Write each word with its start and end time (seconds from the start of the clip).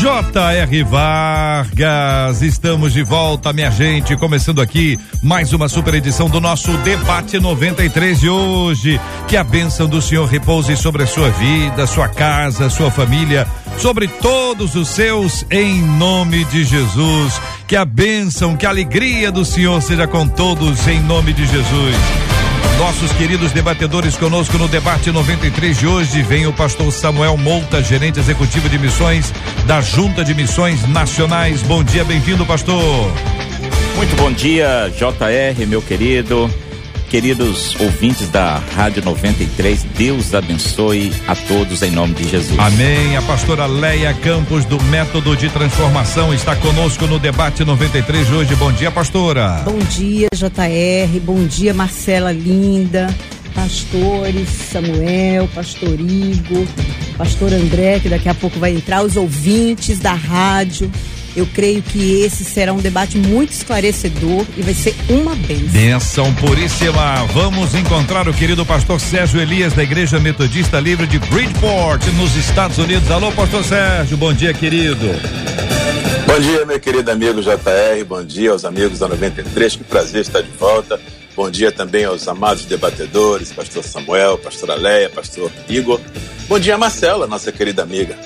J.R. 0.00 0.82
Vargas, 0.84 2.40
estamos 2.40 2.94
de 2.94 3.02
volta, 3.02 3.52
minha 3.52 3.70
gente, 3.70 4.16
começando 4.16 4.62
aqui 4.62 4.98
mais 5.22 5.52
uma 5.52 5.68
super 5.68 5.92
edição 5.92 6.26
do 6.26 6.40
nosso 6.40 6.74
Debate 6.78 7.38
93 7.38 8.18
de 8.18 8.26
hoje. 8.30 8.98
Que 9.28 9.36
a 9.36 9.44
bênção 9.44 9.86
do 9.86 10.00
Senhor 10.00 10.24
repouse 10.24 10.74
sobre 10.74 11.02
a 11.02 11.06
sua 11.06 11.28
vida, 11.28 11.86
sua 11.86 12.08
casa, 12.08 12.70
sua 12.70 12.90
família, 12.90 13.46
sobre 13.76 14.08
todos 14.08 14.74
os 14.74 14.88
seus, 14.88 15.44
em 15.50 15.82
nome 15.82 16.44
de 16.46 16.64
Jesus. 16.64 17.38
Que 17.66 17.76
a 17.76 17.84
bênção, 17.84 18.56
que 18.56 18.64
a 18.64 18.70
alegria 18.70 19.30
do 19.30 19.44
Senhor 19.44 19.82
seja 19.82 20.06
com 20.06 20.26
todos, 20.26 20.88
em 20.88 20.98
nome 21.00 21.34
de 21.34 21.46
Jesus. 21.46 21.96
Nossos 22.80 23.12
queridos 23.12 23.52
debatedores 23.52 24.16
conosco 24.16 24.56
no 24.56 24.66
debate 24.66 25.12
93 25.12 25.78
de 25.78 25.86
hoje 25.86 26.22
vem 26.22 26.46
o 26.46 26.52
pastor 26.52 26.90
Samuel 26.90 27.36
Mouta, 27.36 27.82
gerente 27.82 28.18
executivo 28.18 28.70
de 28.70 28.78
missões 28.78 29.34
da 29.66 29.82
Junta 29.82 30.24
de 30.24 30.32
Missões 30.32 30.88
Nacionais. 30.88 31.60
Bom 31.60 31.84
dia, 31.84 32.02
bem-vindo, 32.04 32.46
pastor. 32.46 33.12
Muito 33.96 34.16
bom 34.16 34.32
dia, 34.32 34.90
JR, 34.96 35.66
meu 35.66 35.82
querido. 35.82 36.50
Queridos 37.10 37.74
ouvintes 37.80 38.28
da 38.28 38.58
Rádio 38.58 39.04
93, 39.04 39.82
Deus 39.96 40.32
abençoe 40.32 41.12
a 41.26 41.34
todos 41.34 41.82
em 41.82 41.90
nome 41.90 42.14
de 42.14 42.28
Jesus. 42.28 42.56
Amém. 42.56 43.16
A 43.16 43.22
pastora 43.22 43.66
Leia 43.66 44.14
Campos 44.14 44.64
do 44.64 44.80
Método 44.84 45.36
de 45.36 45.48
Transformação 45.48 46.32
está 46.32 46.54
conosco 46.54 47.08
no 47.08 47.18
debate 47.18 47.64
93 47.64 48.28
de 48.28 48.32
hoje. 48.32 48.54
Bom 48.54 48.70
dia, 48.70 48.92
pastora. 48.92 49.60
Bom 49.64 49.80
dia, 49.80 50.28
JR. 50.32 51.18
Bom 51.24 51.44
dia, 51.46 51.74
Marcela 51.74 52.30
Linda. 52.30 53.12
Pastores 53.56 54.48
Samuel, 54.48 55.48
Pastor 55.52 55.98
Igor, 55.98 56.64
Pastor 57.18 57.52
André, 57.52 57.98
que 57.98 58.08
daqui 58.08 58.28
a 58.28 58.34
pouco 58.34 58.60
vai 58.60 58.72
entrar, 58.72 59.02
os 59.02 59.16
ouvintes 59.16 59.98
da 59.98 60.12
rádio. 60.12 60.88
Eu 61.36 61.46
creio 61.46 61.82
que 61.82 62.22
esse 62.22 62.44
será 62.44 62.72
um 62.72 62.78
debate 62.78 63.16
muito 63.16 63.52
esclarecedor 63.52 64.44
e 64.56 64.62
vai 64.62 64.74
ser 64.74 64.94
uma 65.08 65.34
bênção. 65.34 65.68
Benção 65.68 66.34
puríssima. 66.34 67.24
Vamos 67.32 67.74
encontrar 67.74 68.28
o 68.28 68.34
querido 68.34 68.66
pastor 68.66 69.00
Sérgio 69.00 69.40
Elias 69.40 69.72
da 69.72 69.82
Igreja 69.82 70.18
Metodista 70.18 70.80
Livre 70.80 71.06
de 71.06 71.18
Bridgeport, 71.18 72.04
nos 72.16 72.34
Estados 72.36 72.78
Unidos. 72.78 73.10
Alô, 73.10 73.30
pastor 73.32 73.64
Sérgio. 73.64 74.16
Bom 74.16 74.32
dia, 74.32 74.52
querido. 74.52 75.06
Bom 76.26 76.40
dia, 76.40 76.64
meu 76.66 76.78
querido 76.78 77.10
amigo 77.10 77.40
JR. 77.40 78.04
Bom 78.06 78.24
dia 78.24 78.50
aos 78.50 78.64
amigos 78.64 78.98
da 78.98 79.08
93. 79.08 79.76
Que 79.76 79.84
prazer 79.84 80.22
estar 80.22 80.42
de 80.42 80.50
volta. 80.58 81.00
Bom 81.36 81.50
dia 81.50 81.72
também 81.72 82.04
aos 82.04 82.26
amados 82.28 82.64
debatedores, 82.64 83.52
pastor 83.52 83.82
Samuel, 83.84 84.36
pastora 84.38 84.74
Leia, 84.74 85.08
pastor 85.08 85.50
Igor. 85.68 86.00
Bom 86.48 86.58
dia, 86.58 86.76
Marcela, 86.76 87.26
nossa 87.26 87.50
querida 87.52 87.82
amiga. 87.82 88.18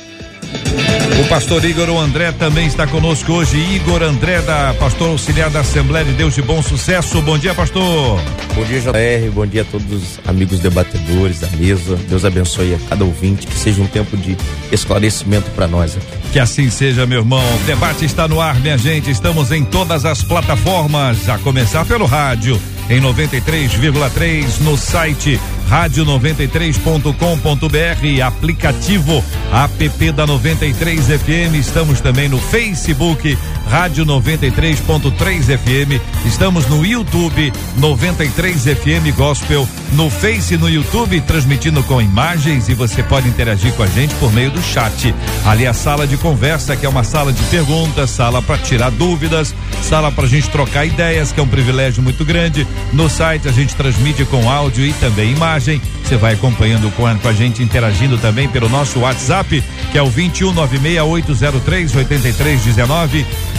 O 1.20 1.28
pastor 1.28 1.64
Igor 1.64 1.89
André 1.91 2.33
também 2.33 2.67
está 2.67 2.86
conosco 2.86 3.33
hoje. 3.33 3.56
Igor 3.56 4.03
André, 4.03 4.42
da 4.42 4.75
pastor 4.75 5.11
auxiliar 5.11 5.48
da 5.48 5.61
Assembleia 5.61 6.05
de 6.05 6.12
Deus 6.12 6.34
de 6.34 6.42
Bom 6.42 6.61
Sucesso. 6.62 7.22
Bom 7.22 7.39
dia, 7.39 7.55
pastor. 7.55 8.20
Bom 8.55 8.64
dia, 8.64 8.80
JR. 8.80 9.30
Bom 9.33 9.47
dia 9.47 9.62
a 9.62 9.64
todos 9.64 9.91
os 9.91 10.20
amigos 10.27 10.58
debatedores 10.61 11.40
da 11.40 11.48
mesa. 11.57 11.96
Deus 12.08 12.24
abençoe 12.24 12.74
a 12.74 12.79
cada 12.89 13.05
ouvinte. 13.05 13.46
Que 13.46 13.57
seja 13.57 13.80
um 13.80 13.86
tempo 13.86 14.17
de 14.17 14.36
esclarecimento 14.73 15.51
para 15.52 15.68
nós 15.68 15.96
aqui. 15.96 16.07
Que 16.33 16.40
assim 16.40 16.68
seja, 16.68 17.07
meu 17.07 17.20
irmão. 17.20 17.42
O 17.55 17.58
debate 17.64 18.05
está 18.05 18.27
no 18.27 18.40
ar, 18.40 18.58
minha 18.61 18.77
gente. 18.77 19.11
Estamos 19.11 19.52
em 19.52 19.64
todas 19.64 20.05
as 20.05 20.23
plataformas, 20.23 21.29
a 21.29 21.39
começar 21.39 21.84
pelo 21.84 22.07
rádio 22.07 22.61
em 22.90 23.01
93,3 23.01 24.61
no 24.61 24.77
site 24.77 25.40
rádio93.com.br, 25.69 28.23
aplicativo 28.25 29.25
app 29.52 30.13
da 30.13 30.27
93 30.27 31.07
FM. 31.07 31.55
Estamos 31.58 32.01
também 32.01 32.29
no 32.29 32.39
Facebook 32.39 33.36
Rádio 33.69 34.05
93.3 34.05 35.58
FM. 35.58 36.01
Estamos 36.27 36.67
no 36.67 36.85
YouTube 36.85 37.52
93 37.77 38.63
FM 38.63 39.17
Gospel, 39.17 39.69
no 39.92 40.08
Face 40.11 40.57
no 40.57 40.69
YouTube 40.69 41.20
transmitindo 41.23 41.83
com 41.83 42.01
imagens 42.01 42.69
e 42.69 42.75
você 42.75 43.02
pode 43.02 43.29
interagir 43.29 43.73
com 43.73 43.83
a 43.83 43.86
gente 43.86 44.14
por 44.17 44.33
meio 44.33 44.51
do 44.51 44.63
chat. 44.63 45.14
Ali 45.45 45.67
a 45.67 45.73
sala 45.73 46.07
de 46.07 46.17
conversa, 46.17 46.77
que 46.77 46.86
é 46.86 46.89
uma 46.89 47.05
sala 47.05 47.33
de 47.33 47.42
perguntas, 47.45 48.11
sala 48.11 48.41
para 48.41 48.58
tirar 48.58 48.91
dúvidas, 48.91 49.55
sala 49.83 50.11
para 50.13 50.25
a 50.25 50.29
gente 50.29 50.48
trocar 50.51 50.85
ideias, 50.86 51.33
que 51.33 51.41
é 51.41 51.42
um 51.42 51.48
privilégio 51.48 52.02
muito 52.02 52.25
grande. 52.25 52.67
No 52.92 53.08
site 53.08 53.48
a 53.48 53.52
gente 53.52 53.75
transmite 53.75 54.25
com 54.25 54.51
áudio 54.51 54.85
e 54.85 54.92
também 54.95 55.33
imagem. 55.33 55.81
Você 56.02 56.17
vai 56.17 56.35
acompanhando 56.35 56.91
com 56.95 57.07
a, 57.07 57.14
com 57.14 57.29
a 57.29 57.33
gente, 57.33 57.63
interagindo 57.63 58.19
também 58.19 58.48
pelo 58.48 58.69
nosso 58.69 59.01
WhatsApp, 59.01 59.63
que 59.91 59.98
é 59.98 60.02
o 60.02 60.11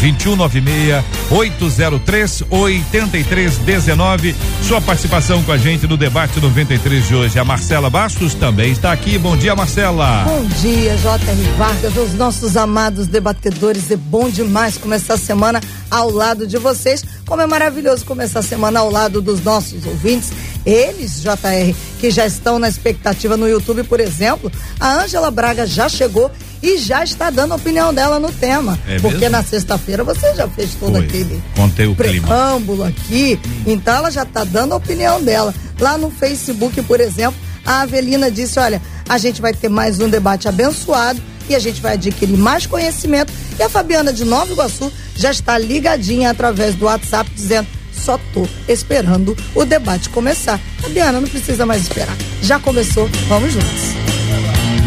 21968038319, 0.02 1.04
21968038319. 3.66 4.36
Sua 4.64 4.82
participação 4.82 5.44
com 5.44 5.52
a 5.52 5.58
gente 5.58 5.88
no 5.88 5.98
debate 5.98 6.40
93 6.40 7.08
de 7.08 7.16
hoje. 7.16 7.38
A 7.40 7.46
Marcela 7.46 7.90
Bastos 7.90 8.34
também 8.34 8.72
está 8.72 8.92
aqui. 8.92 9.18
Bom 9.18 9.38
dia, 9.38 9.56
Marcela. 9.56 10.24
Bom 10.26 10.44
dia, 10.62 10.98
J.R. 10.98 11.42
Vargas, 11.58 11.96
os 11.98 12.14
nossos 12.14 12.58
amados 12.58 13.08
debatedores. 13.08 13.92
É 13.92 13.96
bom 13.96 14.30
demais 14.30 14.78
começar 14.78 15.16
a 15.16 15.18
semana 15.18 15.62
ao 15.90 16.10
lado 16.10 16.48
de 16.48 16.58
vocês. 16.58 17.04
Como 17.26 17.42
é 17.42 17.48
maravilhoso 17.48 18.06
começar 18.06 18.40
a 18.40 18.44
semana 18.44 18.80
ao 18.80 18.90
lado 18.90 19.22
dos 19.22 19.44
nossos 19.44 19.86
ouvintes. 19.86 20.32
Eles, 20.66 21.22
JR, 21.22 21.76
que 22.00 22.10
já 22.10 22.26
estão 22.26 22.58
na 22.58 22.68
expectativa 22.68 23.38
no 23.38 23.48
YouTube, 23.48 23.84
por 23.84 24.00
exemplo, 24.00 24.52
a 24.80 25.04
Ângela 25.04 25.30
Braga 25.30 25.66
já 25.68 25.88
chegou 25.88 26.32
e 26.62 26.78
já 26.80 27.04
está 27.04 27.30
dando 27.30 27.52
a 27.52 27.56
opinião 27.56 27.94
dela 27.94 28.20
no 28.20 28.32
tema. 28.32 28.78
É 28.88 29.00
porque 29.00 29.18
mesmo? 29.18 29.30
na 29.30 29.44
sexta-feira 29.44 29.95
você 30.04 30.34
já 30.36 30.48
fez 30.48 30.74
todo 30.76 30.94
Foi. 30.94 31.06
aquele 31.06 31.44
Contei 31.56 31.86
o 31.88 31.96
clima. 31.96 32.28
preâmbulo 32.28 32.84
aqui. 32.84 33.40
Então 33.66 33.96
ela 33.96 34.12
já 34.12 34.24
está 34.24 34.44
dando 34.44 34.74
a 34.74 34.78
opinião 34.78 35.22
dela. 35.24 35.54
Lá 35.80 35.98
no 35.98 36.10
Facebook, 36.12 36.82
por 36.84 37.00
exemplo, 37.00 37.40
a 37.66 37.82
Avelina 37.82 38.30
disse: 38.32 38.60
olha, 38.60 38.82
a 39.08 39.18
gente 39.18 39.42
vai 39.42 39.54
ter 39.54 39.70
mais 39.70 40.00
um 40.00 40.10
debate 40.10 40.48
abençoado 40.48 41.22
e 41.50 41.56
a 41.56 41.60
gente 41.60 41.82
vai 41.82 41.94
adquirir 41.94 42.38
mais 42.38 42.66
conhecimento. 42.66 43.32
E 43.58 43.64
a 43.64 43.70
Fabiana 43.70 44.12
de 44.12 44.26
Nova 44.26 44.52
Iguaçu 44.52 44.92
já 45.16 45.32
está 45.32 45.58
ligadinha 45.58 46.30
através 46.32 46.76
do 46.76 46.86
WhatsApp 46.86 47.30
dizendo. 47.36 47.68
Só 47.94 48.20
tô 48.34 48.46
esperando 48.68 49.36
o 49.56 49.64
debate 49.66 50.10
começar. 50.10 50.60
Fabiana, 50.80 51.20
não 51.22 51.28
precisa 51.28 51.66
mais 51.66 51.82
esperar. 51.84 52.16
Já 52.42 52.60
começou, 52.60 53.10
vamos 53.28 53.54
juntos. 53.54 53.96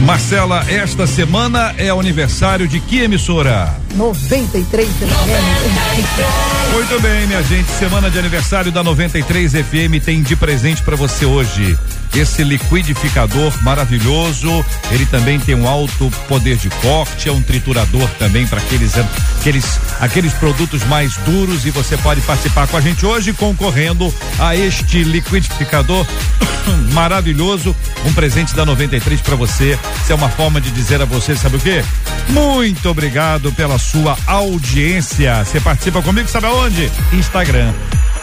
Marcela, 0.04 0.64
esta 0.70 1.06
semana 1.06 1.74
é 1.76 1.92
o 1.92 1.98
aniversário 1.98 2.68
de 2.68 2.78
que 2.78 3.00
emissora? 3.00 3.74
93 3.94 4.88
FM. 4.88 6.72
Muito 6.72 7.00
bem, 7.00 7.26
minha 7.26 7.42
gente. 7.42 7.70
Semana 7.70 8.10
de 8.10 8.18
aniversário 8.18 8.70
da 8.70 8.82
93 8.84 9.52
FM 9.52 10.04
tem 10.04 10.22
de 10.22 10.36
presente 10.36 10.82
para 10.82 10.96
você 10.96 11.24
hoje. 11.24 11.78
Esse 12.14 12.44
liquidificador 12.44 13.52
maravilhoso. 13.62 14.64
Ele 14.90 15.06
também 15.06 15.40
tem 15.40 15.54
um 15.54 15.66
alto 15.66 16.10
poder 16.28 16.56
de 16.56 16.68
corte, 16.70 17.28
é 17.28 17.32
um 17.32 17.42
triturador 17.42 18.08
também 18.18 18.46
para 18.46 18.58
aqueles, 18.58 18.92
aqueles, 19.38 19.80
aqueles 20.00 20.32
produtos 20.34 20.84
mais 20.84 21.16
duros. 21.18 21.64
E 21.66 21.70
você 21.70 21.96
pode 21.96 22.20
participar 22.22 22.66
com 22.66 22.76
a 22.76 22.80
gente 22.80 23.04
hoje 23.04 23.32
concorrendo 23.32 24.12
a 24.38 24.54
este 24.54 25.02
liquidificador 25.02 26.06
maravilhoso. 26.92 27.74
Um 28.04 28.12
presente 28.12 28.54
da 28.54 28.64
93 28.64 29.20
para 29.20 29.36
você. 29.36 29.78
Isso 30.02 30.12
é 30.12 30.14
uma 30.14 30.28
forma 30.28 30.60
de 30.60 30.70
dizer 30.70 31.00
a 31.00 31.04
você, 31.04 31.34
sabe 31.34 31.56
o 31.56 31.60
quê? 31.60 31.82
Muito 32.28 32.88
obrigado 32.88 33.52
pela 33.52 33.77
sua 33.78 34.16
audiência. 34.26 35.44
Você 35.44 35.60
participa 35.60 36.02
comigo, 36.02 36.28
sabe 36.28 36.46
aonde? 36.46 36.90
Instagram. 37.12 37.72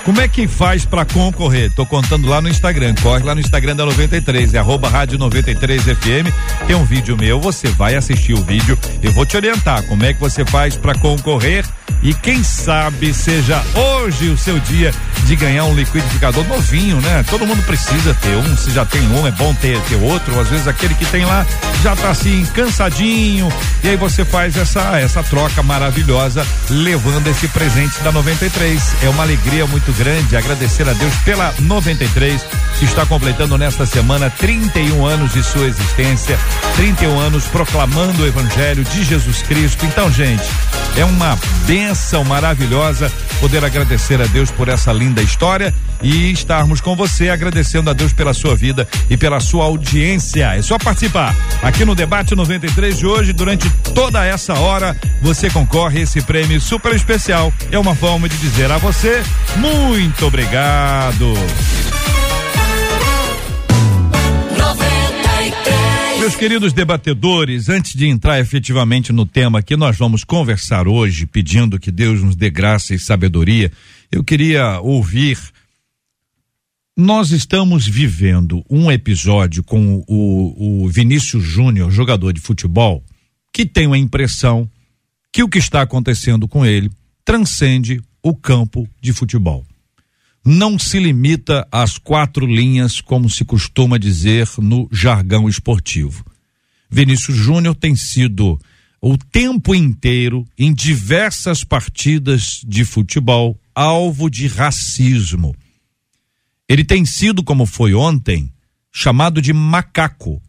Como 0.06 0.22
é 0.22 0.28
que 0.28 0.48
faz 0.48 0.86
para 0.86 1.04
concorrer? 1.04 1.72
Tô 1.72 1.84
contando 1.84 2.28
lá 2.28 2.40
no 2.40 2.48
Instagram. 2.48 2.94
Corre 3.02 3.24
lá 3.24 3.34
no 3.34 3.42
Instagram 3.42 3.76
da 3.76 3.88
93, 3.88 4.54
é 4.54 4.60
arroba 4.60 4.88
rádio 4.88 5.18
93 5.18 5.82
FM. 5.82 6.32
Tem 6.68 6.76
um 6.76 6.86
vídeo 6.86 7.18
meu, 7.18 7.42
você 7.42 7.68
vai 7.70 7.96
assistir 7.96 8.34
o 8.34 8.44
vídeo. 8.44 8.78
Eu 9.02 9.12
vou 9.14 9.26
te 9.26 9.36
orientar 9.36 9.82
como 9.88 10.06
é 10.06 10.14
que 10.14 10.20
você 10.20 10.46
faz 10.46 10.78
para 10.78 10.94
concorrer 10.94 11.66
E 12.04 12.14
quem 12.14 12.44
sabe 12.44 13.16
seja 13.16 13.60
hoje 13.74 14.30
o 14.30 14.38
seu 14.38 14.60
dia 14.60 14.94
de 15.26 15.36
ganhar 15.36 15.66
um 15.66 15.74
liquidificador 15.74 16.44
novinho, 16.48 17.02
né? 17.02 17.26
Todo 17.28 17.48
mundo 17.48 17.64
precisa 17.64 18.14
ter 18.14 18.36
um. 18.36 18.56
Se 18.58 18.70
já 18.70 18.86
tem 18.86 19.02
um, 19.08 19.26
é 19.26 19.32
bom 19.32 19.56
ter, 19.56 19.80
ter 19.82 19.96
outro. 19.96 20.40
Às 20.40 20.50
vezes 20.50 20.68
aquele 20.68 20.94
que 20.94 21.06
tem 21.06 21.26
lá 21.26 21.44
já 21.82 21.96
tá 21.96 22.12
assim, 22.12 22.46
cansadinho. 22.54 23.52
E 23.84 23.90
aí 23.90 23.96
você 23.96 24.24
faz 24.24 24.56
essa, 24.56 25.00
essa 25.00 25.24
troca 25.24 25.64
maravilhosa, 25.64 26.46
levando 26.70 27.28
esse 27.28 27.48
presente 27.48 28.00
da 28.04 28.12
93. 28.12 29.04
É 29.04 29.10
uma 29.10 29.24
alegria 29.24 29.66
muito 29.66 29.92
grande 29.98 30.36
agradecer 30.36 30.88
a 30.88 30.94
Deus 30.94 31.14
pela 31.24 31.54
93, 31.60 32.46
que 32.78 32.86
está 32.86 33.06
completando 33.06 33.58
nesta 33.58 33.86
semana 33.86 34.30
31 34.30 35.06
anos 35.06 35.34
de 35.34 35.42
sua 35.42 35.66
existência, 35.66 36.38
31 36.76 37.20
anos 37.20 37.46
proclamando 37.46 38.24
o 38.24 38.28
Evangelho 38.28 38.84
de 38.84 39.04
Jesus 39.04 39.42
Cristo. 39.42 39.86
Então, 39.86 40.12
gente, 40.12 40.44
é 40.98 41.06
uma 41.06 41.38
bênção 41.66 42.24
maravilhosa 42.24 43.12
poder 43.40 43.64
agradecer 43.64 44.22
a 44.22 44.26
Deus 44.26 44.52
por 44.52 44.68
essa 44.68 44.92
linda 44.92 45.22
história 45.22 45.74
e 46.02 46.32
estarmos 46.32 46.82
com 46.82 46.96
você 46.96 47.30
agradecendo 47.30 47.90
a 47.90 47.94
Deus 47.94 48.14
pela 48.14 48.34
sua 48.34 48.56
vida 48.56 48.88
e 49.10 49.18
pela 49.18 49.40
sua 49.40 49.66
audiência. 49.66 50.56
É 50.56 50.62
só 50.62 50.78
participar. 50.78 51.36
Aqui 51.62 51.86
no 51.86 51.96
debate 51.96 52.36
93 52.36 52.98
de 52.98 53.06
hoje, 53.06 53.34
durante 53.34 53.70
toda 53.94 54.26
essa 54.26 54.54
hora, 54.56 54.96
você 55.22 55.50
concorre 55.50 56.00
a 56.00 56.04
esse 56.04 56.22
prêmio 56.22 56.60
super 56.60 56.94
especial. 56.94 57.52
É 57.72 57.80
uma 57.80 57.96
forma 57.96 58.28
de 58.28 58.38
dizer 58.38 58.72
a 58.72 58.78
você 58.78 59.24
muito 59.58 59.85
obrigado. 60.26 61.34
Meus 66.20 66.36
queridos 66.36 66.74
debatedores, 66.74 67.70
antes 67.70 67.94
de 67.94 68.08
entrar 68.08 68.40
efetivamente 68.40 69.14
no 69.14 69.26
tema 69.26 69.62
que 69.62 69.78
nós 69.78 69.96
vamos 69.96 70.24
conversar 70.24 70.88
hoje, 70.88 71.26
pedindo 71.26 71.80
que 71.80 71.92
Deus 71.92 72.22
nos 72.22 72.36
dê 72.36 72.50
graça 72.50 72.96
e 72.96 73.00
sabedoria, 73.00 73.72
eu 74.12 74.24
queria 74.24 74.80
ouvir. 74.82 75.38
Nós 76.98 77.32
estamos 77.32 77.86
vivendo 77.88 78.66
um 78.70 78.92
episódio 78.92 79.64
com 79.64 80.04
o, 80.08 80.84
o 80.86 80.90
Vinícius 80.90 81.44
Júnior, 81.44 81.92
jogador 81.92 82.34
de 82.34 82.42
futebol, 82.42 83.04
que 83.54 83.66
tem 83.66 83.94
a 83.94 83.98
impressão 83.98 84.70
que 85.32 85.44
o 85.44 85.50
que 85.50 85.60
está 85.60 85.82
acontecendo 85.82 86.48
com 86.48 86.66
ele 86.66 86.90
transcende 87.24 88.02
o 88.24 88.34
campo 88.34 88.88
de 89.00 89.14
futebol 89.14 89.66
não 90.46 90.78
se 90.78 91.00
limita 91.00 91.68
às 91.72 91.98
quatro 91.98 92.46
linhas, 92.46 93.02
como 93.02 93.28
se 93.28 93.44
costuma 93.44 93.98
dizer 93.98 94.48
no 94.60 94.88
jargão 94.92 95.50
esportivo. 95.50 96.24
Vinícius 96.88 97.36
Júnior 97.36 97.76
tem 97.76 97.96
sido 97.96 98.60
o 99.02 99.18
tempo 99.18 99.74
inteiro, 99.74 100.46
em 100.58 100.74
diversas 100.74 101.64
partidas 101.64 102.62
de 102.66 102.86
futebol, 102.86 103.60
alvo 103.74 104.30
de 104.30 104.48
racismo. 104.48 105.56
Ele 106.68 106.84
tem 106.84 107.06
sido, 107.06 107.44
como 107.44 107.66
foi 107.66 107.94
ontem, 107.94 108.52
chamado 108.92 109.42
de 109.42 109.52
macaco. 109.52 110.42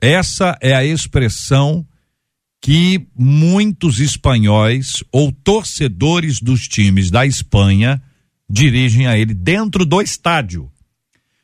Essa 0.00 0.58
é 0.60 0.74
a 0.74 0.84
expressão 0.84 1.86
que 2.60 3.06
muitos 3.16 4.00
espanhóis 4.00 5.04
ou 5.12 5.30
torcedores 5.30 6.40
dos 6.40 6.66
times 6.66 7.10
da 7.10 7.24
Espanha 7.24 8.02
dirigem 8.48 9.06
a 9.06 9.16
ele 9.16 9.34
dentro 9.34 9.84
do 9.84 10.00
estádio. 10.00 10.70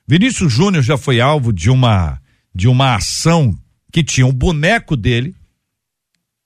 Vinícius 0.07 0.53
Júnior 0.53 0.83
já 0.83 0.97
foi 0.97 1.21
alvo 1.21 1.53
de 1.53 1.71
uma 1.71 2.21
de 2.55 2.69
uma 2.69 2.97
ação 2.97 3.59
que 3.91 4.05
tinha 4.05 4.27
um 4.27 4.33
boneco 4.33 4.95
dele 4.97 5.35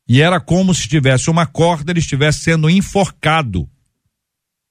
e 0.08 0.22
era 0.22 0.38
como 0.38 0.72
se 0.72 0.88
tivesse 0.88 1.28
uma 1.28 1.46
corda, 1.46 1.90
ele 1.90 1.98
estivesse 1.98 2.40
sendo 2.40 2.70
enforcado. 2.70 3.68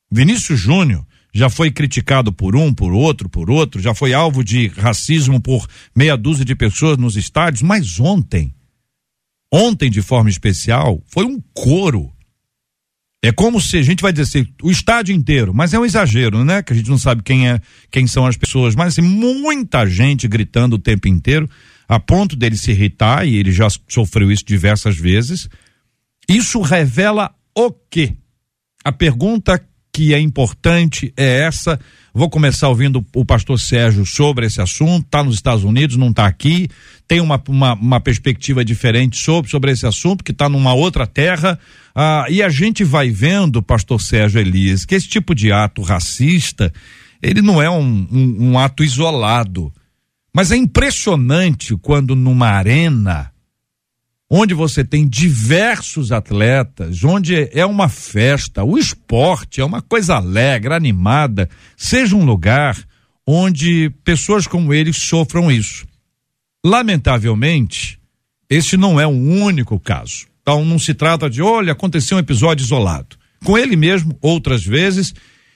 Vinícius 0.10 0.60
Júnior 0.60 1.06
já 1.34 1.50
foi 1.50 1.70
criticado 1.70 2.32
por 2.32 2.56
um, 2.56 2.74
por 2.74 2.94
outro, 2.94 3.28
por 3.28 3.52
outro, 3.52 3.82
já 3.82 3.94
foi 3.94 4.14
alvo 4.14 4.42
de 4.42 4.68
racismo 4.68 5.42
por 5.42 5.68
meia 5.94 6.16
dúzia 6.16 6.46
de 6.46 6.56
pessoas 6.56 6.98
nos 6.98 7.18
estádios, 7.18 7.62
mas 7.62 8.00
ontem, 8.00 8.56
ontem 9.52 9.92
de 9.92 10.02
forma 10.02 10.30
especial, 10.30 11.04
foi 11.06 11.26
um 11.26 11.42
coro 11.54 12.14
é 13.23 13.31
como 13.31 13.59
se 13.59 13.77
a 13.77 13.81
gente 13.81 14.01
vai 14.01 14.13
dizer 14.13 14.23
assim, 14.23 14.47
o 14.62 14.69
estádio 14.69 15.15
inteiro, 15.15 15.53
mas 15.53 15.73
é 15.73 15.79
um 15.79 15.85
exagero, 15.85 16.44
né? 16.44 16.62
Que 16.62 16.73
a 16.73 16.75
gente 16.75 16.89
não 16.89 16.97
sabe 16.97 17.23
quem 17.23 17.50
é, 17.50 17.59
quem 17.89 18.06
são 18.06 18.25
as 18.25 18.38
pessoas, 18.38 18.75
mas 18.75 18.89
assim, 18.89 19.01
muita 19.01 19.85
gente 19.88 20.27
gritando 20.27 20.75
o 20.75 20.79
tempo 20.79 21.07
inteiro, 21.07 21.50
a 21.88 22.00
ponto 22.00 22.35
dele 22.35 22.57
se 22.57 22.71
irritar, 22.71 23.27
e 23.27 23.35
ele 23.35 23.51
já 23.51 23.67
sofreu 23.88 24.31
isso 24.31 24.45
diversas 24.45 24.97
vezes. 24.97 25.50
Isso 26.29 26.62
revela 26.62 27.33
o 27.57 27.71
quê? 27.71 28.15
A 28.83 28.91
pergunta 28.91 29.59
que 29.91 30.13
é 30.13 30.19
importante 30.19 31.13
é 31.15 31.41
essa. 31.41 31.79
Vou 32.17 32.29
começar 32.29 32.69
ouvindo 32.69 33.06
o 33.13 33.25
pastor 33.25 33.59
Sérgio 33.59 34.06
sobre 34.06 34.45
esse 34.45 34.62
assunto. 34.62 35.03
Está 35.06 35.21
nos 35.21 35.35
Estados 35.35 35.65
Unidos, 35.65 35.97
não 35.97 36.12
está 36.12 36.25
aqui. 36.25 36.69
Tem 37.06 37.19
uma, 37.19 37.44
uma, 37.50 37.73
uma, 37.73 38.00
perspectiva 38.00 38.63
diferente 38.63 39.19
sobre, 39.19 39.51
sobre 39.51 39.71
esse 39.73 39.85
assunto, 39.85 40.23
que 40.23 40.31
está 40.31 40.47
numa 40.47 40.73
outra 40.73 41.06
terra. 41.06 41.59
Ah, 41.94 42.25
e 42.29 42.41
a 42.41 42.47
gente 42.47 42.85
vai 42.85 43.09
vendo, 43.09 43.62
pastor 43.62 44.01
Sérgio 44.01 44.39
Elias, 44.39 44.85
que 44.85 44.95
esse 44.95 45.09
tipo 45.09 45.35
de 45.35 45.51
ato 45.51 45.81
racista, 45.81 46.71
ele 47.21 47.41
não 47.41 47.62
é 47.62 47.69
um, 47.69 48.07
um, 48.09 48.51
um 48.51 48.59
ato 48.59 48.81
isolado. 48.81 49.69
Mas 50.33 50.53
é 50.53 50.56
impressionante 50.56 51.75
quando 51.75 52.15
numa 52.15 52.47
arena, 52.47 53.29
onde 54.30 54.54
você 54.54 54.83
tem 54.83 55.07
diversos 55.07 56.12
atletas, 56.12 57.04
onde 57.04 57.50
é 57.51 57.66
uma 57.66 57.88
festa, 57.88 58.63
o 58.63 58.77
esporte 58.77 59.62
é 59.62 59.66
uma 59.66 59.81
coisa 59.81 60.16
alegre, 60.16 60.74
animada, 60.74 61.50
seja 61.77 62.16
um 62.16 62.25
lugar 62.25 62.77
onde 63.25 63.92
pessoas 64.04 64.48
como 64.48 64.74
ele 64.74 64.94
sofram 64.94 65.51
isso. 65.51 65.86
Lamentavelmente, 66.66 68.00
esse 68.50 68.77
não 68.77 69.00
é 69.00 69.07
um 69.07 69.44
único 69.44 69.80
caso. 69.80 70.27
Então 70.42 70.63
não 70.63 70.77
se 70.77 70.94
trata 70.94 71.30
de, 71.30 71.42
olha, 71.42 71.74
aconteceu 71.74 72.18
um 72.18 72.19
episódio 72.19 72.63
isolado. 72.63 73.18
Com 73.44 73.57
ele 73.57 73.75
mesmo, 73.75 74.18
outras 74.22 74.63
vezes, 74.63 75.13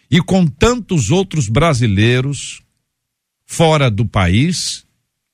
e 0.10 0.20
com 0.22 0.46
tantos 0.46 1.12
outros 1.12 1.48
brasileiros 1.48 2.62
fora 3.46 3.90
do 3.90 4.06
país 4.06 4.86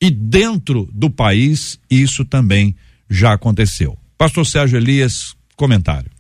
e 0.01 0.09
dentro 0.09 0.89
do 0.93 1.09
país, 1.09 1.79
isso 1.89 2.25
também 2.25 2.75
já 3.09 3.33
aconteceu. 3.33 3.97
Pastor 4.17 4.45
Sérgio 4.45 4.77
Elias, 4.77 5.35
comentário. 5.55 6.11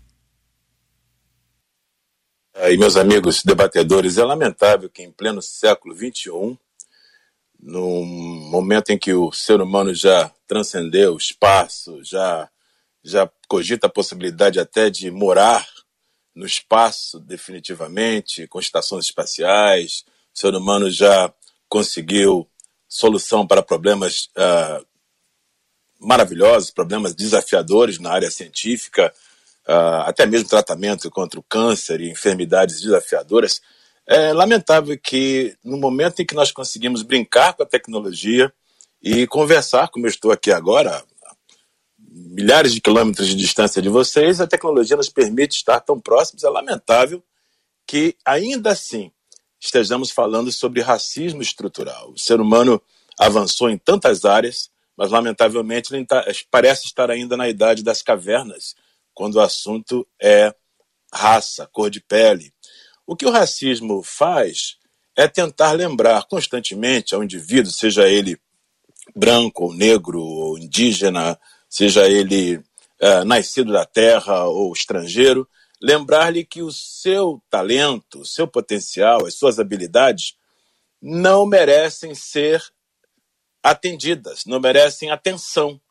E 2.69 2.77
meus 2.77 2.95
amigos 2.95 3.43
debatedores, 3.43 4.17
é 4.17 4.23
lamentável 4.23 4.89
que 4.89 5.03
em 5.03 5.11
pleno 5.11 5.41
século 5.41 5.93
XXI, 5.95 6.57
no 7.59 8.05
momento 8.05 8.91
em 8.91 8.97
que 8.97 9.13
o 9.13 9.31
ser 9.31 9.61
humano 9.61 9.93
já 9.93 10.31
transcendeu 10.47 11.13
o 11.13 11.17
espaço, 11.17 12.01
já 12.03 12.49
já 13.03 13.29
cogita 13.47 13.85
a 13.85 13.89
possibilidade 13.89 14.59
até 14.59 14.89
de 14.89 15.11
morar 15.11 15.67
no 16.33 16.45
espaço 16.45 17.19
definitivamente, 17.19 18.47
com 18.47 18.59
estações 18.59 19.05
espaciais. 19.05 20.03
O 20.35 20.39
ser 20.39 20.55
humano 20.55 20.89
já 20.89 21.31
conseguiu 21.69 22.49
solução 22.89 23.45
para 23.45 23.61
problemas 23.61 24.29
uh, 24.35 24.85
maravilhosos, 26.05 26.71
problemas 26.71 27.15
desafiadores 27.15 27.99
na 27.99 28.11
área 28.11 28.29
científica, 28.29 29.11
uh, 29.67 30.01
até 30.05 30.25
mesmo 30.25 30.47
tratamento 30.47 31.09
contra 31.09 31.39
o 31.39 31.43
câncer 31.43 31.99
e 32.01 32.09
enfermidades 32.09 32.81
desafiadoras. 32.81 33.61
É 34.07 34.31
lamentável 34.31 34.97
que 34.97 35.55
no 35.63 35.77
momento 35.77 36.21
em 36.21 36.25
que 36.25 36.35
nós 36.35 36.51
conseguimos 36.51 37.01
brincar 37.01 37.53
com 37.53 37.63
a 37.63 37.65
tecnologia 37.65 38.53
e 39.01 39.25
conversar, 39.27 39.89
como 39.89 40.05
eu 40.05 40.09
estou 40.09 40.31
aqui 40.31 40.51
agora, 40.51 41.03
milhares 41.97 42.73
de 42.73 42.81
quilômetros 42.81 43.27
de 43.27 43.35
distância 43.35 43.81
de 43.81 43.89
vocês, 43.89 44.39
a 44.39 44.47
tecnologia 44.47 44.95
nos 44.95 45.09
permite 45.09 45.57
estar 45.57 45.79
tão 45.79 45.99
próximos. 45.99 46.43
É 46.43 46.49
lamentável 46.49 47.23
que, 47.87 48.15
ainda 48.23 48.71
assim, 48.71 49.11
estejamos 49.59 50.11
falando 50.11 50.51
sobre 50.51 50.81
racismo 50.81 51.41
estrutural. 51.41 52.11
O 52.11 52.17
ser 52.17 52.39
humano 52.39 52.81
avançou 53.19 53.69
em 53.69 53.77
tantas 53.77 54.23
áreas, 54.23 54.69
mas, 54.97 55.11
lamentavelmente, 55.11 55.93
ele 55.93 56.05
tá, 56.05 56.25
parece 56.49 56.85
estar 56.85 57.11
ainda 57.11 57.35
na 57.35 57.49
idade 57.49 57.83
das 57.83 58.01
cavernas, 58.01 58.75
quando 59.13 59.35
o 59.35 59.41
assunto 59.41 60.07
é 60.21 60.53
raça, 61.13 61.67
cor 61.71 61.89
de 61.89 62.01
pele. 62.01 62.53
O 63.05 63.15
que 63.15 63.25
o 63.25 63.31
racismo 63.31 64.03
faz 64.03 64.77
é 65.15 65.27
tentar 65.27 65.71
lembrar 65.71 66.25
constantemente 66.27 67.15
ao 67.15 67.23
indivíduo, 67.23 67.71
seja 67.71 68.07
ele 68.07 68.37
branco 69.15 69.65
ou 69.65 69.73
negro 69.73 70.21
ou 70.21 70.57
indígena, 70.57 71.39
seja 71.69 72.07
ele 72.07 72.61
é, 72.99 73.23
nascido 73.23 73.71
da 73.71 73.85
terra 73.85 74.45
ou 74.45 74.73
estrangeiro, 74.73 75.47
lembrar-lhe 75.81 76.43
que 76.43 76.61
o 76.61 76.71
seu 76.71 77.41
talento, 77.49 78.21
o 78.21 78.25
seu 78.25 78.47
potencial, 78.47 79.25
as 79.25 79.35
suas 79.35 79.59
habilidades 79.59 80.35
não 81.01 81.45
merecem 81.45 82.15
ser 82.15 82.63
atendidas, 83.65 84.45
não 84.45 84.59
merecem 84.59 85.09
atenção 85.09 85.81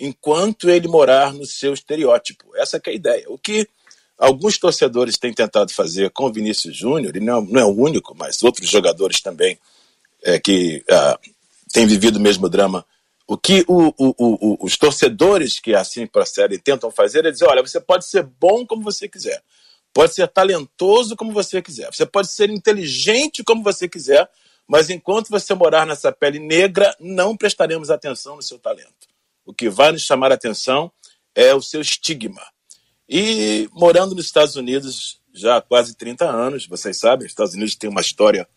enquanto 0.00 0.70
ele 0.70 0.88
morar 0.88 1.34
no 1.34 1.44
seu 1.44 1.74
estereótipo. 1.74 2.56
Essa 2.56 2.78
é 2.78 2.90
a 2.90 2.92
ideia. 2.92 3.26
O 3.28 3.36
que 3.36 3.68
alguns 4.16 4.56
torcedores 4.56 5.18
têm 5.18 5.30
tentado 5.30 5.74
fazer 5.74 6.10
com 6.10 6.24
o 6.24 6.32
Vinícius 6.32 6.74
Júnior, 6.74 7.14
e 7.14 7.20
não, 7.20 7.42
não, 7.42 7.60
é 7.60 7.64
o 7.66 7.76
único, 7.76 8.16
mas 8.16 8.42
outros 8.42 8.66
jogadores 8.70 9.20
também 9.20 9.58
é, 10.22 10.38
que 10.40 10.82
uh, 10.90 11.32
têm 11.70 11.86
vivido 11.86 12.16
o 12.16 12.20
mesmo 12.20 12.48
drama. 12.48 12.82
O 13.26 13.36
que 13.36 13.62
o, 13.68 13.88
o, 13.98 14.14
o, 14.18 14.58
os 14.64 14.78
torcedores 14.78 15.60
que 15.60 15.74
assim 15.74 16.06
procedem 16.06 16.58
tentam 16.58 16.90
fazer 16.90 17.26
é 17.26 17.30
dizer: 17.30 17.44
olha, 17.44 17.60
você 17.60 17.78
pode 17.78 18.06
ser 18.06 18.22
bom 18.22 18.66
como 18.66 18.82
você 18.82 19.06
quiser, 19.06 19.42
pode 19.92 20.14
ser 20.14 20.26
talentoso 20.28 21.14
como 21.14 21.30
você 21.30 21.60
quiser, 21.60 21.92
você 21.92 22.06
pode 22.06 22.28
ser 22.28 22.48
inteligente 22.48 23.44
como 23.44 23.62
você 23.62 23.86
quiser, 23.86 24.28
mas 24.68 24.90
enquanto 24.90 25.28
você 25.28 25.54
morar 25.54 25.86
nessa 25.86 26.12
pele 26.12 26.38
negra, 26.38 26.94
não 26.98 27.36
prestaremos 27.36 27.90
atenção 27.90 28.36
no 28.36 28.42
seu 28.42 28.58
talento. 28.58 29.08
O 29.44 29.52
que 29.52 29.68
vai 29.68 29.92
nos 29.92 30.02
chamar 30.02 30.30
a 30.30 30.34
atenção 30.34 30.90
é 31.34 31.54
o 31.54 31.62
seu 31.62 31.80
estigma. 31.80 32.42
E 33.08 33.68
morando 33.72 34.14
nos 34.14 34.26
Estados 34.26 34.56
Unidos 34.56 35.20
já 35.34 35.56
há 35.56 35.60
quase 35.60 35.94
30 35.94 36.24
anos, 36.24 36.66
vocês 36.66 36.98
sabem, 36.98 37.26
os 37.26 37.32
Estados 37.32 37.54
Unidos 37.54 37.74
tem 37.74 37.90
uma 37.90 38.00
história 38.00 38.48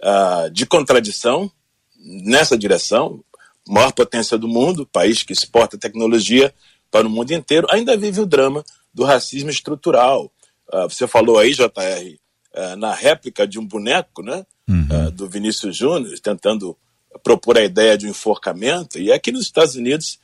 uh, 0.00 0.50
de 0.50 0.66
contradição 0.66 1.50
nessa 1.96 2.56
direção, 2.56 3.22
maior 3.68 3.92
potência 3.92 4.36
do 4.36 4.48
mundo, 4.48 4.86
país 4.86 5.22
que 5.22 5.32
exporta 5.32 5.78
tecnologia 5.78 6.52
para 6.90 7.06
o 7.06 7.10
mundo 7.10 7.32
inteiro, 7.32 7.66
ainda 7.70 7.96
vive 7.96 8.20
o 8.20 8.26
drama 8.26 8.64
do 8.92 9.04
racismo 9.04 9.50
estrutural. 9.50 10.32
Uh, 10.72 10.88
você 10.88 11.06
falou 11.06 11.38
aí, 11.38 11.52
JR, 11.52 12.18
uh, 12.54 12.72
ah, 12.72 12.76
na 12.76 12.94
réplica 12.94 13.46
de 13.46 13.58
um 13.58 13.66
boneco, 13.66 14.22
né, 14.22 14.44
uhum. 14.68 15.10
do 15.12 15.28
Vinícius 15.28 15.76
Júnior, 15.76 16.18
tentando 16.20 16.76
propor 17.22 17.58
a 17.58 17.64
ideia 17.64 17.96
de 17.96 18.06
um 18.06 18.10
enforcamento, 18.10 18.98
e 18.98 19.12
aqui 19.12 19.30
nos 19.32 19.42
Estados 19.42 19.76
Unidos 19.76 20.18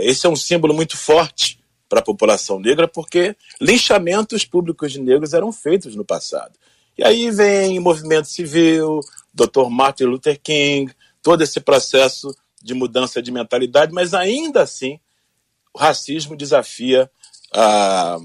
esse 0.00 0.26
é 0.26 0.28
um 0.28 0.34
símbolo 0.34 0.74
muito 0.74 0.96
forte 0.96 1.60
para 1.88 2.00
a 2.00 2.02
população 2.02 2.58
negra, 2.58 2.88
porque 2.88 3.36
linchamentos 3.60 4.44
públicos 4.44 4.90
de 4.90 5.00
negros 5.00 5.34
eram 5.34 5.52
feitos 5.52 5.94
no 5.94 6.04
passado. 6.04 6.58
E 6.96 7.04
aí 7.04 7.30
vem 7.30 7.78
movimento 7.78 8.28
civil, 8.28 9.00
Dr. 9.32 9.68
Martin 9.70 10.04
Luther 10.04 10.40
King, 10.42 10.92
todo 11.22 11.42
esse 11.42 11.60
processo 11.60 12.34
de 12.62 12.74
mudança 12.74 13.22
de 13.22 13.30
mentalidade, 13.30 13.92
mas 13.92 14.14
ainda 14.14 14.62
assim 14.62 14.98
o 15.74 15.78
racismo 15.78 16.36
desafia 16.36 17.10
a, 17.52 18.18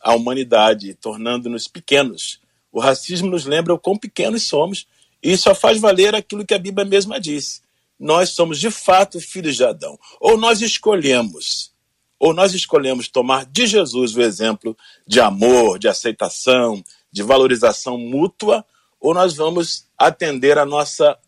a 0.00 0.14
humanidade, 0.14 0.94
tornando-nos 0.94 1.68
pequenos. 1.68 2.40
O 2.76 2.80
racismo 2.80 3.30
nos 3.30 3.46
lembra 3.46 3.72
o 3.72 3.78
quão 3.78 3.96
pequenos 3.96 4.42
somos 4.42 4.86
e 5.22 5.34
só 5.34 5.54
faz 5.54 5.80
valer 5.80 6.14
aquilo 6.14 6.44
que 6.44 6.52
a 6.52 6.58
Bíblia 6.58 6.84
mesma 6.84 7.18
disse. 7.18 7.62
Nós 7.98 8.28
somos 8.28 8.60
de 8.60 8.70
fato 8.70 9.18
filhos 9.18 9.56
de 9.56 9.64
Adão. 9.64 9.98
Ou 10.20 10.36
nós 10.36 10.60
escolhemos 10.60 11.72
ou 12.18 12.34
nós 12.34 12.52
escolhemos 12.52 13.08
tomar 13.08 13.46
de 13.46 13.66
Jesus 13.66 14.14
o 14.14 14.20
exemplo 14.20 14.76
de 15.06 15.20
amor, 15.20 15.78
de 15.78 15.88
aceitação, 15.88 16.84
de 17.10 17.22
valorização 17.22 17.96
mútua, 17.96 18.62
ou 19.00 19.14
nós 19.14 19.34
vamos 19.34 19.86
atender 19.96 20.58
a 20.58 20.66
nossa, 20.66 21.18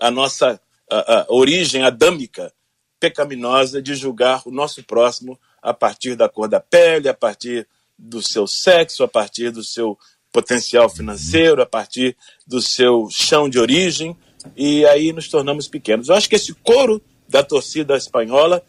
a 0.00 0.08
nossa 0.08 0.60
a, 0.88 1.22
a 1.22 1.26
origem 1.30 1.82
adâmica, 1.82 2.52
pecaminosa, 3.00 3.82
de 3.82 3.96
julgar 3.96 4.42
o 4.46 4.52
nosso 4.52 4.84
próximo 4.84 5.36
a 5.60 5.74
partir 5.74 6.14
da 6.14 6.28
cor 6.28 6.48
da 6.48 6.60
pele, 6.60 7.08
a 7.08 7.14
partir 7.14 7.66
do 7.98 8.22
seu 8.22 8.46
sexo, 8.46 9.02
a 9.02 9.08
partir 9.08 9.50
do 9.50 9.64
seu 9.64 9.98
potencial 10.32 10.88
financeiro, 10.88 11.62
a 11.62 11.66
partir 11.66 12.16
do 12.46 12.60
seu 12.60 13.08
chão 13.10 13.48
de 13.48 13.58
origem, 13.58 14.16
e 14.56 14.84
aí 14.86 15.12
nos 15.12 15.28
tornamos 15.28 15.68
pequenos. 15.68 16.08
Eu 16.08 16.14
acho 16.14 16.28
que 16.28 16.36
esse 16.36 16.54
coro 16.54 17.00
da 17.28 17.42
torcida 17.42 17.96
espanhola 17.96 18.62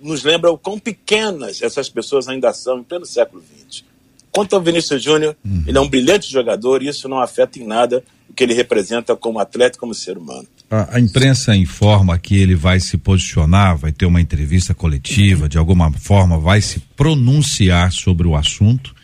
nos 0.00 0.22
lembra 0.22 0.50
o 0.50 0.56
quão 0.56 0.78
pequenas 0.78 1.60
essas 1.60 1.88
pessoas 1.88 2.28
ainda 2.28 2.52
são 2.52 2.78
em 2.78 2.82
pleno 2.82 3.04
século 3.04 3.42
XX. 3.68 3.84
Quanto 4.30 4.56
ao 4.56 4.62
Vinícius 4.62 5.02
Júnior, 5.02 5.36
uhum. 5.44 5.64
ele 5.66 5.76
é 5.76 5.80
um 5.80 5.88
brilhante 5.88 6.30
jogador 6.30 6.82
e 6.82 6.88
isso 6.88 7.06
não 7.06 7.20
afeta 7.20 7.58
em 7.58 7.66
nada 7.66 8.02
o 8.28 8.32
que 8.32 8.42
ele 8.42 8.54
representa 8.54 9.14
como 9.14 9.38
atleta, 9.38 9.78
como 9.78 9.94
ser 9.94 10.16
humano. 10.16 10.48
A, 10.70 10.96
a 10.96 11.00
imprensa 11.00 11.54
informa 11.54 12.18
que 12.18 12.34
ele 12.40 12.54
vai 12.54 12.80
se 12.80 12.96
posicionar, 12.96 13.76
vai 13.76 13.92
ter 13.92 14.06
uma 14.06 14.22
entrevista 14.22 14.72
coletiva, 14.72 15.50
de 15.50 15.58
alguma 15.58 15.92
forma 15.92 16.38
vai 16.38 16.62
se 16.62 16.80
pronunciar 16.96 17.92
sobre 17.92 18.26
o 18.26 18.34
assunto. 18.34 18.94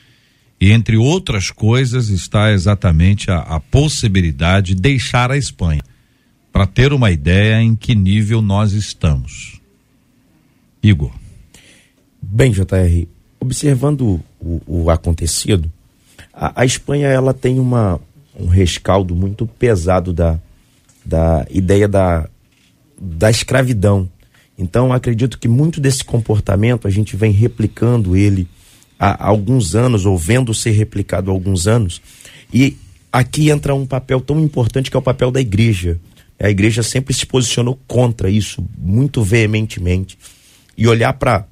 E 0.60 0.72
entre 0.72 0.96
outras 0.96 1.50
coisas 1.50 2.08
está 2.08 2.52
exatamente 2.52 3.30
a, 3.30 3.38
a 3.38 3.60
possibilidade 3.60 4.74
de 4.74 4.80
deixar 4.80 5.30
a 5.30 5.36
Espanha, 5.36 5.82
para 6.52 6.66
ter 6.66 6.92
uma 6.92 7.10
ideia 7.10 7.62
em 7.62 7.76
que 7.76 7.94
nível 7.94 8.42
nós 8.42 8.72
estamos. 8.72 9.60
Igor. 10.82 11.12
Bem, 12.20 12.50
JR, 12.50 13.06
observando 13.38 14.20
o, 14.40 14.60
o 14.66 14.90
acontecido, 14.90 15.70
a, 16.32 16.62
a, 16.62 16.64
Espanha 16.64 17.06
ela 17.06 17.32
tem 17.32 17.60
uma, 17.60 18.00
um 18.38 18.46
rescaldo 18.46 19.14
muito 19.14 19.46
pesado 19.46 20.12
da, 20.12 20.38
da 21.04 21.46
ideia 21.50 21.86
da, 21.86 22.28
da 23.00 23.30
escravidão. 23.30 24.10
Então, 24.58 24.92
acredito 24.92 25.38
que 25.38 25.46
muito 25.46 25.80
desse 25.80 26.04
comportamento 26.04 26.88
a 26.88 26.90
gente 26.90 27.16
vem 27.16 27.30
replicando 27.30 28.16
ele 28.16 28.48
há, 28.98 29.26
alguns 29.26 29.74
anos, 29.74 30.04
ou 30.04 30.16
vendo 30.16 30.52
ser 30.52 30.70
replicado 30.70 31.30
há 31.30 31.34
alguns 31.34 31.66
anos. 31.66 32.00
E 32.52 32.76
aqui 33.12 33.50
entra 33.50 33.74
um 33.74 33.86
papel 33.86 34.20
tão 34.20 34.40
importante 34.40 34.90
que 34.90 34.96
é 34.96 35.00
o 35.00 35.02
papel 35.02 35.30
da 35.30 35.40
igreja. 35.40 35.98
A 36.38 36.48
igreja 36.48 36.82
sempre 36.82 37.12
se 37.12 37.26
posicionou 37.26 37.78
contra 37.86 38.30
isso, 38.30 38.64
muito 38.78 39.22
veementemente 39.22 40.16
e 40.76 40.86
olhar 40.86 41.12
para 41.14 41.44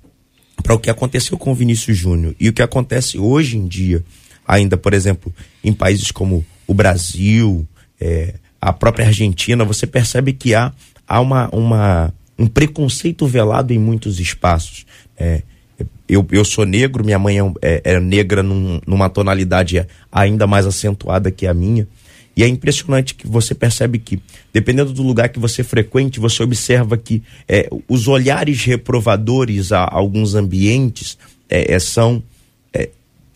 o 0.70 0.78
que 0.78 0.88
aconteceu 0.88 1.36
com 1.36 1.50
o 1.50 1.54
Vinícius 1.54 1.98
Júnior 1.98 2.36
e 2.38 2.48
o 2.48 2.52
que 2.52 2.62
acontece 2.62 3.18
hoje 3.18 3.56
em 3.56 3.66
dia, 3.66 4.04
ainda, 4.46 4.76
por 4.76 4.94
exemplo, 4.94 5.34
em 5.64 5.72
países 5.72 6.12
como 6.12 6.46
o 6.66 6.72
Brasil, 6.72 7.66
é, 8.00 8.34
a 8.60 8.72
própria 8.72 9.06
Argentina, 9.06 9.64
você 9.64 9.86
percebe 9.86 10.32
que 10.32 10.54
há, 10.54 10.72
há 11.06 11.20
uma, 11.20 11.48
uma, 11.52 12.14
um 12.38 12.46
preconceito 12.46 13.26
velado 13.26 13.72
em 13.72 13.78
muitos 13.78 14.20
espaços. 14.20 14.86
É, 15.16 15.42
eu, 16.08 16.26
eu 16.30 16.44
sou 16.44 16.64
negro, 16.64 17.04
minha 17.04 17.18
mãe 17.18 17.38
é, 17.38 17.42
é, 17.62 17.80
é 17.94 18.00
negra 18.00 18.42
num, 18.42 18.80
numa 18.86 19.08
tonalidade 19.08 19.86
ainda 20.10 20.46
mais 20.46 20.66
acentuada 20.66 21.30
que 21.30 21.46
a 21.46 21.54
minha. 21.54 21.86
E 22.36 22.44
é 22.44 22.48
impressionante 22.48 23.14
que 23.14 23.26
você 23.26 23.54
percebe 23.54 23.98
que, 23.98 24.20
dependendo 24.52 24.92
do 24.92 25.02
lugar 25.02 25.30
que 25.30 25.38
você 25.38 25.64
frequente, 25.64 26.20
você 26.20 26.42
observa 26.42 26.96
que 26.96 27.22
é, 27.48 27.68
os 27.88 28.08
olhares 28.08 28.62
reprovadores 28.64 29.72
a, 29.72 29.88
alguns 29.90 30.34
ambientes 30.34 31.16
é, 31.48 31.72
é 31.72 31.78
são 31.78 32.22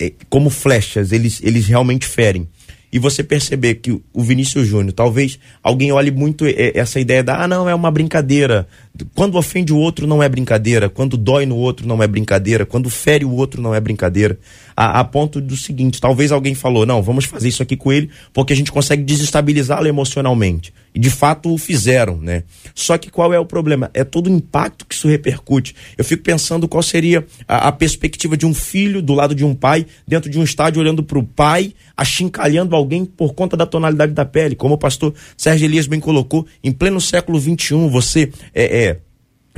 é, 0.01 0.13
como 0.29 0.49
flechas, 0.49 1.11
eles, 1.11 1.39
eles 1.43 1.67
realmente 1.67 2.07
ferem 2.07 2.47
e 2.91 2.99
você 2.99 3.23
perceber 3.23 3.75
que 3.75 3.91
o 3.91 4.21
Vinícius 4.21 4.67
Júnior, 4.67 4.91
talvez 4.91 5.39
alguém 5.63 5.91
olhe 5.91 6.11
muito 6.11 6.45
essa 6.47 6.99
ideia 6.99 7.23
da, 7.23 7.43
ah, 7.43 7.47
não, 7.47 7.67
é 7.69 7.73
uma 7.73 7.89
brincadeira. 7.89 8.67
Quando 9.15 9.37
ofende 9.37 9.71
o 9.71 9.77
outro 9.77 10.05
não 10.05 10.21
é 10.21 10.27
brincadeira, 10.27 10.89
quando 10.89 11.15
dói 11.15 11.45
no 11.45 11.55
outro 11.55 11.87
não 11.87 12.03
é 12.03 12.07
brincadeira, 12.07 12.65
quando 12.65 12.89
fere 12.89 13.23
o 13.23 13.31
outro 13.31 13.61
não 13.61 13.73
é 13.73 13.79
brincadeira. 13.79 14.37
A, 14.75 14.99
a 14.99 15.03
ponto 15.03 15.41
do 15.41 15.55
seguinte, 15.57 15.99
talvez 15.99 16.31
alguém 16.31 16.55
falou, 16.55 16.85
não, 16.85 17.01
vamos 17.01 17.25
fazer 17.25 17.49
isso 17.49 17.63
aqui 17.63 17.75
com 17.75 17.91
ele 17.91 18.09
porque 18.33 18.53
a 18.53 18.55
gente 18.55 18.71
consegue 18.71 19.03
desestabilizá-lo 19.03 19.87
emocionalmente. 19.87 20.73
E 20.93 20.99
de 20.99 21.09
fato 21.09 21.53
o 21.53 21.57
fizeram, 21.57 22.17
né? 22.17 22.43
Só 22.75 22.97
que 22.97 23.09
qual 23.09 23.33
é 23.33 23.39
o 23.39 23.45
problema? 23.45 23.89
É 23.93 24.03
todo 24.03 24.27
o 24.27 24.29
impacto 24.29 24.85
que 24.85 24.93
isso 24.93 25.07
repercute. 25.07 25.73
Eu 25.97 26.03
fico 26.03 26.21
pensando 26.21 26.67
qual 26.67 26.83
seria 26.83 27.25
a, 27.47 27.69
a 27.69 27.71
perspectiva 27.71 28.35
de 28.35 28.45
um 28.45 28.53
filho 28.53 29.01
do 29.01 29.13
lado 29.13 29.33
de 29.33 29.45
um 29.45 29.55
pai, 29.55 29.85
dentro 30.05 30.29
de 30.29 30.37
um 30.37 30.43
estádio, 30.43 30.81
olhando 30.81 31.01
para 31.01 31.17
o 31.17 31.23
pai, 31.23 31.73
achincalhando 31.95 32.75
alguém 32.75 33.05
por 33.05 33.33
conta 33.33 33.55
da 33.55 33.65
tonalidade 33.65 34.11
da 34.11 34.25
pele. 34.25 34.55
Como 34.55 34.75
o 34.75 34.77
pastor 34.77 35.13
Sérgio 35.37 35.65
Elias 35.65 35.87
bem 35.87 35.99
colocou, 35.99 36.45
em 36.63 36.71
pleno 36.71 36.99
século 36.99 37.39
XXI, 37.39 37.87
você 37.89 38.31
é, 38.53 38.83
é 38.85 38.99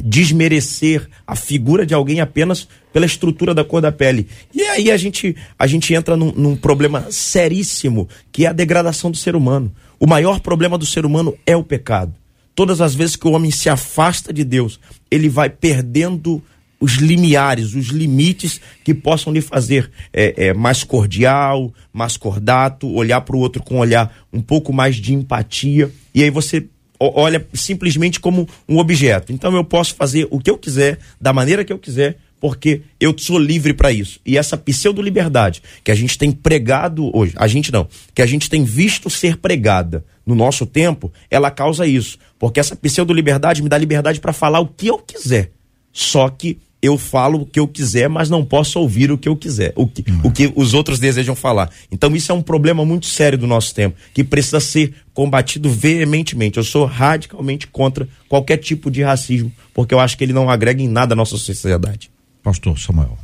desmerecer 0.01 1.07
a 1.25 1.35
figura 1.35 1.85
de 1.85 1.93
alguém 1.93 2.19
apenas 2.19 2.67
pela 2.91 3.05
estrutura 3.05 3.53
da 3.53 3.63
cor 3.63 3.81
da 3.81 3.91
pele. 3.91 4.27
E 4.53 4.61
aí 4.61 4.91
a 4.91 4.97
gente, 4.97 5.35
a 5.57 5.67
gente 5.67 5.93
entra 5.93 6.17
num, 6.17 6.31
num 6.31 6.55
problema 6.55 7.07
seríssimo, 7.09 8.07
que 8.31 8.45
é 8.45 8.49
a 8.49 8.53
degradação 8.53 9.11
do 9.11 9.17
ser 9.17 9.35
humano. 9.35 9.73
O 9.99 10.07
maior 10.07 10.39
problema 10.39 10.77
do 10.77 10.85
ser 10.85 11.05
humano 11.05 11.35
é 11.45 11.55
o 11.55 11.63
pecado. 11.63 12.13
Todas 12.55 12.81
as 12.81 12.93
vezes 12.93 13.15
que 13.15 13.27
o 13.27 13.31
homem 13.31 13.51
se 13.51 13.69
afasta 13.69 14.31
de 14.31 14.43
Deus, 14.43 14.79
ele 15.09 15.29
vai 15.29 15.49
perdendo 15.49 16.41
os 16.79 16.95
limiares, 16.95 17.73
os 17.75 17.87
limites 17.87 18.59
que 18.83 18.93
possam 18.93 19.31
lhe 19.31 19.39
fazer 19.39 19.89
é, 20.11 20.47
é, 20.47 20.53
mais 20.53 20.83
cordial, 20.83 21.73
mais 21.93 22.17
cordato, 22.17 22.91
olhar 22.91 23.21
para 23.21 23.37
o 23.37 23.39
outro 23.39 23.63
com 23.63 23.79
olhar 23.79 24.13
um 24.33 24.41
pouco 24.41 24.73
mais 24.73 24.97
de 24.97 25.13
empatia. 25.13 25.89
E 26.13 26.21
aí 26.21 26.29
você 26.29 26.67
olha 26.99 27.45
simplesmente 27.53 28.19
como 28.19 28.47
um 28.67 28.77
objeto. 28.77 29.31
Então 29.31 29.55
eu 29.55 29.63
posso 29.63 29.95
fazer 29.95 30.27
o 30.31 30.39
que 30.39 30.49
eu 30.49 30.57
quiser, 30.57 30.99
da 31.19 31.33
maneira 31.33 31.63
que 31.63 31.73
eu 31.73 31.79
quiser, 31.79 32.17
porque 32.39 32.81
eu 32.99 33.15
sou 33.17 33.39
livre 33.39 33.73
para 33.73 33.91
isso. 33.91 34.19
E 34.25 34.37
essa 34.37 34.57
pseudo-liberdade 34.57 35.63
que 35.83 35.91
a 35.91 35.95
gente 35.95 36.17
tem 36.17 36.31
pregado 36.31 37.09
hoje, 37.15 37.33
a 37.37 37.47
gente 37.47 37.71
não, 37.71 37.87
que 38.13 38.21
a 38.21 38.25
gente 38.25 38.49
tem 38.49 38.65
visto 38.65 39.09
ser 39.09 39.37
pregada 39.37 40.03
no 40.25 40.35
nosso 40.35 40.65
tempo, 40.65 41.11
ela 41.31 41.49
causa 41.49 41.87
isso. 41.87 42.17
Porque 42.37 42.59
essa 42.59 42.75
pseudo-liberdade 42.75 43.61
me 43.61 43.69
dá 43.69 43.77
liberdade 43.77 44.19
para 44.19 44.33
falar 44.33 44.59
o 44.59 44.67
que 44.67 44.87
eu 44.87 44.97
quiser. 44.97 45.51
Só 45.93 46.27
que 46.27 46.57
eu 46.83 46.97
falo 46.97 47.43
o 47.43 47.45
que 47.45 47.61
eu 47.61 47.65
quiser, 47.65 48.09
mas 48.09 48.29
não 48.29 48.43
posso 48.43 48.77
ouvir 48.77 49.09
o 49.09 49.17
que 49.17 49.29
eu 49.29 49.37
quiser, 49.37 49.71
o 49.73 49.87
que, 49.87 50.03
uhum. 50.11 50.19
o 50.25 50.31
que 50.31 50.51
os 50.53 50.73
outros 50.73 50.99
desejam 50.99 51.33
falar. 51.33 51.71
Então 51.89 52.13
isso 52.13 52.29
é 52.29 52.35
um 52.35 52.41
problema 52.41 52.83
muito 52.83 53.05
sério 53.05 53.37
do 53.37 53.47
nosso 53.47 53.73
tempo, 53.73 53.95
que 54.13 54.21
precisa 54.21 54.59
ser 54.59 54.93
combatido 55.13 55.69
veementemente. 55.69 56.57
Eu 56.57 56.63
sou 56.65 56.85
radicalmente 56.85 57.67
contra 57.67 58.05
qualquer 58.27 58.57
tipo 58.57 58.91
de 58.91 59.01
racismo, 59.01 59.49
porque 59.73 59.93
eu 59.93 59.99
acho 60.01 60.17
que 60.17 60.25
ele 60.25 60.33
não 60.33 60.49
agrega 60.49 60.83
em 60.83 60.89
nada 60.89 61.13
à 61.13 61.15
nossa 61.15 61.37
sociedade. 61.37 62.11
Pastor 62.43 62.77
Samuel. 62.77 63.17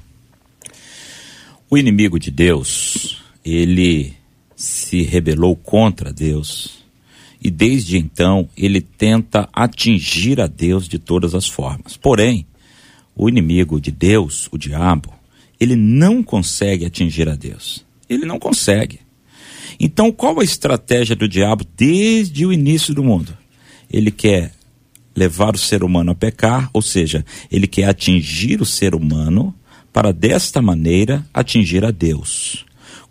O 1.70 1.78
inimigo 1.78 2.18
de 2.18 2.32
Deus, 2.32 3.22
ele 3.44 4.14
se 4.56 5.02
rebelou 5.02 5.58
contra 5.58 6.14
Deus 6.14 6.80
e 7.44 7.52
desde 7.52 7.98
então 7.98 8.48
ele 8.56 8.80
tenta 8.80 9.50
atingir 9.52 10.40
a 10.40 10.48
Deus 10.48 10.88
de 10.88 10.98
todas 10.98 11.36
as 11.36 11.46
formas. 11.46 11.98
Porém, 11.98 12.46
o 13.20 13.28
inimigo 13.28 13.82
de 13.82 13.92
Deus, 13.92 14.48
o 14.50 14.58
diabo, 14.58 15.14
ele 15.60 15.76
não 15.76 16.24
consegue 16.24 16.86
atingir 16.86 17.28
a 17.28 17.36
Deus. 17.36 17.86
Ele 18.10 18.26
não 18.26 18.40
consegue. 18.40 19.02
Então, 19.78 20.10
qual 20.10 20.40
a 20.40 20.44
estratégia 20.44 21.18
do 21.18 21.28
diabo 21.28 21.66
desde 21.76 22.46
o 22.46 22.54
início 22.54 22.94
do 22.94 23.04
mundo? 23.04 23.38
Ele 23.92 24.10
quer 24.10 24.54
levar 25.14 25.54
o 25.54 25.60
ser 25.60 25.84
humano 25.84 26.12
a 26.12 26.16
pecar, 26.16 26.70
ou 26.72 26.82
seja, 26.82 27.26
ele 27.52 27.68
quer 27.68 27.90
atingir 27.90 28.62
o 28.62 28.66
ser 28.66 28.96
humano 28.96 29.54
para 29.92 30.14
desta 30.14 30.62
maneira 30.62 31.28
atingir 31.34 31.84
a 31.84 31.92
Deus. 31.92 32.66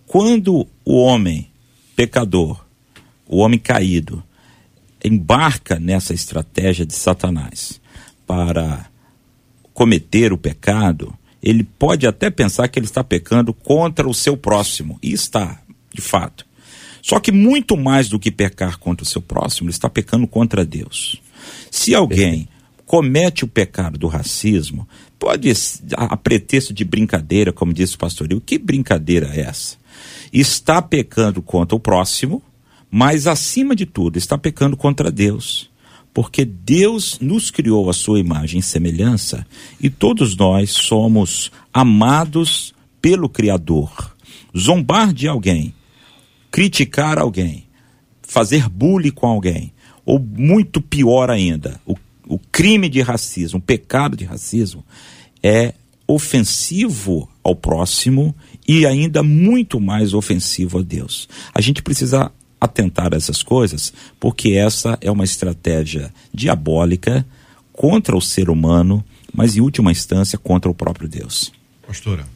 Quando 0.06 0.66
o 0.86 1.02
homem 1.02 1.48
pecador, 1.94 2.64
o 3.26 3.38
homem 3.38 3.58
caído, 3.58 4.24
embarca 5.04 5.78
nessa 5.78 6.14
estratégia 6.14 6.86
de 6.86 6.94
Satanás 6.94 7.78
para 8.26 8.87
cometer 9.78 10.32
o 10.32 10.36
pecado, 10.36 11.16
ele 11.40 11.62
pode 11.62 12.04
até 12.04 12.30
pensar 12.30 12.66
que 12.66 12.80
ele 12.80 12.86
está 12.86 13.04
pecando 13.04 13.54
contra 13.54 14.08
o 14.08 14.12
seu 14.12 14.36
próximo, 14.36 14.98
e 15.00 15.12
está, 15.12 15.62
de 15.94 16.00
fato. 16.00 16.44
Só 17.00 17.20
que 17.20 17.30
muito 17.30 17.76
mais 17.76 18.08
do 18.08 18.18
que 18.18 18.32
pecar 18.32 18.76
contra 18.80 19.04
o 19.04 19.06
seu 19.06 19.22
próximo, 19.22 19.68
ele 19.68 19.76
está 19.76 19.88
pecando 19.88 20.26
contra 20.26 20.64
Deus. 20.64 21.22
Se 21.70 21.94
alguém 21.94 22.48
comete 22.84 23.44
o 23.44 23.48
pecado 23.48 23.96
do 23.96 24.08
racismo, 24.08 24.88
pode, 25.16 25.48
a, 25.94 26.16
pretexto 26.16 26.74
de 26.74 26.84
brincadeira, 26.84 27.52
como 27.52 27.72
disse 27.72 27.94
o 27.94 27.98
pastor, 27.98 28.26
que 28.44 28.58
brincadeira 28.58 29.30
é 29.32 29.42
essa? 29.42 29.76
Está 30.32 30.82
pecando 30.82 31.40
contra 31.40 31.76
o 31.76 31.80
próximo, 31.80 32.42
mas 32.90 33.28
acima 33.28 33.76
de 33.76 33.86
tudo, 33.86 34.18
está 34.18 34.36
pecando 34.36 34.76
contra 34.76 35.08
Deus 35.08 35.67
porque 36.18 36.44
Deus 36.44 37.20
nos 37.20 37.48
criou 37.48 37.88
a 37.88 37.92
sua 37.92 38.18
imagem 38.18 38.58
e 38.58 38.62
semelhança 38.62 39.46
e 39.80 39.88
todos 39.88 40.36
nós 40.36 40.72
somos 40.72 41.52
amados 41.72 42.74
pelo 43.00 43.28
Criador. 43.28 44.16
Zombar 44.58 45.12
de 45.12 45.28
alguém, 45.28 45.72
criticar 46.50 47.20
alguém, 47.20 47.68
fazer 48.20 48.68
bullying 48.68 49.12
com 49.12 49.28
alguém, 49.28 49.72
ou 50.04 50.18
muito 50.18 50.80
pior 50.80 51.30
ainda, 51.30 51.80
o, 51.86 51.94
o 52.26 52.36
crime 52.36 52.88
de 52.88 53.00
racismo, 53.00 53.60
o 53.60 53.62
pecado 53.62 54.16
de 54.16 54.24
racismo, 54.24 54.84
é 55.40 55.72
ofensivo 56.04 57.28
ao 57.44 57.54
próximo 57.54 58.34
e 58.66 58.84
ainda 58.84 59.22
muito 59.22 59.78
mais 59.78 60.14
ofensivo 60.14 60.80
a 60.80 60.82
Deus. 60.82 61.28
A 61.54 61.60
gente 61.60 61.80
precisa 61.80 62.32
atentar 62.60 63.12
a 63.12 63.16
essas 63.16 63.42
coisas, 63.42 63.92
porque 64.18 64.50
essa 64.50 64.98
é 65.00 65.10
uma 65.10 65.24
estratégia 65.24 66.12
diabólica 66.32 67.24
contra 67.72 68.16
o 68.16 68.20
ser 68.20 68.50
humano, 68.50 69.04
mas 69.32 69.56
em 69.56 69.60
última 69.60 69.92
instância 69.92 70.38
contra 70.38 70.70
o 70.70 70.74
próprio 70.74 71.08
Deus. 71.08 71.52
Pastora. 71.86 72.26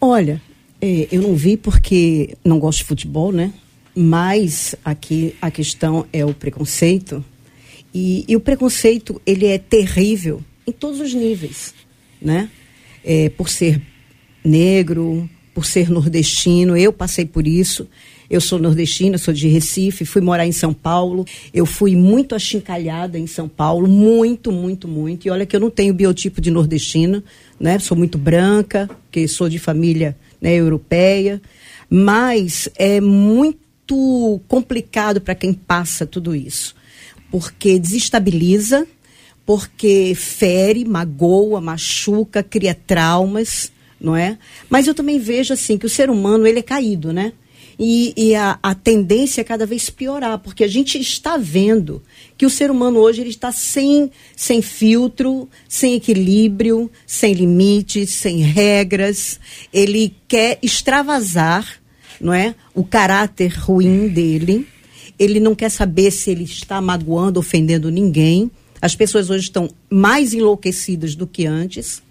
Olha, 0.00 0.40
é, 0.80 1.08
eu 1.10 1.22
não 1.22 1.34
vi 1.34 1.56
porque 1.56 2.36
não 2.44 2.58
gosto 2.58 2.78
de 2.78 2.84
futebol, 2.84 3.32
né? 3.32 3.52
Mas 3.96 4.74
aqui 4.84 5.34
a 5.40 5.50
questão 5.50 6.06
é 6.12 6.24
o 6.24 6.34
preconceito. 6.34 7.24
E, 7.92 8.24
e 8.28 8.36
o 8.36 8.40
preconceito, 8.40 9.20
ele 9.24 9.46
é 9.46 9.58
terrível 9.58 10.42
em 10.66 10.72
todos 10.72 11.00
os 11.00 11.14
níveis, 11.14 11.74
né? 12.20 12.50
É, 13.04 13.28
por 13.30 13.48
ser 13.48 13.80
negro, 14.44 15.28
por 15.54 15.64
ser 15.64 15.90
nordestino, 15.90 16.76
eu 16.76 16.92
passei 16.92 17.24
por 17.24 17.46
isso. 17.46 17.88
Eu 18.34 18.40
sou 18.40 18.58
nordestina, 18.58 19.16
sou 19.16 19.32
de 19.32 19.46
Recife, 19.46 20.04
fui 20.04 20.20
morar 20.20 20.44
em 20.44 20.50
São 20.50 20.74
Paulo. 20.74 21.24
Eu 21.52 21.64
fui 21.64 21.94
muito 21.94 22.34
achincalhada 22.34 23.16
em 23.16 23.28
São 23.28 23.48
Paulo, 23.48 23.86
muito, 23.86 24.50
muito, 24.50 24.88
muito. 24.88 25.28
E 25.28 25.30
olha 25.30 25.46
que 25.46 25.54
eu 25.54 25.60
não 25.60 25.70
tenho 25.70 25.94
biotipo 25.94 26.40
de 26.40 26.50
nordestina, 26.50 27.22
né? 27.60 27.78
Sou 27.78 27.96
muito 27.96 28.18
branca, 28.18 28.90
que 29.12 29.28
sou 29.28 29.48
de 29.48 29.60
família 29.60 30.16
né, 30.40 30.52
europeia. 30.52 31.40
Mas 31.88 32.68
é 32.74 33.00
muito 33.00 34.40
complicado 34.48 35.20
para 35.20 35.36
quem 35.36 35.52
passa 35.52 36.04
tudo 36.04 36.34
isso, 36.34 36.74
porque 37.30 37.78
desestabiliza, 37.78 38.84
porque 39.46 40.12
fere, 40.16 40.84
magoa, 40.84 41.60
machuca, 41.60 42.42
cria 42.42 42.74
traumas, 42.74 43.70
não 44.00 44.16
é? 44.16 44.38
Mas 44.68 44.88
eu 44.88 44.94
também 44.94 45.20
vejo 45.20 45.54
assim 45.54 45.78
que 45.78 45.86
o 45.86 45.88
ser 45.88 46.10
humano 46.10 46.48
ele 46.48 46.58
é 46.58 46.62
caído, 46.62 47.12
né? 47.12 47.32
E, 47.78 48.12
e 48.16 48.34
a, 48.34 48.58
a, 48.62 48.74
tendência 48.74 49.40
é 49.40 49.44
cada 49.44 49.66
vez 49.66 49.90
piorar, 49.90 50.38
porque 50.38 50.62
a 50.62 50.68
gente 50.68 50.98
está 50.98 51.36
vendo 51.36 52.02
que 52.36 52.46
o 52.46 52.50
ser 52.50 52.70
humano 52.70 53.00
hoje 53.00 53.20
ele 53.20 53.30
está 53.30 53.50
sem, 53.50 54.10
sem 54.36 54.62
filtro, 54.62 55.48
sem 55.68 55.94
equilíbrio, 55.94 56.90
sem 57.06 57.32
limites, 57.32 58.10
sem 58.10 58.38
regras. 58.38 59.40
Ele 59.72 60.14
quer 60.28 60.58
extravasar 60.62 61.82
não 62.20 62.32
é, 62.32 62.54
o 62.74 62.84
caráter 62.84 63.52
ruim 63.58 64.08
dele. 64.08 64.66
Ele 65.18 65.38
não 65.40 65.54
quer 65.54 65.70
saber 65.70 66.10
se 66.10 66.30
ele 66.30 66.44
está 66.44 66.80
magoando, 66.80 67.38
ofendendo 67.40 67.90
ninguém. 67.90 68.50
As 68.80 68.94
pessoas 68.94 69.30
hoje 69.30 69.44
estão 69.44 69.68
mais 69.88 70.34
enlouquecidas 70.34 71.14
do 71.14 71.26
que 71.26 71.46
antes. 71.46 72.02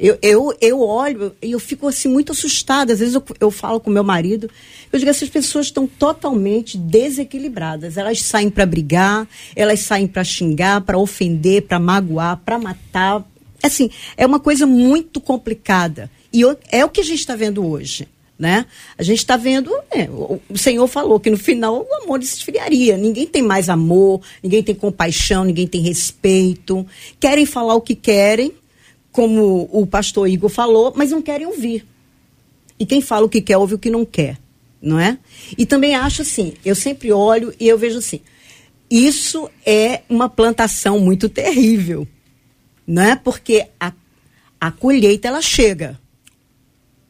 Eu, 0.00 0.18
eu, 0.22 0.56
eu 0.62 0.80
olho 0.80 1.36
e 1.42 1.52
eu 1.52 1.60
fico 1.60 1.86
assim 1.86 2.08
muito 2.08 2.32
assustada. 2.32 2.94
Às 2.94 3.00
vezes 3.00 3.14
eu, 3.14 3.22
eu 3.38 3.50
falo 3.50 3.78
com 3.78 3.90
meu 3.90 4.02
marido, 4.02 4.48
eu 4.90 4.98
digo, 4.98 5.10
essas 5.10 5.28
pessoas 5.28 5.66
estão 5.66 5.86
totalmente 5.86 6.78
desequilibradas. 6.78 7.98
Elas 7.98 8.22
saem 8.22 8.48
para 8.48 8.64
brigar, 8.64 9.28
elas 9.54 9.80
saem 9.80 10.06
para 10.06 10.24
xingar, 10.24 10.80
para 10.80 10.96
ofender, 10.96 11.62
para 11.62 11.78
magoar, 11.78 12.38
para 12.38 12.58
matar. 12.58 13.22
Assim, 13.62 13.90
é 14.16 14.24
uma 14.24 14.40
coisa 14.40 14.66
muito 14.66 15.20
complicada. 15.20 16.10
E 16.32 16.42
é 16.70 16.82
o 16.82 16.88
que 16.88 17.02
a 17.02 17.04
gente 17.04 17.20
está 17.20 17.36
vendo 17.36 17.62
hoje. 17.66 18.08
Né? 18.38 18.64
A 18.96 19.02
gente 19.02 19.18
está 19.18 19.36
vendo, 19.36 19.70
é, 19.90 20.08
o 20.08 20.56
Senhor 20.56 20.86
falou 20.88 21.20
que 21.20 21.28
no 21.28 21.36
final 21.36 21.86
o 21.86 21.94
amor 22.02 22.22
se 22.22 22.36
esfriaria. 22.36 22.96
Ninguém 22.96 23.26
tem 23.26 23.42
mais 23.42 23.68
amor, 23.68 24.22
ninguém 24.42 24.62
tem 24.62 24.74
compaixão, 24.74 25.44
ninguém 25.44 25.66
tem 25.66 25.82
respeito. 25.82 26.86
Querem 27.20 27.44
falar 27.44 27.74
o 27.74 27.82
que 27.82 27.94
querem, 27.94 28.50
como 29.12 29.68
o 29.72 29.86
pastor 29.86 30.28
Igor 30.28 30.50
falou, 30.50 30.92
mas 30.96 31.10
não 31.10 31.22
querem 31.22 31.46
ouvir. 31.46 31.86
E 32.78 32.86
quem 32.86 33.00
fala 33.00 33.26
o 33.26 33.28
que 33.28 33.40
quer, 33.40 33.58
ouve 33.58 33.74
o 33.74 33.78
que 33.78 33.90
não 33.90 34.04
quer, 34.04 34.38
não 34.80 34.98
é? 34.98 35.18
E 35.58 35.66
também 35.66 35.94
acho 35.94 36.22
assim, 36.22 36.54
eu 36.64 36.74
sempre 36.74 37.12
olho 37.12 37.52
e 37.60 37.68
eu 37.68 37.76
vejo 37.76 37.98
assim, 37.98 38.20
isso 38.90 39.50
é 39.64 40.02
uma 40.08 40.28
plantação 40.28 40.98
muito 40.98 41.28
terrível, 41.28 42.08
não 42.86 43.02
é? 43.02 43.16
Porque 43.16 43.66
a, 43.78 43.92
a 44.60 44.70
colheita, 44.70 45.28
ela 45.28 45.42
chega, 45.42 45.98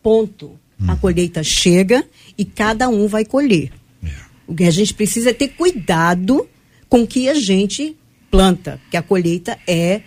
ponto. 0.02 0.58
A 0.86 0.92
uhum. 0.92 0.98
colheita 0.98 1.42
chega 1.42 2.06
e 2.38 2.44
cada 2.44 2.88
um 2.88 3.06
vai 3.06 3.24
colher. 3.24 3.70
É. 4.02 4.08
O 4.46 4.54
que 4.54 4.64
a 4.64 4.70
gente 4.70 4.94
precisa 4.94 5.30
é 5.30 5.34
ter 5.34 5.48
cuidado 5.48 6.48
com 6.88 7.02
o 7.02 7.06
que 7.06 7.28
a 7.28 7.34
gente 7.34 7.96
planta, 8.30 8.80
que 8.90 8.96
a 8.96 9.02
colheita 9.02 9.58
é 9.66 10.00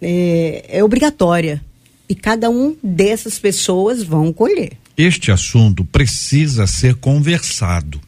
é, 0.00 0.64
é 0.68 0.84
obrigatória. 0.84 1.62
E 2.08 2.14
cada 2.14 2.48
um 2.48 2.76
dessas 2.82 3.38
pessoas 3.38 4.02
vão 4.02 4.32
colher. 4.32 4.72
Este 4.96 5.30
assunto 5.30 5.84
precisa 5.84 6.66
ser 6.66 6.94
conversado. 6.94 8.00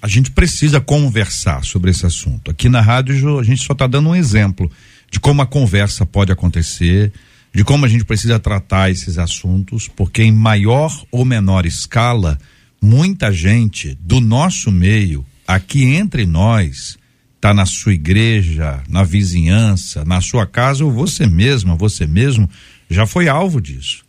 A 0.00 0.08
gente 0.08 0.30
precisa 0.30 0.80
conversar 0.80 1.64
sobre 1.64 1.90
esse 1.90 2.04
assunto. 2.04 2.50
Aqui 2.50 2.68
na 2.68 2.80
rádio 2.80 3.38
a 3.38 3.42
gente 3.42 3.62
só 3.64 3.72
está 3.72 3.86
dando 3.86 4.10
um 4.10 4.16
exemplo 4.16 4.70
de 5.10 5.20
como 5.20 5.42
a 5.42 5.46
conversa 5.46 6.04
pode 6.04 6.32
acontecer, 6.32 7.12
de 7.54 7.64
como 7.64 7.84
a 7.84 7.88
gente 7.88 8.04
precisa 8.04 8.38
tratar 8.38 8.90
esses 8.90 9.18
assuntos, 9.18 9.88
porque 9.88 10.22
em 10.22 10.32
maior 10.32 11.04
ou 11.10 11.24
menor 11.24 11.66
escala, 11.66 12.38
muita 12.80 13.32
gente 13.32 13.96
do 14.00 14.20
nosso 14.20 14.72
meio, 14.72 15.24
aqui 15.46 15.84
entre 15.84 16.26
nós, 16.26 16.98
está 17.42 17.52
na 17.52 17.66
sua 17.66 17.92
igreja, 17.92 18.84
na 18.88 19.02
vizinhança, 19.02 20.04
na 20.04 20.20
sua 20.20 20.46
casa, 20.46 20.84
ou 20.84 20.92
você 20.92 21.26
mesma, 21.26 21.74
você 21.74 22.06
mesmo, 22.06 22.48
já 22.88 23.04
foi 23.04 23.28
alvo 23.28 23.60
disso. 23.60 24.04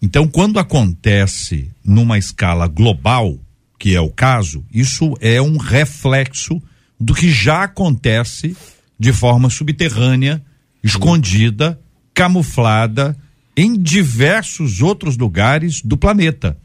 Então, 0.00 0.26
quando 0.26 0.58
acontece 0.58 1.70
numa 1.84 2.16
escala 2.16 2.66
global, 2.66 3.38
que 3.78 3.94
é 3.94 4.00
o 4.00 4.08
caso, 4.08 4.64
isso 4.72 5.14
é 5.20 5.42
um 5.42 5.58
reflexo 5.58 6.58
do 6.98 7.12
que 7.12 7.30
já 7.30 7.64
acontece 7.64 8.56
de 8.98 9.12
forma 9.12 9.50
subterrânea, 9.50 10.42
escondida, 10.82 11.78
camuflada 12.14 13.14
em 13.54 13.78
diversos 13.78 14.80
outros 14.80 15.18
lugares 15.18 15.82
do 15.82 15.98
planeta. 15.98 16.56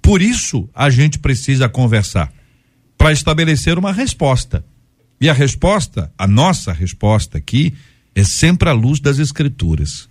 Por 0.00 0.22
isso, 0.22 0.70
a 0.72 0.88
gente 0.88 1.18
precisa 1.18 1.68
conversar 1.68 2.32
para 2.96 3.10
estabelecer 3.10 3.76
uma 3.76 3.92
resposta. 3.92 4.64
E 5.20 5.28
a 5.28 5.32
resposta, 5.32 6.12
a 6.18 6.26
nossa 6.26 6.72
resposta 6.72 7.38
aqui, 7.38 7.74
é 8.14 8.22
sempre 8.24 8.68
a 8.68 8.72
luz 8.72 9.00
das 9.00 9.18
Escrituras. 9.18 10.08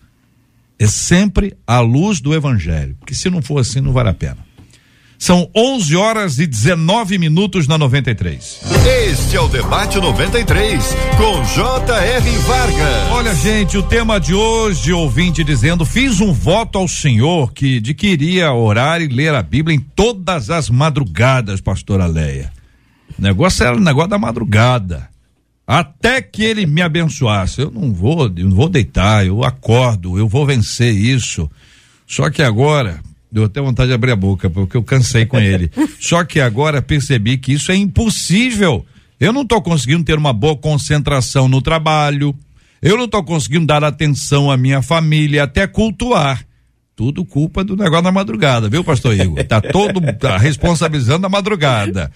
É 0.77 0.87
sempre 0.87 1.55
a 1.65 1.79
luz 1.79 2.19
do 2.19 2.33
Evangelho. 2.33 2.95
Porque 2.99 3.15
se 3.15 3.29
não 3.29 3.41
for 3.41 3.59
assim, 3.59 3.81
não 3.81 3.93
vale 3.93 4.09
a 4.09 4.13
pena. 4.13 4.45
São 5.17 5.49
11 5.55 5.95
horas 5.95 6.39
e 6.39 6.45
19 6.45 7.17
minutos 7.17 7.67
na 7.67 7.77
93. 7.77 8.61
Este 9.09 9.37
é 9.37 9.39
o 9.39 9.47
Debate 9.47 9.97
93, 9.97 10.83
com 11.17 11.43
J.R. 11.55 12.37
Vargas. 12.39 13.11
Olha, 13.11 13.33
gente, 13.33 13.77
o 13.77 13.83
tema 13.83 14.19
de 14.19 14.33
hoje, 14.33 14.91
ouvinte 14.91 15.43
dizendo: 15.43 15.85
fiz 15.85 16.19
um 16.19 16.33
voto 16.33 16.77
ao 16.77 16.87
Senhor 16.87 17.53
que 17.53 17.79
de 17.79 17.93
que 17.93 18.07
iria 18.07 18.51
orar 18.51 19.01
e 19.01 19.07
ler 19.07 19.33
a 19.33 19.41
Bíblia 19.41 19.75
em 19.75 19.79
todas 19.79 20.49
as 20.49 20.69
madrugadas, 20.69 21.61
pastora 21.61 22.05
Leia. 22.05 22.54
O 23.17 23.21
negócio 23.21 23.65
era 23.65 23.75
o 23.75 23.79
negócio 23.79 24.09
da 24.09 24.17
madrugada. 24.17 25.09
Até 25.67 26.21
que 26.21 26.43
ele 26.43 26.65
me 26.65 26.81
abençoasse. 26.81 27.61
Eu 27.61 27.71
não 27.71 27.91
vou, 27.91 28.25
eu 28.27 28.45
não 28.45 28.55
vou 28.55 28.69
deitar, 28.69 29.25
eu 29.25 29.43
acordo, 29.43 30.17
eu 30.17 30.27
vou 30.27 30.45
vencer 30.45 30.93
isso. 30.93 31.49
Só 32.05 32.29
que 32.29 32.43
agora, 32.43 32.99
deu 33.31 33.45
até 33.45 33.59
vontade 33.61 33.87
de 33.89 33.95
abrir 33.95 34.11
a 34.11 34.15
boca, 34.15 34.49
porque 34.49 34.77
eu 34.77 34.83
cansei 34.83 35.25
com 35.25 35.39
ele. 35.39 35.71
Só 35.99 36.23
que 36.23 36.39
agora 36.39 36.81
percebi 36.81 37.37
que 37.37 37.53
isso 37.53 37.71
é 37.71 37.75
impossível. 37.75 38.85
Eu 39.19 39.33
não 39.33 39.41
estou 39.41 39.61
conseguindo 39.61 40.03
ter 40.03 40.17
uma 40.17 40.33
boa 40.33 40.55
concentração 40.55 41.47
no 41.47 41.61
trabalho. 41.61 42.35
Eu 42.81 42.97
não 42.97 43.05
estou 43.05 43.23
conseguindo 43.23 43.65
dar 43.65 43.83
atenção 43.83 44.51
à 44.51 44.57
minha 44.57 44.81
família, 44.81 45.43
até 45.43 45.65
cultuar. 45.65 46.45
Tudo 46.95 47.25
culpa 47.25 47.63
do 47.63 47.75
negócio 47.75 48.03
da 48.03 48.11
madrugada, 48.11 48.69
viu, 48.69 48.83
pastor 48.83 49.19
Igor? 49.19 49.43
Tá 49.43 49.59
todo 49.59 49.99
tá 50.13 50.37
responsabilizando 50.37 51.25
a 51.25 51.29
madrugada. 51.29 52.09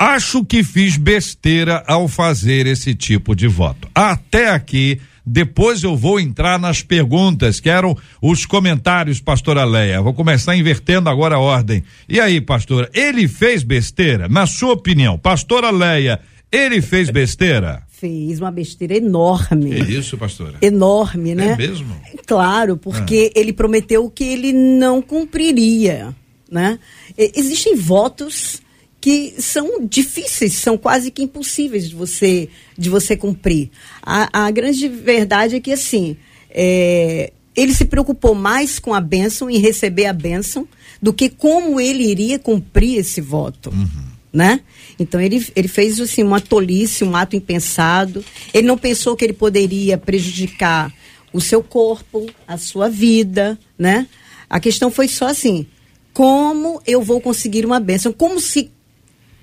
Acho 0.00 0.42
que 0.42 0.64
fiz 0.64 0.96
besteira 0.96 1.84
ao 1.86 2.08
fazer 2.08 2.66
esse 2.66 2.94
tipo 2.94 3.36
de 3.36 3.46
voto. 3.46 3.86
Até 3.94 4.48
aqui, 4.48 4.98
depois 5.26 5.82
eu 5.82 5.94
vou 5.94 6.18
entrar 6.18 6.58
nas 6.58 6.82
perguntas, 6.82 7.60
que 7.60 7.68
eram 7.68 7.94
os 8.22 8.46
comentários, 8.46 9.20
pastora 9.20 9.62
Leia. 9.62 10.00
Vou 10.00 10.14
começar 10.14 10.56
invertendo 10.56 11.10
agora 11.10 11.34
a 11.34 11.38
ordem. 11.38 11.84
E 12.08 12.18
aí, 12.18 12.40
pastora, 12.40 12.88
ele 12.94 13.28
fez 13.28 13.62
besteira? 13.62 14.26
Na 14.26 14.46
sua 14.46 14.72
opinião, 14.72 15.18
pastora 15.18 15.70
Leia, 15.70 16.18
ele 16.50 16.80
fez 16.80 17.10
besteira? 17.10 17.82
Fez 17.90 18.40
uma 18.40 18.50
besteira 18.50 18.96
enorme. 18.96 19.74
É 19.74 19.80
isso, 19.80 20.16
pastora? 20.16 20.54
Enorme, 20.62 21.34
né? 21.34 21.48
É 21.48 21.56
mesmo? 21.58 21.94
Claro, 22.26 22.78
porque 22.78 23.30
ah. 23.36 23.38
ele 23.38 23.52
prometeu 23.52 24.08
que 24.08 24.24
ele 24.24 24.50
não 24.50 25.02
cumpriria, 25.02 26.14
né? 26.50 26.78
Existem 27.18 27.76
votos 27.76 28.62
que 29.00 29.34
são 29.38 29.86
difíceis, 29.86 30.54
são 30.54 30.76
quase 30.76 31.10
que 31.10 31.22
impossíveis 31.22 31.88
de 31.88 31.94
você, 31.94 32.48
de 32.76 32.90
você 32.90 33.16
cumprir. 33.16 33.70
A, 34.02 34.46
a 34.46 34.50
grande 34.50 34.88
verdade 34.88 35.56
é 35.56 35.60
que, 35.60 35.72
assim, 35.72 36.16
é, 36.50 37.32
ele 37.56 37.72
se 37.72 37.86
preocupou 37.86 38.34
mais 38.34 38.78
com 38.78 38.92
a 38.92 39.00
bênção, 39.00 39.48
em 39.48 39.58
receber 39.58 40.06
a 40.06 40.12
bênção, 40.12 40.68
do 41.00 41.12
que 41.12 41.30
como 41.30 41.80
ele 41.80 42.04
iria 42.04 42.38
cumprir 42.38 42.98
esse 42.98 43.20
voto. 43.20 43.70
Uhum. 43.70 44.10
Né? 44.32 44.60
Então 44.98 45.20
ele, 45.20 45.44
ele 45.56 45.66
fez 45.66 45.98
assim, 45.98 46.22
uma 46.22 46.40
tolice, 46.40 47.02
um 47.02 47.16
ato 47.16 47.34
impensado. 47.34 48.24
Ele 48.54 48.66
não 48.66 48.78
pensou 48.78 49.16
que 49.16 49.24
ele 49.24 49.32
poderia 49.32 49.98
prejudicar 49.98 50.92
o 51.32 51.40
seu 51.40 51.62
corpo, 51.62 52.26
a 52.46 52.56
sua 52.56 52.88
vida, 52.88 53.58
né? 53.76 54.06
A 54.48 54.60
questão 54.60 54.88
foi 54.88 55.08
só 55.08 55.26
assim: 55.26 55.66
como 56.12 56.80
eu 56.86 57.02
vou 57.02 57.20
conseguir 57.20 57.66
uma 57.66 57.80
bênção? 57.80 58.12
Como 58.12 58.40
se 58.40 58.70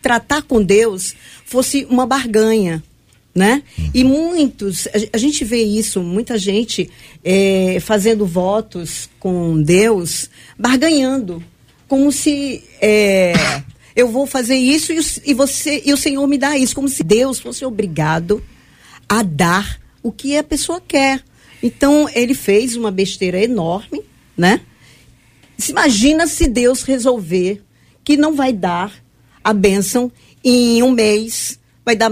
tratar 0.08 0.42
com 0.42 0.64
Deus 0.64 1.14
fosse 1.44 1.86
uma 1.90 2.06
barganha. 2.06 2.82
Né? 3.36 3.62
E 3.94 4.06
muitos, 4.06 4.88
a, 5.14 5.18
gente 5.18 5.44
vê 5.44 5.62
isso, 5.62 6.02
muita 6.02 6.40
gente 6.40 6.90
é, 7.24 7.78
fazendo 7.82 8.26
votos 8.26 9.10
com 9.20 9.62
Deus, 9.62 10.28
barganhando, 10.58 11.44
como 11.88 12.12
se 12.12 12.64
é, 12.82 13.34
eu 13.96 14.08
vou 14.08 14.26
fazer 14.26 14.56
isso 14.56 14.92
e, 14.92 15.00
e, 15.24 15.34
você 15.36 15.84
e 15.86 15.94
o 15.94 15.98
Senhor 15.98 16.26
me 16.26 16.38
dá 16.38 16.58
isso, 16.58 16.74
como 16.74 16.88
se 16.88 17.04
Deus 17.04 17.38
fosse 17.38 17.64
obrigado 17.64 18.42
a 19.08 19.22
dar 19.22 19.80
o 20.02 20.12
que 20.12 20.36
a 20.36 20.44
pessoa 20.44 20.82
quer. 20.82 21.22
Então 21.62 22.10
ele 22.16 22.34
fez 22.34 22.76
uma 22.76 22.90
besteira 22.90 23.44
enorme, 23.44 24.02
né? 24.36 24.62
Se 25.58 25.72
imagina 25.72 26.26
se 26.26 26.48
Deus 26.48 26.82
resolver 26.82 27.62
que 28.04 28.18
não 28.18 28.34
vai 28.34 28.52
dar 28.52 29.06
a 29.48 29.54
bênção 29.54 30.12
em 30.44 30.84
um 30.84 30.92
mês, 30.92 31.58
vai 31.86 31.96
dar 31.96 32.12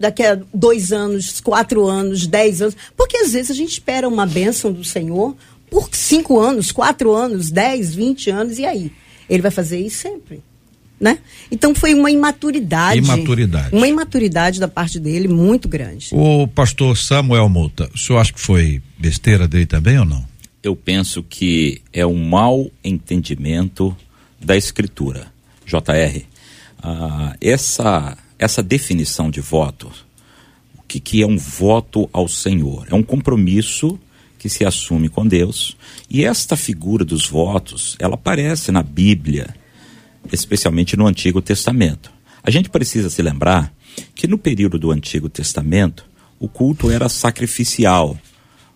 daqui 0.00 0.22
a 0.22 0.40
dois 0.52 0.92
anos, 0.92 1.38
quatro 1.38 1.86
anos, 1.86 2.26
dez 2.26 2.62
anos. 2.62 2.74
Porque 2.96 3.18
às 3.18 3.32
vezes 3.32 3.50
a 3.50 3.54
gente 3.54 3.72
espera 3.72 4.08
uma 4.08 4.24
bênção 4.24 4.72
do 4.72 4.82
Senhor 4.82 5.36
por 5.70 5.90
cinco 5.92 6.40
anos, 6.40 6.72
quatro 6.72 7.12
anos, 7.12 7.50
dez, 7.50 7.94
vinte 7.94 8.30
anos, 8.30 8.58
e 8.58 8.64
aí? 8.64 8.90
Ele 9.28 9.42
vai 9.42 9.50
fazer 9.50 9.78
isso 9.78 9.98
sempre. 9.98 10.42
Né? 10.98 11.18
Então 11.50 11.74
foi 11.74 11.92
uma 11.92 12.10
imaturidade. 12.10 12.98
Imaturidade. 12.98 13.76
Uma 13.76 13.86
imaturidade 13.86 14.58
da 14.58 14.68
parte 14.68 14.98
dele 14.98 15.28
muito 15.28 15.68
grande. 15.68 16.08
O 16.12 16.48
pastor 16.48 16.96
Samuel 16.96 17.46
Mouta, 17.50 17.90
o 17.94 17.98
senhor 17.98 18.20
acha 18.20 18.32
que 18.32 18.40
foi 18.40 18.80
besteira 18.96 19.46
dele 19.46 19.66
também 19.66 19.98
ou 19.98 20.06
não? 20.06 20.24
Eu 20.62 20.74
penso 20.74 21.22
que 21.22 21.82
é 21.92 22.06
um 22.06 22.24
mau 22.24 22.70
entendimento 22.82 23.94
da 24.40 24.56
escritura. 24.56 25.26
JR, 25.66 26.24
ah, 26.86 27.34
essa, 27.40 28.16
essa 28.38 28.62
definição 28.62 29.30
de 29.30 29.40
voto, 29.40 29.90
o 30.76 30.82
que, 30.86 31.00
que 31.00 31.22
é 31.22 31.26
um 31.26 31.38
voto 31.38 32.10
ao 32.12 32.28
Senhor? 32.28 32.86
É 32.90 32.94
um 32.94 33.02
compromisso 33.02 33.98
que 34.38 34.50
se 34.50 34.66
assume 34.66 35.08
com 35.08 35.26
Deus. 35.26 35.78
E 36.10 36.26
esta 36.26 36.54
figura 36.54 37.02
dos 37.02 37.26
votos, 37.26 37.96
ela 37.98 38.16
aparece 38.16 38.70
na 38.70 38.82
Bíblia, 38.82 39.56
especialmente 40.30 40.94
no 40.94 41.06
Antigo 41.06 41.40
Testamento. 41.40 42.12
A 42.42 42.50
gente 42.50 42.68
precisa 42.68 43.08
se 43.08 43.22
lembrar 43.22 43.72
que 44.14 44.28
no 44.28 44.36
período 44.36 44.78
do 44.78 44.90
Antigo 44.90 45.30
Testamento, 45.30 46.04
o 46.38 46.46
culto 46.46 46.90
era 46.90 47.08
sacrificial. 47.08 48.18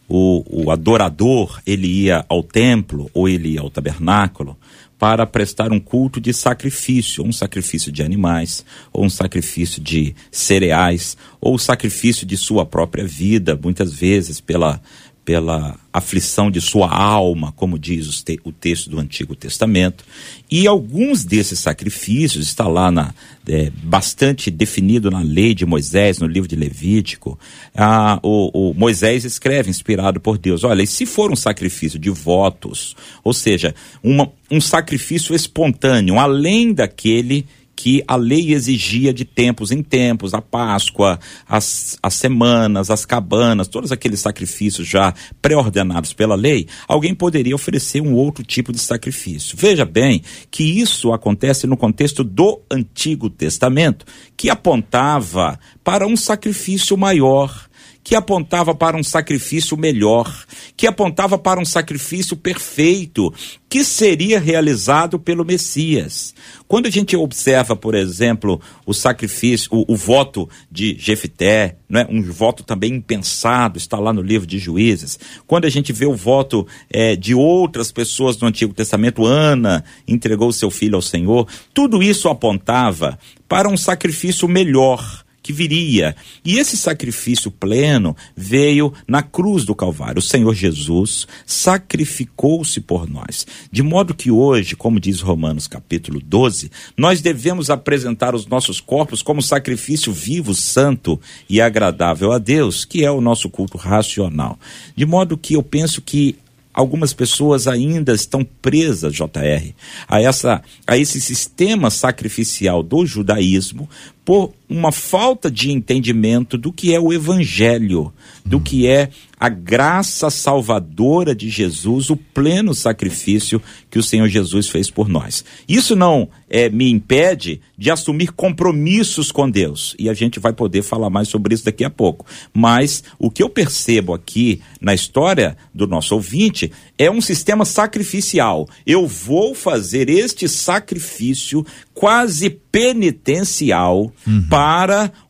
O, 0.08 0.42
o 0.48 0.70
adorador, 0.70 1.60
ele 1.66 1.86
ia 1.86 2.24
ao 2.26 2.42
templo 2.42 3.10
ou 3.12 3.28
ele 3.28 3.50
ia 3.50 3.60
ao 3.60 3.68
tabernáculo 3.68 4.56
para 4.98 5.24
prestar 5.24 5.72
um 5.72 5.78
culto 5.78 6.20
de 6.20 6.32
sacrifício, 6.32 7.24
um 7.24 7.32
sacrifício 7.32 7.92
de 7.92 8.02
animais, 8.02 8.64
ou 8.92 9.04
um 9.04 9.10
sacrifício 9.10 9.80
de 9.80 10.14
cereais, 10.30 11.16
ou 11.40 11.58
sacrifício 11.58 12.26
de 12.26 12.36
sua 12.36 12.66
própria 12.66 13.06
vida, 13.06 13.58
muitas 13.62 13.92
vezes 13.92 14.40
pela 14.40 14.80
pela 15.28 15.78
aflição 15.92 16.50
de 16.50 16.58
sua 16.58 16.90
alma, 16.90 17.52
como 17.52 17.78
diz 17.78 18.24
o 18.44 18.50
texto 18.50 18.88
do 18.88 18.98
Antigo 18.98 19.36
Testamento. 19.36 20.02
E 20.50 20.66
alguns 20.66 21.22
desses 21.22 21.58
sacrifícios 21.58 22.46
está 22.46 22.66
lá 22.66 22.90
na, 22.90 23.12
é, 23.46 23.70
bastante 23.82 24.50
definido 24.50 25.10
na 25.10 25.20
lei 25.20 25.52
de 25.52 25.66
Moisés, 25.66 26.18
no 26.18 26.26
livro 26.26 26.48
de 26.48 26.56
Levítico. 26.56 27.38
Ah, 27.76 28.18
o, 28.22 28.70
o, 28.70 28.72
Moisés 28.72 29.26
escreve, 29.26 29.68
inspirado 29.68 30.18
por 30.18 30.38
Deus: 30.38 30.64
olha, 30.64 30.82
e 30.82 30.86
se 30.86 31.04
for 31.04 31.30
um 31.30 31.36
sacrifício 31.36 31.98
de 31.98 32.08
votos, 32.08 32.96
ou 33.22 33.34
seja, 33.34 33.74
uma, 34.02 34.32
um 34.50 34.62
sacrifício 34.62 35.34
espontâneo, 35.34 36.18
além 36.18 36.72
daquele 36.72 37.44
que 37.78 38.02
a 38.08 38.16
lei 38.16 38.52
exigia 38.52 39.14
de 39.14 39.24
tempos 39.24 39.70
em 39.70 39.84
tempos, 39.84 40.34
a 40.34 40.42
Páscoa, 40.42 41.16
as, 41.48 41.96
as 42.02 42.14
semanas, 42.14 42.90
as 42.90 43.06
cabanas, 43.06 43.68
todos 43.68 43.92
aqueles 43.92 44.18
sacrifícios 44.18 44.84
já 44.84 45.14
pré-ordenados 45.40 46.12
pela 46.12 46.34
lei, 46.34 46.66
alguém 46.88 47.14
poderia 47.14 47.54
oferecer 47.54 48.00
um 48.00 48.14
outro 48.14 48.42
tipo 48.42 48.72
de 48.72 48.80
sacrifício. 48.80 49.56
Veja 49.56 49.84
bem 49.84 50.22
que 50.50 50.64
isso 50.64 51.12
acontece 51.12 51.68
no 51.68 51.76
contexto 51.76 52.24
do 52.24 52.60
Antigo 52.68 53.30
Testamento, 53.30 54.04
que 54.36 54.50
apontava 54.50 55.56
para 55.84 56.04
um 56.04 56.16
sacrifício 56.16 56.96
maior 56.96 57.67
que 58.08 58.16
apontava 58.16 58.74
para 58.74 58.96
um 58.96 59.04
sacrifício 59.04 59.76
melhor, 59.76 60.34
que 60.74 60.86
apontava 60.86 61.36
para 61.36 61.60
um 61.60 61.64
sacrifício 61.66 62.34
perfeito, 62.38 63.30
que 63.68 63.84
seria 63.84 64.40
realizado 64.40 65.18
pelo 65.18 65.44
Messias. 65.44 66.34
Quando 66.66 66.86
a 66.86 66.90
gente 66.90 67.14
observa, 67.14 67.76
por 67.76 67.94
exemplo, 67.94 68.58
o 68.86 68.94
sacrifício, 68.94 69.68
o, 69.70 69.92
o 69.92 69.94
voto 69.94 70.48
de 70.72 70.96
Jefité, 70.98 71.76
né, 71.86 72.06
um 72.08 72.22
voto 72.22 72.62
também 72.62 72.94
impensado, 72.94 73.76
está 73.76 73.98
lá 73.98 74.10
no 74.10 74.22
livro 74.22 74.46
de 74.46 74.58
Juízes. 74.58 75.18
Quando 75.46 75.66
a 75.66 75.70
gente 75.70 75.92
vê 75.92 76.06
o 76.06 76.16
voto 76.16 76.66
é, 76.88 77.14
de 77.14 77.34
outras 77.34 77.92
pessoas 77.92 78.38
do 78.38 78.46
Antigo 78.46 78.72
Testamento, 78.72 79.26
Ana 79.26 79.84
entregou 80.06 80.50
seu 80.50 80.70
filho 80.70 80.96
ao 80.96 81.02
Senhor, 81.02 81.46
tudo 81.74 82.02
isso 82.02 82.26
apontava 82.30 83.18
para 83.46 83.68
um 83.68 83.76
sacrifício 83.76 84.48
melhor 84.48 85.27
que 85.48 85.52
viria. 85.54 86.14
E 86.44 86.58
esse 86.58 86.76
sacrifício 86.76 87.50
pleno 87.50 88.14
veio 88.36 88.92
na 89.06 89.22
cruz 89.22 89.64
do 89.64 89.74
Calvário. 89.74 90.18
O 90.18 90.22
Senhor 90.22 90.54
Jesus 90.54 91.26
sacrificou-se 91.46 92.82
por 92.82 93.08
nós. 93.08 93.46
De 93.72 93.82
modo 93.82 94.12
que 94.12 94.30
hoje, 94.30 94.76
como 94.76 95.00
diz 95.00 95.22
Romanos 95.22 95.66
capítulo 95.66 96.20
12, 96.20 96.70
nós 96.98 97.22
devemos 97.22 97.70
apresentar 97.70 98.34
os 98.34 98.46
nossos 98.46 98.78
corpos 98.78 99.22
como 99.22 99.40
sacrifício 99.40 100.12
vivo, 100.12 100.52
santo 100.52 101.18
e 101.48 101.62
agradável 101.62 102.30
a 102.30 102.36
Deus, 102.36 102.84
que 102.84 103.02
é 103.02 103.10
o 103.10 103.22
nosso 103.22 103.48
culto 103.48 103.78
racional. 103.78 104.58
De 104.94 105.06
modo 105.06 105.38
que 105.38 105.54
eu 105.54 105.62
penso 105.62 106.02
que 106.02 106.36
algumas 106.74 107.14
pessoas 107.14 107.66
ainda 107.66 108.12
estão 108.12 108.44
presas, 108.44 109.14
JR, 109.14 109.72
a, 110.06 110.20
essa, 110.20 110.62
a 110.86 110.98
esse 110.98 111.22
sistema 111.22 111.88
sacrificial 111.88 112.82
do 112.82 113.06
judaísmo 113.06 113.88
por 114.26 114.52
uma 114.68 114.92
falta 114.92 115.50
de 115.50 115.72
entendimento 115.72 116.58
do 116.58 116.72
que 116.72 116.94
é 116.94 117.00
o 117.00 117.12
evangelho, 117.12 118.12
do 118.44 118.60
que 118.60 118.86
é 118.86 119.08
a 119.40 119.48
graça 119.48 120.30
salvadora 120.30 121.34
de 121.34 121.48
Jesus, 121.48 122.10
o 122.10 122.16
pleno 122.16 122.74
sacrifício 122.74 123.62
que 123.88 123.98
o 123.98 124.02
Senhor 124.02 124.28
Jesus 124.28 124.68
fez 124.68 124.90
por 124.90 125.08
nós. 125.08 125.44
Isso 125.68 125.94
não 125.94 126.28
é, 126.50 126.68
me 126.68 126.90
impede 126.90 127.60
de 127.76 127.90
assumir 127.90 128.32
compromissos 128.32 129.30
com 129.30 129.48
Deus, 129.48 129.94
e 129.98 130.08
a 130.08 130.14
gente 130.14 130.40
vai 130.40 130.52
poder 130.52 130.82
falar 130.82 131.08
mais 131.08 131.28
sobre 131.28 131.54
isso 131.54 131.64
daqui 131.64 131.84
a 131.84 131.90
pouco. 131.90 132.26
Mas 132.52 133.04
o 133.18 133.30
que 133.30 133.42
eu 133.42 133.48
percebo 133.48 134.12
aqui 134.12 134.60
na 134.80 134.92
história 134.92 135.56
do 135.72 135.86
nosso 135.86 136.14
ouvinte 136.14 136.72
é 136.98 137.08
um 137.08 137.20
sistema 137.20 137.64
sacrificial. 137.64 138.68
Eu 138.84 139.06
vou 139.06 139.54
fazer 139.54 140.10
este 140.10 140.48
sacrifício 140.48 141.64
quase 141.94 142.50
penitencial 142.50 144.12
uhum. 144.26 144.42
para 144.48 144.57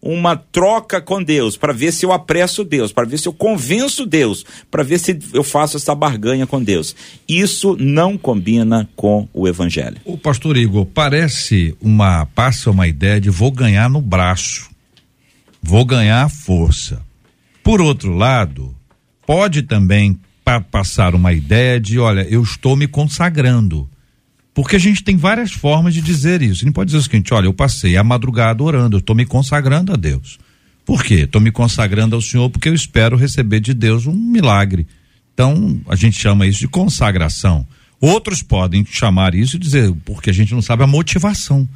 uma 0.00 0.36
troca 0.36 1.00
com 1.00 1.22
Deus, 1.22 1.56
para 1.56 1.72
ver 1.72 1.92
se 1.92 2.04
eu 2.04 2.12
apresso 2.12 2.64
Deus, 2.64 2.92
para 2.92 3.06
ver 3.06 3.18
se 3.18 3.28
eu 3.28 3.32
convenço 3.32 4.06
Deus, 4.06 4.44
para 4.70 4.82
ver 4.82 4.98
se 4.98 5.18
eu 5.32 5.42
faço 5.42 5.76
essa 5.76 5.94
barganha 5.94 6.46
com 6.46 6.62
Deus. 6.62 6.94
Isso 7.28 7.76
não 7.78 8.16
combina 8.16 8.88
com 8.96 9.28
o 9.32 9.46
evangelho. 9.46 9.98
O 10.04 10.16
pastor 10.16 10.56
Igor, 10.56 10.86
parece 10.86 11.76
uma 11.80 12.26
passa 12.26 12.70
uma 12.70 12.86
ideia 12.86 13.20
de 13.20 13.30
vou 13.30 13.50
ganhar 13.50 13.88
no 13.88 14.00
braço. 14.00 14.68
Vou 15.62 15.84
ganhar 15.84 16.28
força. 16.30 17.02
Por 17.62 17.80
outro 17.80 18.14
lado, 18.14 18.74
pode 19.26 19.62
também 19.62 20.18
pa 20.44 20.60
passar 20.60 21.14
uma 21.14 21.32
ideia 21.32 21.78
de, 21.78 21.98
olha, 21.98 22.22
eu 22.22 22.42
estou 22.42 22.74
me 22.74 22.86
consagrando 22.86 23.88
porque 24.58 24.74
a 24.74 24.78
gente 24.80 25.04
tem 25.04 25.16
várias 25.16 25.52
formas 25.52 25.94
de 25.94 26.00
dizer 26.00 26.42
isso. 26.42 26.64
A 26.64 26.64
gente 26.64 26.74
pode 26.74 26.88
dizer 26.88 26.98
o 26.98 27.02
seguinte: 27.04 27.32
olha, 27.32 27.46
eu 27.46 27.54
passei 27.54 27.96
a 27.96 28.02
madrugada 28.02 28.60
orando, 28.60 28.96
eu 28.96 28.98
estou 28.98 29.14
me 29.14 29.24
consagrando 29.24 29.92
a 29.92 29.94
Deus. 29.94 30.36
Por 30.84 31.04
quê? 31.04 31.20
Estou 31.20 31.40
me 31.40 31.52
consagrando 31.52 32.16
ao 32.16 32.20
Senhor 32.20 32.50
porque 32.50 32.68
eu 32.68 32.74
espero 32.74 33.16
receber 33.16 33.60
de 33.60 33.72
Deus 33.72 34.08
um 34.08 34.12
milagre. 34.12 34.84
Então, 35.32 35.80
a 35.88 35.94
gente 35.94 36.18
chama 36.18 36.44
isso 36.44 36.58
de 36.58 36.66
consagração. 36.66 37.64
Outros 38.00 38.42
podem 38.42 38.84
chamar 38.84 39.32
isso 39.32 39.54
e 39.54 39.60
dizer, 39.60 39.94
porque 40.04 40.28
a 40.28 40.34
gente 40.34 40.52
não 40.52 40.60
sabe 40.60 40.82
a 40.82 40.88
motivação. 40.88 41.68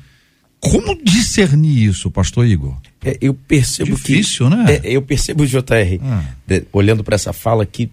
Como 0.59 1.01
discernir 1.05 1.85
isso, 1.85 2.11
pastor 2.11 2.49
Igor? 2.49 2.77
É, 3.05 3.17
eu 3.21 3.33
percebo 3.33 3.95
Difícil, 3.95 4.51
que, 4.51 4.57
né? 4.57 4.81
É, 4.83 4.91
eu 4.91 5.03
percebo, 5.03 5.47
JR, 5.47 6.01
ah. 6.03 6.25
de, 6.45 6.65
olhando 6.73 7.05
para 7.05 7.15
essa 7.15 7.33
fala, 7.33 7.65
que 7.65 7.89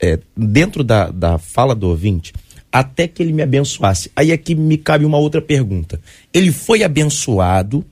é, 0.00 0.18
dentro 0.36 0.82
da, 0.82 1.12
da 1.12 1.38
fala 1.38 1.76
do 1.76 1.86
ouvinte, 1.86 2.32
até 2.72 3.06
que 3.06 3.22
ele 3.22 3.34
me 3.34 3.42
abençoasse. 3.42 4.10
Aí 4.16 4.32
aqui 4.32 4.54
me 4.54 4.78
cabe 4.78 5.04
uma 5.04 5.18
outra 5.18 5.42
pergunta. 5.42 6.00
Ele 6.32 6.50
foi 6.50 6.82
abençoado 6.82 7.84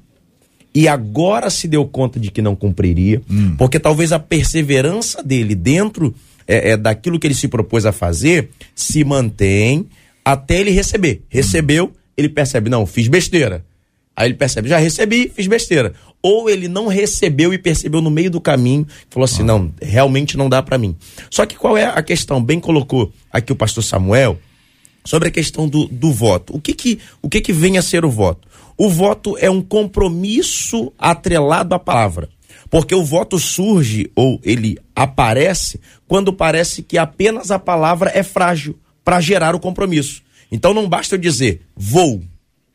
e 0.75 0.89
agora 0.89 1.51
se 1.51 1.69
deu 1.69 1.85
conta 1.87 2.19
de 2.19 2.31
que 2.31 2.41
não 2.41 2.57
cumpriria, 2.57 3.21
hum. 3.31 3.57
porque 3.57 3.79
talvez 3.79 4.13
a 4.13 4.19
perseverança 4.19 5.23
dele 5.23 5.55
dentro 5.55 6.15
é, 6.49 6.71
é, 6.71 6.77
daquilo 6.77 7.19
que 7.19 7.27
ele 7.27 7.35
se 7.35 7.49
propôs 7.49 7.85
a 7.85 7.93
fazer 7.93 8.51
se 8.75 9.05
mantém 9.05 9.87
até 10.25 10.61
ele 10.61 10.71
receber. 10.71 11.23
Recebeu, 11.29 11.93
ele 12.17 12.29
percebe, 12.29 12.71
não, 12.71 12.87
fiz 12.87 13.09
besteira. 13.09 13.65
Aí 14.17 14.29
ele 14.29 14.35
percebe, 14.35 14.69
já 14.69 14.79
recebi, 14.79 15.31
fiz 15.35 15.47
besteira. 15.47 15.93
Ou 16.23 16.51
ele 16.51 16.69
não 16.69 16.87
recebeu 16.87 17.55
e 17.55 17.59
percebeu 17.59 18.01
no 18.01 18.11
meio 18.11 18.31
do 18.31 18.41
caminho, 18.41 18.87
falou 19.09 19.25
assim, 19.25 19.43
ah. 19.43 19.47
não, 19.47 19.73
realmente 19.81 20.37
não 20.37 20.49
dá 20.49 20.63
para 20.63 20.79
mim. 20.79 20.97
Só 21.31 21.47
que 21.47 21.57
qual 21.57 21.77
é 21.77 21.85
a 21.85 22.03
questão? 22.03 22.43
Bem 22.43 22.61
colocou 22.61 23.13
aqui 23.33 23.53
o 23.53 23.57
pastor 23.57 23.83
Samuel, 23.83 24.39
sobre 25.05 25.29
a 25.29 25.31
questão 25.31 25.69
do, 25.69 25.87
do 25.87 26.13
voto. 26.13 26.57
O 26.57 26.61
que 26.61 26.75
que, 26.75 26.99
o 27.23 27.29
que 27.29 27.41
que 27.41 27.53
vem 27.53 27.79
a 27.79 27.83
ser 27.83 28.05
o 28.05 28.11
voto? 28.11 28.49
O 28.77 28.89
voto 28.89 29.37
é 29.39 29.51
um 29.51 29.61
compromisso 29.61 30.93
atrelado 30.99 31.75
à 31.75 31.79
palavra. 31.79 32.29
Porque 32.71 32.95
o 32.95 33.05
voto 33.05 33.39
surge 33.39 34.11
ou 34.15 34.41
ele 34.45 34.79
aparece 34.95 35.81
quando 36.07 36.33
parece 36.33 36.83
que 36.83 36.97
apenas 36.97 37.51
a 37.51 37.59
palavra 37.59 38.11
é 38.15 38.23
frágil 38.23 38.79
para 39.05 39.21
gerar 39.21 39.55
o 39.55 39.61
compromisso. 39.61 40.23
Então 40.53 40.73
não 40.73 40.89
basta 40.89 41.17
eu 41.17 41.19
dizer 41.19 41.63
vou. 41.77 42.23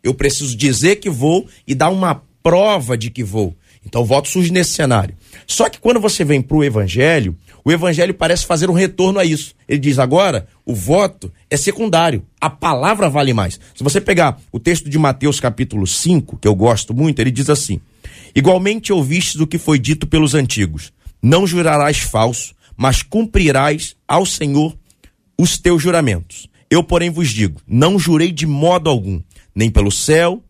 Eu 0.03 0.13
preciso 0.13 0.55
dizer 0.55 0.97
que 0.97 1.09
vou 1.09 1.47
e 1.65 1.73
dar 1.73 1.89
uma 1.89 2.21
prova 2.43 2.97
de 2.97 3.09
que 3.09 3.23
vou. 3.23 3.55
Então 3.85 4.01
o 4.01 4.05
voto 4.05 4.27
surge 4.27 4.51
nesse 4.51 4.71
cenário. 4.71 5.15
Só 5.47 5.69
que 5.69 5.79
quando 5.79 5.99
você 5.99 6.23
vem 6.23 6.41
para 6.41 6.57
o 6.57 6.63
evangelho, 6.63 7.35
o 7.65 7.71
evangelho 7.71 8.13
parece 8.13 8.45
fazer 8.45 8.69
um 8.69 8.73
retorno 8.73 9.17
a 9.17 9.25
isso. 9.25 9.55
Ele 9.67 9.79
diz 9.79 9.97
agora, 9.97 10.47
o 10.63 10.75
voto 10.75 11.33
é 11.49 11.57
secundário, 11.57 12.23
a 12.39 12.47
palavra 12.47 13.09
vale 13.09 13.33
mais. 13.33 13.59
Se 13.73 13.83
você 13.83 13.99
pegar 13.99 14.39
o 14.51 14.59
texto 14.59 14.87
de 14.87 14.99
Mateus 14.99 15.39
capítulo 15.39 15.87
5, 15.87 16.37
que 16.37 16.47
eu 16.47 16.53
gosto 16.53 16.93
muito, 16.93 17.19
ele 17.19 17.31
diz 17.31 17.49
assim: 17.49 17.81
Igualmente 18.35 18.93
ouvistes 18.93 19.41
o 19.41 19.47
que 19.47 19.57
foi 19.57 19.79
dito 19.79 20.05
pelos 20.05 20.35
antigos: 20.35 20.93
Não 21.19 21.47
jurarás 21.47 21.97
falso, 21.97 22.53
mas 22.77 23.01
cumprirás 23.01 23.95
ao 24.07 24.27
Senhor 24.27 24.77
os 25.35 25.57
teus 25.57 25.81
juramentos. 25.81 26.47
Eu, 26.69 26.83
porém, 26.83 27.09
vos 27.09 27.29
digo: 27.29 27.59
não 27.67 27.97
jurei 27.97 28.31
de 28.31 28.45
modo 28.45 28.89
algum, 28.89 29.21
nem 29.55 29.71
pelo 29.71 29.91
céu, 29.91 30.43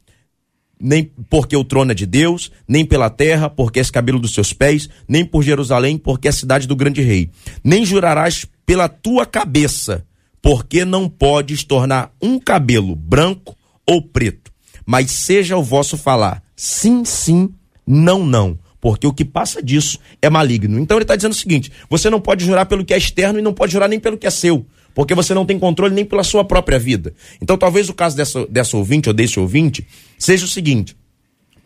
nem 0.86 1.12
porque 1.32 1.58
o 1.58 1.64
trono 1.64 1.92
é 1.92 1.96
de 1.96 2.06
Deus, 2.06 2.52
nem 2.68 2.86
pela 2.86 3.10
terra, 3.10 3.50
porque 3.50 3.80
és 3.80 3.90
cabelo 3.90 4.20
dos 4.20 4.36
seus 4.36 4.54
pés, 4.54 4.88
nem 5.08 5.26
por 5.26 5.42
Jerusalém, 5.42 5.98
porque 5.98 6.28
é 6.28 6.30
a 6.30 6.34
cidade 6.34 6.68
do 6.68 6.76
grande 6.76 7.02
rei. 7.02 7.32
Nem 7.64 7.84
jurarás 7.84 8.46
pela 8.68 8.88
tua 8.88 9.26
cabeça, 9.26 10.06
porque 10.44 10.86
não 10.86 11.10
podes 11.10 11.64
tornar 11.64 12.14
um 12.22 12.40
cabelo 12.40 12.96
branco 12.96 13.58
ou 13.84 14.00
preto. 14.00 14.52
Mas 14.86 15.10
seja 15.10 15.58
o 15.58 15.64
vosso 15.64 15.98
falar 15.98 16.44
sim, 16.56 17.04
sim, 17.04 17.50
não, 17.86 18.24
não. 18.24 18.58
Porque 18.80 19.08
o 19.08 19.14
que 19.14 19.26
passa 19.26 19.64
disso 19.64 19.98
é 20.22 20.30
maligno. 20.30 20.80
Então 20.80 20.98
ele 20.98 21.04
está 21.04 21.16
dizendo 21.16 21.32
o 21.32 21.36
seguinte: 21.36 21.72
você 21.90 22.08
não 22.08 22.22
pode 22.22 22.46
jurar 22.46 22.68
pelo 22.68 22.86
que 22.86 22.94
é 22.94 22.98
externo 22.98 23.40
e 23.40 23.42
não 23.42 23.52
pode 23.52 23.72
jurar 23.72 23.90
nem 23.90 24.00
pelo 24.00 24.20
que 24.20 24.28
é 24.28 24.30
seu 24.30 24.68
porque 24.96 25.14
você 25.14 25.34
não 25.34 25.46
tem 25.46 25.60
controle 25.60 25.94
nem 25.94 26.06
pela 26.06 26.24
sua 26.24 26.46
própria 26.46 26.80
vida. 26.80 27.14
Então, 27.42 27.58
talvez 27.58 27.90
o 27.90 27.94
caso 27.94 28.16
dessa, 28.16 28.48
dessa 28.48 28.78
ouvinte 28.78 29.10
ou 29.10 29.14
desse 29.14 29.40
ouvinte 29.40 29.86
seja 30.18 30.46
o 30.46 30.48
seguinte: 30.48 30.96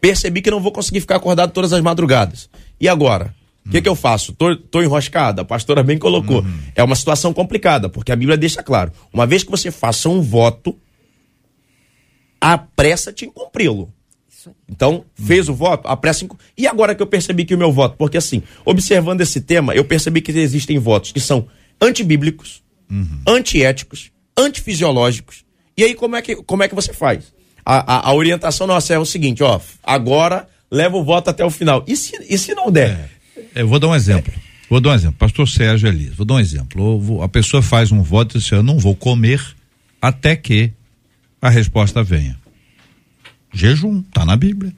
percebi 0.02 0.42
que 0.42 0.52
não 0.52 0.60
vou 0.60 0.72
conseguir 0.72 1.00
ficar 1.00 1.16
acordado 1.16 1.52
todas 1.52 1.72
as 1.72 1.82
madrugadas. 1.82 2.50
E 2.82 2.90
agora? 2.90 3.34
O 3.66 3.70
que, 3.72 3.84
que 3.84 3.90
eu 3.90 3.96
faço? 3.96 4.34
Tô, 4.34 4.56
tô 4.56 4.82
enroscada? 4.82 5.44
A 5.44 5.46
pastora 5.46 5.84
bem 5.84 5.98
colocou. 6.00 6.40
Uhum. 6.40 6.60
É 6.74 6.84
uma 6.84 6.96
situação 6.96 7.32
complicada, 7.32 7.88
porque 7.88 8.12
a 8.12 8.16
Bíblia 8.16 8.36
deixa 8.36 8.64
claro: 8.64 8.92
uma 9.14 9.28
vez 9.28 9.44
que 9.44 9.52
você 9.52 9.70
faça 9.70 10.10
um 10.10 10.22
voto, 10.22 10.76
apressa-te 12.42 13.26
em 13.26 13.32
cumpri-lo. 13.32 13.94
Então, 14.68 15.04
fez 15.14 15.50
o 15.50 15.54
voto, 15.54 15.88
apressa 15.88 16.24
em... 16.24 16.30
E 16.58 16.66
agora 16.66 16.96
que 16.96 17.04
eu 17.04 17.08
percebi 17.08 17.44
que 17.44 17.54
o 17.54 17.58
meu 17.58 17.74
voto, 17.74 17.98
porque 17.98 18.18
assim, 18.18 18.42
observando 18.64 19.20
esse 19.20 19.42
tema, 19.42 19.76
eu 19.76 19.84
percebi 19.84 20.22
que 20.22 20.32
existem 20.32 20.80
votos 20.80 21.12
que 21.12 21.20
são 21.20 21.46
antibíblicos, 21.80 22.64
uhum. 22.90 23.22
antiéticos, 23.28 24.12
antifisiológicos. 24.38 25.44
E 25.78 25.84
aí, 25.84 25.96
como 25.96 26.16
é 26.16 26.22
que, 26.22 26.36
como 26.36 26.64
é 26.64 26.68
que 26.68 26.76
você 26.76 26.94
faz? 26.94 27.32
A, 27.66 27.96
a, 27.96 28.10
a, 28.10 28.14
orientação 28.14 28.66
nossa 28.66 28.94
é 28.94 29.00
o 29.00 29.06
seguinte, 29.06 29.44
ó, 29.44 29.60
agora 29.84 30.48
leva 30.72 30.98
o 30.98 31.04
voto 31.04 31.30
até 31.30 31.46
o 31.46 31.50
final. 31.50 31.84
E 31.88 31.96
se, 31.96 32.18
e 32.28 32.38
se 32.38 32.54
não 32.54 32.72
der? 32.72 33.10
É, 33.56 33.62
eu 33.62 33.68
vou 33.68 33.80
dar 33.80 33.88
um 33.88 33.96
exemplo. 33.96 34.34
É. 34.36 34.50
Vou 34.70 34.80
dar 34.80 34.92
um 34.92 34.94
exemplo. 34.94 35.18
Pastor 35.18 35.48
Sérgio 35.48 35.88
Elias, 35.88 36.16
vou 36.16 36.26
dar 36.26 36.36
um 36.36 36.40
exemplo. 36.40 37.00
Vou, 37.00 37.24
a 37.24 37.30
pessoa 37.30 37.62
faz 37.62 37.92
um 37.92 38.02
voto 38.02 38.38
e 38.38 38.40
diz, 38.40 38.52
eu 38.52 38.62
não 38.62 38.78
vou 38.78 38.96
comer 38.96 39.42
até 40.02 40.36
que 40.36 40.72
a 41.42 41.50
resposta 41.50 42.04
venha. 42.04 42.38
Jejum, 43.54 44.02
tá 44.02 44.24
na 44.26 44.36
Bíblia. 44.36 44.74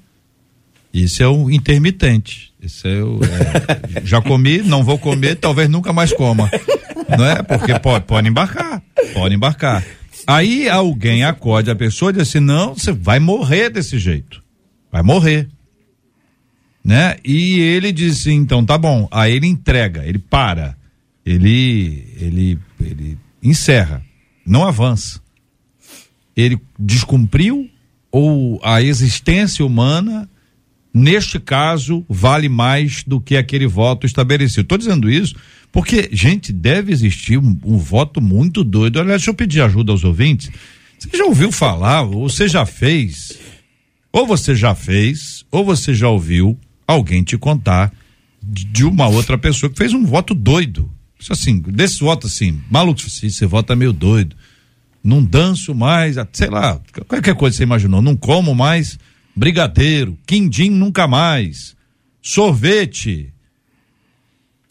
Isso 0.93 1.21
é 1.23 1.27
o 1.27 1.49
intermitente. 1.49 2.53
Isso 2.61 2.87
é 2.87 3.03
o, 3.03 3.19
é, 3.23 4.01
já 4.05 4.21
comi, 4.21 4.59
não 4.59 4.83
vou 4.83 4.97
comer, 4.97 5.35
talvez 5.35 5.69
nunca 5.69 5.91
mais 5.91 6.13
coma. 6.13 6.49
Não 7.17 7.25
é? 7.25 7.41
Porque 7.43 7.77
pode, 7.79 8.05
pode 8.05 8.27
embarcar. 8.27 8.81
Pode 9.13 9.35
embarcar. 9.35 9.83
Aí 10.27 10.69
alguém 10.69 11.23
acorde 11.23 11.69
a 11.71 11.75
pessoa 11.75 12.11
e 12.11 12.13
diz 12.13 12.23
assim: 12.23 12.39
não, 12.39 12.73
você 12.73 12.91
vai 12.91 13.19
morrer 13.19 13.69
desse 13.69 13.97
jeito. 13.97 14.41
Vai 14.91 15.01
morrer. 15.01 15.47
Né? 16.83 17.17
E 17.23 17.59
ele 17.59 17.91
diz 17.91 18.21
assim, 18.21 18.35
então 18.35 18.65
tá 18.65 18.77
bom. 18.77 19.07
Aí 19.11 19.35
ele 19.35 19.47
entrega, 19.47 20.03
ele 20.05 20.19
para. 20.19 20.75
Ele, 21.25 22.07
ele, 22.19 22.59
ele 22.79 23.17
encerra. 23.41 24.03
Não 24.45 24.65
avança. 24.65 25.21
Ele 26.35 26.59
descumpriu 26.77 27.69
ou 28.11 28.59
a 28.63 28.81
existência 28.81 29.65
humana 29.65 30.27
neste 30.93 31.39
caso, 31.39 32.05
vale 32.09 32.49
mais 32.49 33.03
do 33.05 33.19
que 33.19 33.37
aquele 33.37 33.67
voto 33.67 34.05
estabelecido. 34.05 34.61
Estou 34.61 34.77
dizendo 34.77 35.09
isso 35.09 35.35
porque, 35.71 36.09
gente, 36.11 36.51
deve 36.51 36.91
existir 36.91 37.37
um, 37.37 37.57
um 37.63 37.77
voto 37.77 38.19
muito 38.19 38.63
doido. 38.63 38.99
Aliás, 38.99 39.21
deixa 39.21 39.31
eu 39.31 39.35
pedir 39.35 39.61
ajuda 39.61 39.91
aos 39.91 40.03
ouvintes. 40.03 40.51
Você 40.99 41.17
já 41.17 41.25
ouviu 41.25 41.51
falar, 41.51 42.03
ou 42.03 42.29
você 42.29 42.47
já 42.47 42.65
fez, 42.65 43.39
ou 44.11 44.27
você 44.27 44.53
já 44.53 44.75
fez, 44.75 45.45
ou 45.49 45.63
você 45.63 45.93
já 45.93 46.09
ouviu 46.09 46.59
alguém 46.85 47.23
te 47.23 47.37
contar 47.37 47.91
de 48.43 48.83
uma 48.83 49.07
outra 49.07 49.37
pessoa 49.37 49.69
que 49.69 49.77
fez 49.77 49.93
um 49.93 50.05
voto 50.05 50.33
doido. 50.33 50.91
Isso 51.19 51.31
assim, 51.31 51.59
desse 51.59 51.99
voto 51.99 52.27
assim, 52.27 52.59
maluco, 52.69 52.99
você 52.99 53.45
vota 53.45 53.75
meio 53.75 53.93
doido. 53.93 54.35
Não 55.03 55.23
danço 55.23 55.73
mais, 55.73 56.15
sei 56.33 56.49
lá, 56.49 56.79
qualquer 57.07 57.33
coisa 57.35 57.57
você 57.57 57.63
imaginou, 57.63 58.01
não 58.01 58.15
como 58.15 58.53
mais 58.53 58.99
brigadeiro, 59.35 60.17
quindim 60.25 60.69
nunca 60.69 61.07
mais, 61.07 61.75
sorvete, 62.21 63.33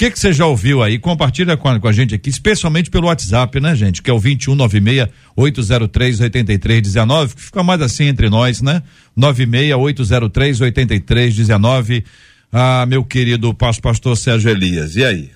que 0.01 0.11
que 0.11 0.19
você 0.19 0.33
já 0.33 0.47
ouviu 0.47 0.83
aí? 0.83 0.99
Compartilha 0.99 1.59
com 1.59 1.69
a, 1.69 1.79
com 1.79 1.87
a, 1.87 1.93
gente 1.93 2.15
aqui, 2.15 2.31
especialmente 2.31 2.89
pelo 2.89 3.09
WhatsApp, 3.09 3.61
né, 3.61 3.75
gente? 3.75 4.01
Que 4.01 4.09
é 4.09 4.15
o 4.15 4.19
2196 4.19 5.11
803 5.37 6.21
8319, 6.23 7.35
que 7.35 7.43
fica 7.43 7.63
mais 7.63 7.83
assim 7.83 8.05
entre 8.05 8.31
nós, 8.31 8.63
né? 8.63 8.83
96 9.15 9.75
803 9.75 10.61
8319. 10.63 12.05
Ah, 12.51 12.87
meu 12.87 13.05
querido 13.05 13.53
pastor 13.53 14.17
Sérgio 14.17 14.51
Elias, 14.51 14.97
e 14.97 15.05
aí? 15.05 15.31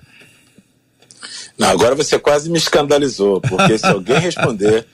Não, 1.59 1.69
agora 1.69 1.93
você 1.93 2.17
quase 2.17 2.49
me 2.49 2.57
escandalizou, 2.57 3.39
porque 3.41 3.77
se 3.77 3.85
alguém 3.85 4.17
responder 4.19 4.87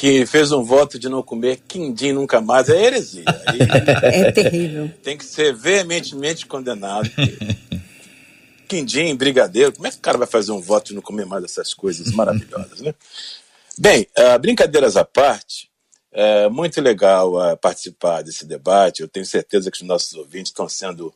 que 0.00 0.24
fez 0.24 0.50
um 0.50 0.62
voto 0.62 0.98
de 0.98 1.10
não 1.10 1.22
comer 1.22 1.60
quindim 1.68 2.12
nunca 2.12 2.40
mais, 2.40 2.70
é 2.70 2.84
heresia. 2.86 3.22
é 4.02 4.32
terrível. 4.32 4.90
Tem 5.02 5.14
que 5.14 5.26
ser 5.26 5.54
veementemente 5.54 6.46
condenado 6.46 7.10
quindim, 8.66 9.14
brigadeiro. 9.14 9.74
Como 9.74 9.86
é 9.86 9.90
que 9.90 9.98
o 9.98 10.00
cara 10.00 10.16
vai 10.16 10.26
fazer 10.26 10.52
um 10.52 10.60
voto 10.60 10.86
de 10.86 10.94
não 10.94 11.02
comer 11.02 11.26
mais 11.26 11.44
essas 11.44 11.74
coisas 11.74 12.10
maravilhosas, 12.16 12.80
né? 12.80 12.94
Bem, 13.76 14.06
uh, 14.16 14.38
brincadeiras 14.38 14.96
à 14.96 15.04
parte, 15.04 15.68
é 16.10 16.48
muito 16.48 16.80
legal 16.80 17.34
uh, 17.34 17.54
participar 17.58 18.22
desse 18.22 18.46
debate. 18.46 19.02
Eu 19.02 19.08
tenho 19.08 19.26
certeza 19.26 19.70
que 19.70 19.82
os 19.82 19.86
nossos 19.86 20.14
ouvintes 20.14 20.48
estão 20.50 20.66
sendo 20.66 21.08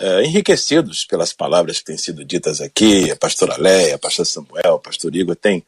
uh, 0.00 0.20
enriquecidos 0.24 1.04
pelas 1.04 1.34
palavras 1.34 1.80
que 1.80 1.84
têm 1.84 1.98
sido 1.98 2.24
ditas 2.24 2.62
aqui. 2.62 3.10
A 3.10 3.16
pastora 3.16 3.58
Leia, 3.58 3.96
a 3.96 3.98
pastor 3.98 4.24
Samuel, 4.24 4.76
o 4.76 4.80
pastor 4.80 5.14
Igor 5.14 5.36
têm 5.36 5.62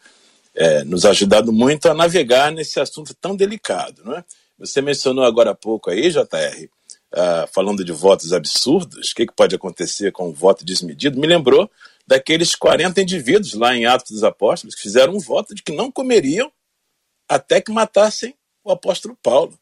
uh, 0.57 0.85
nos 0.85 1.05
ajudado 1.05 1.53
muito 1.53 1.87
a 1.89 1.95
navegar 1.95 2.51
nesse 2.51 2.81
assunto 2.81 3.15
tão 3.15 3.37
delicado. 3.37 4.03
Não 4.05 4.17
é? 4.17 4.25
Você 4.59 4.81
mencionou 4.81 5.25
agora 5.25 5.51
há 5.51 5.55
pouco 5.55 5.91
aí, 5.91 6.11
JR, 6.11 6.69
uh, 7.13 7.47
falando 7.53 7.85
de 7.85 7.93
votos 7.93 8.33
absurdos, 8.33 9.11
o 9.11 9.15
que, 9.15 9.27
que 9.27 9.35
pode 9.35 9.55
acontecer 9.55 10.13
com 10.13 10.29
um 10.29 10.33
voto 10.33 10.65
desmedido, 10.65 11.21
me 11.21 11.27
lembrou 11.27 11.71
daqueles 12.07 12.55
40 12.55 13.03
indivíduos 13.03 13.55
lá 13.55 13.75
em 13.75 13.85
Atos 13.85 14.13
dos 14.13 14.25
Apóstolos 14.25 14.75
que 14.75 14.83
fizeram 14.83 15.15
um 15.15 15.21
voto 15.21 15.55
de 15.55 15.63
que 15.63 15.73
não 15.73 15.91
comeriam 15.91 16.51
até 17.29 17.61
que 17.61 17.73
matassem 17.73 18.35
o 18.65 18.71
apóstolo 18.71 19.17
Paulo. 19.23 19.59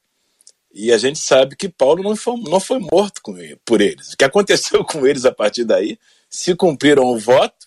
E 0.73 0.93
a 0.93 0.99
gente 0.99 1.19
sabe 1.19 1.57
que 1.57 1.69
Paulo 1.69 2.03
não 2.03 2.17
foi, 2.17 2.37
não 2.41 2.61
foi 2.61 2.79
morto 2.79 3.21
ele, 3.39 3.59
por 3.65 3.81
eles. 3.81 4.13
O 4.13 4.17
que 4.17 4.25
aconteceu 4.25 4.85
com 4.85 5.07
eles 5.07 5.25
a 5.25 5.33
partir 5.33 5.65
daí, 5.65 5.99
se 6.29 6.55
cumpriram 6.55 7.05
o 7.05 7.19
voto 7.19 7.64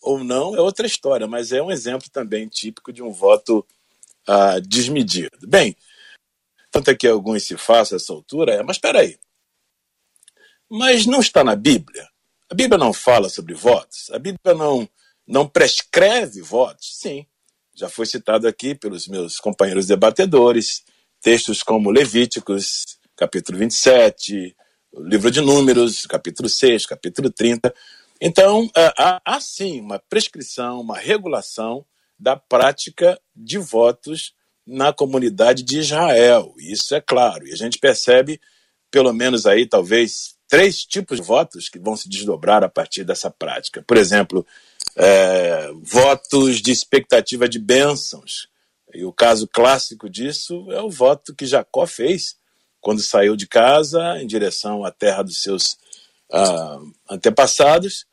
ou 0.00 0.22
não, 0.22 0.56
é 0.56 0.60
outra 0.60 0.86
história, 0.86 1.26
mas 1.26 1.52
é 1.52 1.62
um 1.62 1.70
exemplo 1.70 2.08
também 2.10 2.48
típico 2.48 2.92
de 2.92 3.02
um 3.02 3.12
voto 3.12 3.66
uh, 4.28 4.60
desmedido. 4.60 5.38
Bem, 5.46 5.76
tanto 6.70 6.90
é 6.90 6.94
que 6.94 7.06
alguns 7.06 7.44
se 7.44 7.56
façam 7.56 7.96
essa 7.96 8.12
altura, 8.12 8.54
é, 8.54 8.62
mas 8.62 8.76
espera 8.76 9.00
aí. 9.00 9.18
Mas 10.68 11.04
não 11.04 11.20
está 11.20 11.42
na 11.42 11.56
Bíblia. 11.56 12.08
A 12.48 12.54
Bíblia 12.54 12.78
não 12.78 12.92
fala 12.92 13.28
sobre 13.28 13.54
votos. 13.54 14.10
A 14.10 14.18
Bíblia 14.18 14.54
não, 14.54 14.88
não 15.26 15.48
prescreve 15.48 16.40
votos. 16.40 16.98
Sim, 16.98 17.26
já 17.74 17.88
foi 17.88 18.06
citado 18.06 18.46
aqui 18.46 18.74
pelos 18.74 19.08
meus 19.08 19.38
companheiros 19.38 19.86
debatedores, 19.86 20.84
textos 21.20 21.62
como 21.62 21.90
Levíticos, 21.90 22.98
capítulo 23.16 23.58
27, 23.58 24.56
o 24.92 25.02
livro 25.02 25.30
de 25.30 25.40
Números, 25.40 26.06
capítulo 26.06 26.48
6, 26.48 26.86
capítulo 26.86 27.30
30. 27.30 27.74
Então, 28.20 28.70
há, 28.74 29.20
há 29.24 29.40
sim 29.40 29.80
uma 29.80 29.98
prescrição, 29.98 30.80
uma 30.80 30.98
regulação 30.98 31.86
da 32.18 32.36
prática 32.36 33.18
de 33.34 33.56
votos 33.56 34.34
na 34.66 34.92
comunidade 34.92 35.62
de 35.62 35.78
Israel. 35.78 36.52
Isso 36.58 36.94
é 36.94 37.00
claro. 37.00 37.46
E 37.46 37.52
a 37.52 37.56
gente 37.56 37.78
percebe, 37.78 38.38
pelo 38.90 39.12
menos 39.14 39.46
aí, 39.46 39.66
talvez, 39.66 40.34
três 40.46 40.84
tipos 40.84 41.18
de 41.18 41.26
votos 41.26 41.70
que 41.70 41.78
vão 41.78 41.96
se 41.96 42.10
desdobrar 42.10 42.62
a 42.62 42.68
partir 42.68 43.04
dessa 43.04 43.30
prática. 43.30 43.82
Por 43.82 43.96
exemplo, 43.96 44.46
é, 44.96 45.70
votos 45.82 46.60
de 46.60 46.70
expectativa 46.70 47.48
de 47.48 47.58
bênçãos. 47.58 48.48
E 48.92 49.02
o 49.04 49.12
caso 49.12 49.48
clássico 49.48 50.10
disso 50.10 50.70
é 50.72 50.82
o 50.82 50.90
voto 50.90 51.34
que 51.34 51.46
Jacó 51.46 51.86
fez 51.86 52.36
quando 52.80 53.02
saiu 53.02 53.34
de 53.34 53.46
casa 53.46 54.20
em 54.20 54.26
direção 54.26 54.84
à 54.84 54.90
terra 54.90 55.22
dos 55.22 55.42
seus 55.42 55.72
uh, 56.32 56.92
antepassados 57.08 58.09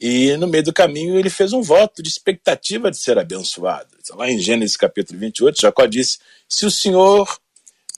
e 0.00 0.36
no 0.36 0.46
meio 0.46 0.64
do 0.64 0.72
caminho 0.72 1.18
ele 1.18 1.30
fez 1.30 1.52
um 1.52 1.60
voto 1.60 2.02
de 2.02 2.08
expectativa 2.08 2.90
de 2.90 2.98
ser 2.98 3.18
abençoado. 3.18 3.88
Lá 4.10 4.30
em 4.30 4.38
Gênesis 4.38 4.76
capítulo 4.76 5.18
28, 5.18 5.60
Jacó 5.60 5.86
disse: 5.86 6.18
Se 6.48 6.64
o 6.64 6.70
Senhor 6.70 7.28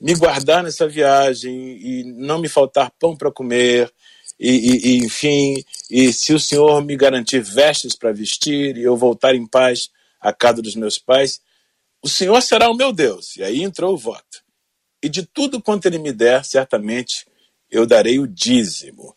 me 0.01 0.15
guardar 0.15 0.63
nessa 0.63 0.89
viagem 0.89 1.53
e 1.53 2.05
não 2.05 2.39
me 2.39 2.49
faltar 2.49 2.91
pão 2.99 3.15
para 3.15 3.31
comer, 3.31 3.93
e, 4.39 4.51
e, 4.51 4.89
e, 4.89 4.97
enfim, 5.05 5.63
e 5.91 6.13
se 6.15 6.33
o 6.33 6.41
Senhor 6.41 6.83
me 6.83 6.97
garantir 6.97 7.43
vestes 7.43 7.95
para 7.95 8.11
vestir 8.11 8.79
e 8.79 8.83
eu 8.83 8.97
voltar 8.97 9.35
em 9.35 9.47
paz 9.47 9.91
à 10.19 10.33
casa 10.33 10.63
dos 10.63 10.75
meus 10.75 10.99
pais, 10.99 11.43
o 12.03 12.09
Senhor 12.09 12.41
será 12.41 12.71
o 12.71 12.75
meu 12.75 12.91
Deus. 12.91 13.37
E 13.37 13.45
aí 13.45 13.63
entrou 13.63 13.93
o 13.93 13.99
voto. 13.99 14.43
E 15.03 15.09
de 15.11 15.27
tudo 15.27 15.61
quanto 15.61 15.85
ele 15.85 15.99
me 15.99 16.11
der, 16.11 16.43
certamente 16.45 17.27
eu 17.71 17.87
darei 17.87 18.19
o 18.19 18.27
dízimo. 18.27 19.15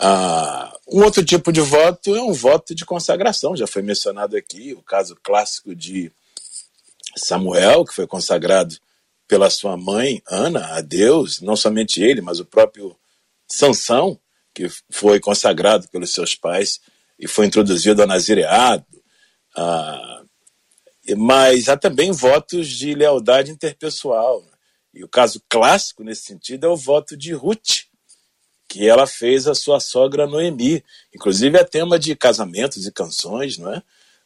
Ah, 0.00 0.76
um 0.88 1.02
outro 1.02 1.24
tipo 1.24 1.52
de 1.52 1.60
voto 1.60 2.14
é 2.14 2.22
um 2.22 2.32
voto 2.32 2.74
de 2.74 2.84
consagração, 2.84 3.56
já 3.56 3.66
foi 3.66 3.82
mencionado 3.82 4.36
aqui, 4.36 4.74
o 4.74 4.82
caso 4.82 5.16
clássico 5.22 5.74
de 5.74 6.10
Samuel, 7.16 7.84
que 7.84 7.94
foi 7.94 8.06
consagrado 8.06 8.76
pela 9.26 9.48
sua 9.50 9.76
mãe, 9.76 10.22
Ana, 10.26 10.76
a 10.76 10.80
Deus, 10.80 11.40
não 11.40 11.56
somente 11.56 12.02
ele, 12.02 12.20
mas 12.20 12.40
o 12.40 12.44
próprio 12.44 12.96
Sansão, 13.46 14.18
que 14.52 14.68
foi 14.90 15.18
consagrado 15.18 15.88
pelos 15.88 16.12
seus 16.12 16.34
pais 16.34 16.80
e 17.18 17.26
foi 17.26 17.46
introduzido 17.46 18.02
ao 18.02 18.08
nazireado. 18.08 18.86
Ah, 19.56 20.22
mas 21.16 21.68
há 21.68 21.76
também 21.76 22.12
votos 22.12 22.68
de 22.68 22.94
lealdade 22.94 23.50
interpessoal. 23.50 24.42
Né? 24.42 24.52
E 24.94 25.04
o 25.04 25.08
caso 25.08 25.42
clássico 25.48 26.02
nesse 26.02 26.22
sentido 26.22 26.66
é 26.66 26.68
o 26.68 26.76
voto 26.76 27.16
de 27.16 27.32
Ruth, 27.32 27.84
que 28.68 28.88
ela 28.88 29.06
fez 29.06 29.46
a 29.46 29.54
sua 29.54 29.80
sogra 29.80 30.26
Noemi. 30.26 30.82
Inclusive 31.14 31.58
é 31.58 31.64
tema 31.64 31.98
de 31.98 32.14
casamentos 32.16 32.86
e 32.86 32.92
canções, 32.92 33.58
não 33.58 33.72
é? 33.72 33.82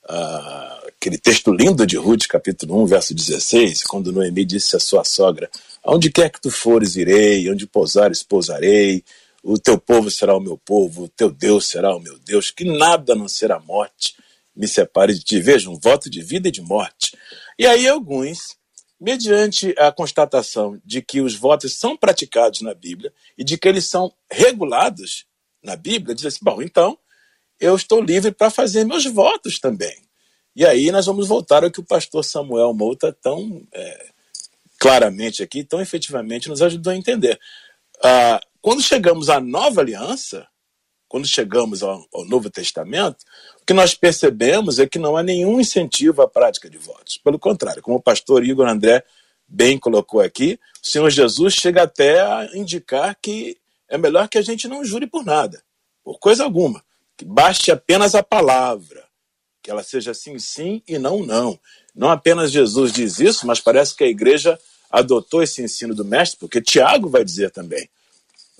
Ah, 0.09 0.83
aquele 0.89 1.19
texto 1.19 1.53
lindo 1.53 1.87
de 1.87 1.97
Ruth, 1.97 2.27
capítulo 2.29 2.83
1, 2.83 2.87
verso 2.87 3.15
16, 3.15 3.85
quando 3.85 4.13
Noemi 4.13 4.45
disse 4.45 4.77
à 4.77 4.81
sua 4.81 5.05
sogra: 5.05 5.51
Aonde 5.85 6.11
quer 6.11 6.31
que 6.31 6.41
tu 6.41 6.51
fores, 6.51 6.97
irei, 6.97 7.51
onde 7.51 7.67
pousares, 7.67 8.23
pousarei, 8.23 9.05
o 9.43 9.59
teu 9.59 9.79
povo 9.79 10.11
será 10.11 10.37
o 10.37 10.41
meu 10.41 10.57
povo, 10.57 11.05
o 11.05 11.09
teu 11.09 11.31
Deus 11.31 11.69
será 11.69 11.95
o 11.95 12.01
meu 12.01 12.19
Deus, 12.19 12.51
que 12.51 12.65
nada 12.65 13.15
não 13.15 13.29
será 13.29 13.61
morte 13.61 14.15
me 14.59 14.67
separe 14.67 15.15
de 15.15 15.21
ti. 15.21 15.41
Veja, 15.41 15.71
um 15.71 15.79
voto 15.79 16.11
de 16.11 16.21
vida 16.21 16.49
e 16.49 16.51
de 16.51 16.61
morte. 16.61 17.17
E 17.57 17.65
aí 17.65 17.87
alguns 17.87 18.58
mediante 19.01 19.75
a 19.79 19.93
constatação 19.93 20.81
de 20.85 21.01
que 21.01 21.21
os 21.21 21.35
votos 21.35 21.79
são 21.79 21.97
praticados 21.97 22.61
na 22.63 22.75
Bíblia 22.75 23.13
e 23.37 23.45
de 23.45 23.57
que 23.57 23.69
eles 23.69 23.87
são 23.87 24.13
regulados 24.31 25.27
na 25.63 25.77
Bíblia, 25.77 26.15
diz 26.15 26.27
assim: 26.27 26.41
bom, 26.43 26.61
então 26.63 26.99
eu 27.61 27.75
estou 27.75 28.01
livre 28.01 28.33
para 28.33 28.51
fazer 28.51 28.85
meus 28.85 29.05
votos 29.05 29.59
também. 29.59 29.97
E 30.55 30.65
aí 30.67 30.91
nós 30.91 31.07
vamos 31.07 31.29
voltar 31.29 31.63
ao 31.63 31.71
que 31.71 31.81
o 31.81 31.85
pastor 31.85 32.25
Samuel 32.25 32.75
Mouta 32.75 33.13
tão 33.13 33.67
é, 33.73 34.09
claramente 34.79 35.43
aqui, 35.43 35.63
tão 35.63 35.81
efetivamente 35.81 36.49
nos 36.49 36.63
ajudou 36.63 36.93
a 36.93 36.97
entender. 36.97 37.39
Ah, 38.03 38.41
quando 38.61 38.83
chegamos 38.83 39.29
à 39.29 39.41
nova 39.41 39.81
aliança, 39.81 40.47
quando 41.09 41.27
chegamos 41.27 41.83
ao, 41.83 42.07
ao, 42.13 42.25
Novo 42.25 42.51
Testamento, 42.51 43.25
o 43.61 43.65
que 43.65 43.73
nós 43.73 43.95
percebemos 43.95 44.79
é 44.79 44.87
que 44.87 44.99
não 44.99 45.17
há 45.17 45.23
nenhum 45.23 45.59
incentivo 45.59 46.23
à 46.23 46.29
prática 46.29 46.69
de 46.69 46.77
votos. 46.77 47.17
Pelo 47.19 47.39
contrário, 47.39 47.83
como 47.83 47.97
o 47.97 48.03
pastor 48.03 48.45
Igor 48.45 48.69
André 48.69 49.03
bem 49.47 49.79
colocou 49.79 50.21
aqui, 50.21 50.61
o 50.83 50.87
Senhor 50.87 51.09
Jesus 51.11 51.55
chega 51.55 51.83
até 51.83 52.21
a 52.21 52.51
indicar 52.55 53.17
que 53.21 53.57
é 53.89 53.97
melhor 53.97 54.29
que 54.29 54.37
a 54.37 54.43
gente 54.43 54.69
não 54.69 54.85
jure 54.85 55.07
por 55.07 55.25
nada, 55.25 55.63
por 56.05 56.19
coisa 56.19 56.45
alguma, 56.45 56.85
que 57.17 57.25
baste 57.25 57.71
apenas 57.71 58.15
a 58.15 58.23
palavra, 58.23 59.05
que 59.63 59.71
ela 59.71 59.83
seja 59.83 60.13
sim, 60.13 60.39
sim 60.39 60.83
e 60.87 60.99
não, 60.99 61.25
não. 61.25 61.59
Não 61.95 62.11
apenas 62.11 62.53
Jesus 62.53 62.93
diz 62.93 63.19
isso, 63.19 63.47
mas 63.47 63.61
parece 63.61 63.97
que 63.97 64.05
a 64.05 64.09
igreja 64.09 64.59
adotou 64.91 65.43
esse 65.43 65.63
ensino 65.63 65.95
do 65.95 66.05
mestre, 66.05 66.39
porque 66.39 66.61
Tiago 66.61 67.09
vai 67.09 67.25
dizer 67.25 67.51
também 67.51 67.89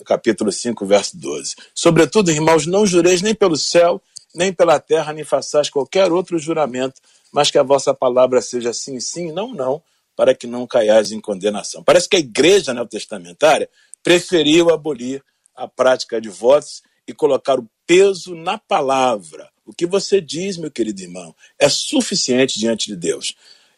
capítulo 0.05 0.51
5, 0.51 0.85
verso 0.85 1.17
12. 1.17 1.55
Sobretudo, 1.73 2.31
irmãos, 2.31 2.65
não 2.65 2.85
jureis 2.85 3.21
nem 3.21 3.35
pelo 3.35 3.55
céu, 3.55 4.01
nem 4.33 4.53
pela 4.53 4.79
terra, 4.79 5.13
nem 5.13 5.23
façais 5.23 5.69
qualquer 5.69 6.11
outro 6.11 6.37
juramento, 6.37 7.01
mas 7.31 7.51
que 7.51 7.57
a 7.57 7.63
vossa 7.63 7.93
palavra 7.93 8.41
seja 8.41 8.73
sim, 8.73 8.99
sim, 8.99 9.31
não, 9.31 9.53
não, 9.53 9.81
para 10.15 10.35
que 10.35 10.47
não 10.47 10.67
caiais 10.67 11.11
em 11.11 11.21
condenação. 11.21 11.83
Parece 11.83 12.09
que 12.09 12.15
a 12.15 12.19
igreja 12.19 12.73
neotestamentária 12.73 13.69
preferiu 14.03 14.69
abolir 14.69 15.23
a 15.55 15.67
prática 15.67 16.19
de 16.19 16.29
votos 16.29 16.81
e 17.07 17.13
colocar 17.13 17.59
o 17.59 17.67
peso 17.85 18.35
na 18.35 18.57
palavra. 18.57 19.49
O 19.65 19.73
que 19.73 19.85
você 19.85 20.21
diz, 20.21 20.57
meu 20.57 20.71
querido 20.71 21.01
irmão, 21.01 21.35
é 21.57 21.69
suficiente 21.69 22.59
diante 22.59 22.87
de 22.87 22.95
Deus. 22.95 23.35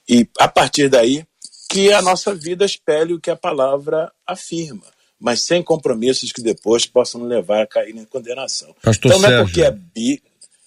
E 0.08 0.28
a 0.40 0.48
partir 0.48 0.90
daí, 0.90 1.26
que 1.70 1.92
a 1.94 2.02
nossa 2.02 2.36
vida 2.36 2.66
espelhe 2.66 3.14
o 3.14 3.20
que 3.20 3.32
a 3.32 3.36
palavra 3.36 4.12
afirma, 4.28 4.86
mas 5.22 5.42
sem 5.42 5.62
compromissos 5.62 6.32
que 6.32 6.42
depois 6.42 6.86
possam 6.86 7.24
levar 7.24 7.62
a 7.62 7.68
cair 7.68 7.96
em 7.96 8.04
condenação. 8.06 8.76
Pastor 8.82 9.12
então 9.12 9.22
não 9.22 9.28
é 9.28 9.32
Sérgio, 9.32 9.46
porque 9.46 9.62
é 9.62 9.72
bi. 9.72 10.22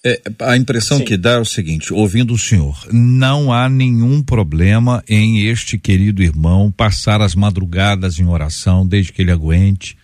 É, 0.07 0.21
a 0.39 0.55
impressão 0.55 0.99
Sim. 0.99 1.03
que 1.03 1.17
dá 1.17 1.31
é 1.31 1.39
o 1.39 1.45
seguinte, 1.45 1.91
ouvindo 1.91 2.33
o 2.33 2.37
senhor, 2.37 2.87
não 2.91 3.51
há 3.51 3.67
nenhum 3.67 4.21
problema 4.21 5.03
em 5.09 5.47
este 5.47 5.79
querido 5.79 6.21
irmão 6.23 6.71
passar 6.71 7.21
as 7.21 7.35
madrugadas 7.35 8.19
em 8.19 8.27
oração, 8.27 8.87
desde 8.87 9.11
que 9.11 9.23
ele 9.23 9.31
aguente, 9.31 9.97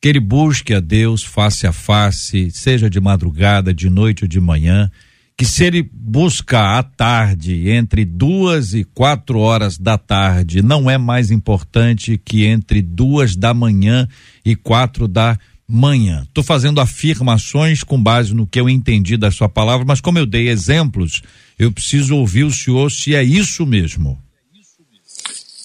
que 0.00 0.08
ele 0.08 0.20
busque 0.20 0.74
a 0.74 0.80
Deus 0.80 1.22
face 1.22 1.66
a 1.66 1.72
face, 1.72 2.50
seja 2.50 2.90
de 2.90 3.00
madrugada, 3.00 3.72
de 3.72 3.88
noite 3.88 4.24
ou 4.24 4.28
de 4.28 4.40
manhã, 4.40 4.90
que 5.36 5.44
se 5.44 5.64
ele 5.64 5.82
buscar 5.92 6.78
à 6.78 6.82
tarde, 6.82 7.68
entre 7.70 8.04
duas 8.04 8.72
e 8.72 8.84
quatro 8.84 9.40
horas 9.40 9.76
da 9.76 9.98
tarde, 9.98 10.62
não 10.62 10.88
é 10.88 10.96
mais 10.96 11.30
importante 11.30 12.16
que 12.16 12.44
entre 12.44 12.80
duas 12.80 13.34
da 13.34 13.52
manhã 13.52 14.08
e 14.44 14.54
quatro 14.54 15.08
da 15.08 15.36
manhã. 15.66 16.22
Estou 16.22 16.44
fazendo 16.44 16.80
afirmações 16.80 17.82
com 17.82 18.00
base 18.00 18.32
no 18.32 18.46
que 18.46 18.60
eu 18.60 18.68
entendi 18.68 19.16
da 19.16 19.30
sua 19.30 19.48
palavra, 19.48 19.84
mas 19.84 20.00
como 20.00 20.18
eu 20.18 20.26
dei 20.26 20.48
exemplos, 20.48 21.22
eu 21.58 21.72
preciso 21.72 22.16
ouvir 22.16 22.44
o 22.44 22.52
senhor 22.52 22.90
se 22.92 23.14
é 23.14 23.22
isso 23.22 23.66
mesmo. 23.66 24.22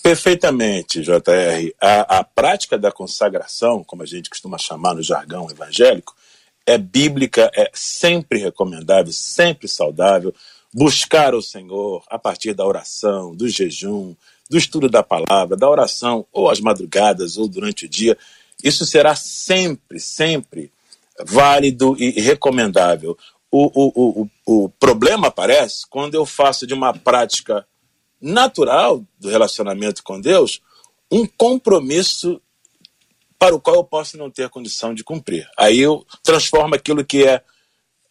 Perfeitamente, 0.02 1.02
JR. 1.02 1.74
A, 1.80 2.20
a 2.20 2.24
prática 2.24 2.78
da 2.78 2.92
consagração, 2.92 3.84
como 3.84 4.02
a 4.02 4.06
gente 4.06 4.30
costuma 4.30 4.58
chamar 4.58 4.96
no 4.96 5.04
jargão 5.04 5.48
evangélico, 5.52 6.16
é 6.70 6.78
bíblica, 6.78 7.50
é 7.54 7.70
sempre 7.74 8.40
recomendável, 8.40 9.12
sempre 9.12 9.68
saudável. 9.68 10.34
Buscar 10.74 11.34
o 11.34 11.42
Senhor 11.42 12.04
a 12.08 12.20
partir 12.20 12.54
da 12.54 12.66
oração, 12.66 13.36
do 13.36 13.50
jejum, 13.50 14.16
do 14.50 14.58
estudo 14.58 14.88
da 14.88 15.02
palavra, 15.02 15.58
da 15.58 15.70
oração, 15.70 16.26
ou 16.32 16.50
às 16.50 16.60
madrugadas, 16.60 17.38
ou 17.38 17.48
durante 17.48 17.86
o 17.86 17.90
dia, 17.90 18.18
isso 18.64 18.86
será 18.86 19.16
sempre, 19.16 20.00
sempre 20.00 20.72
válido 21.26 21.96
e 21.98 22.12
recomendável. 22.22 23.18
O, 23.52 23.66
o, 23.74 24.22
o, 24.22 24.64
o 24.66 24.70
problema 24.70 25.28
aparece 25.28 25.88
quando 25.90 26.14
eu 26.14 26.26
faço 26.26 26.68
de 26.68 26.74
uma 26.74 26.94
prática 26.94 27.66
natural 28.22 29.04
do 29.20 29.30
relacionamento 29.30 30.04
com 30.04 30.22
Deus 30.22 30.62
um 31.12 31.26
compromisso 31.26 32.40
para 33.40 33.56
o 33.56 33.60
qual 33.60 33.78
eu 33.78 33.84
posso 33.86 34.18
não 34.18 34.30
ter 34.30 34.50
condição 34.50 34.94
de 34.94 35.04
cumprir. 35.04 35.48
Aí 35.58 35.80
eu 35.80 36.06
transformo 36.22 36.76
aquilo 36.76 37.04
que 37.06 37.26
é 37.26 37.42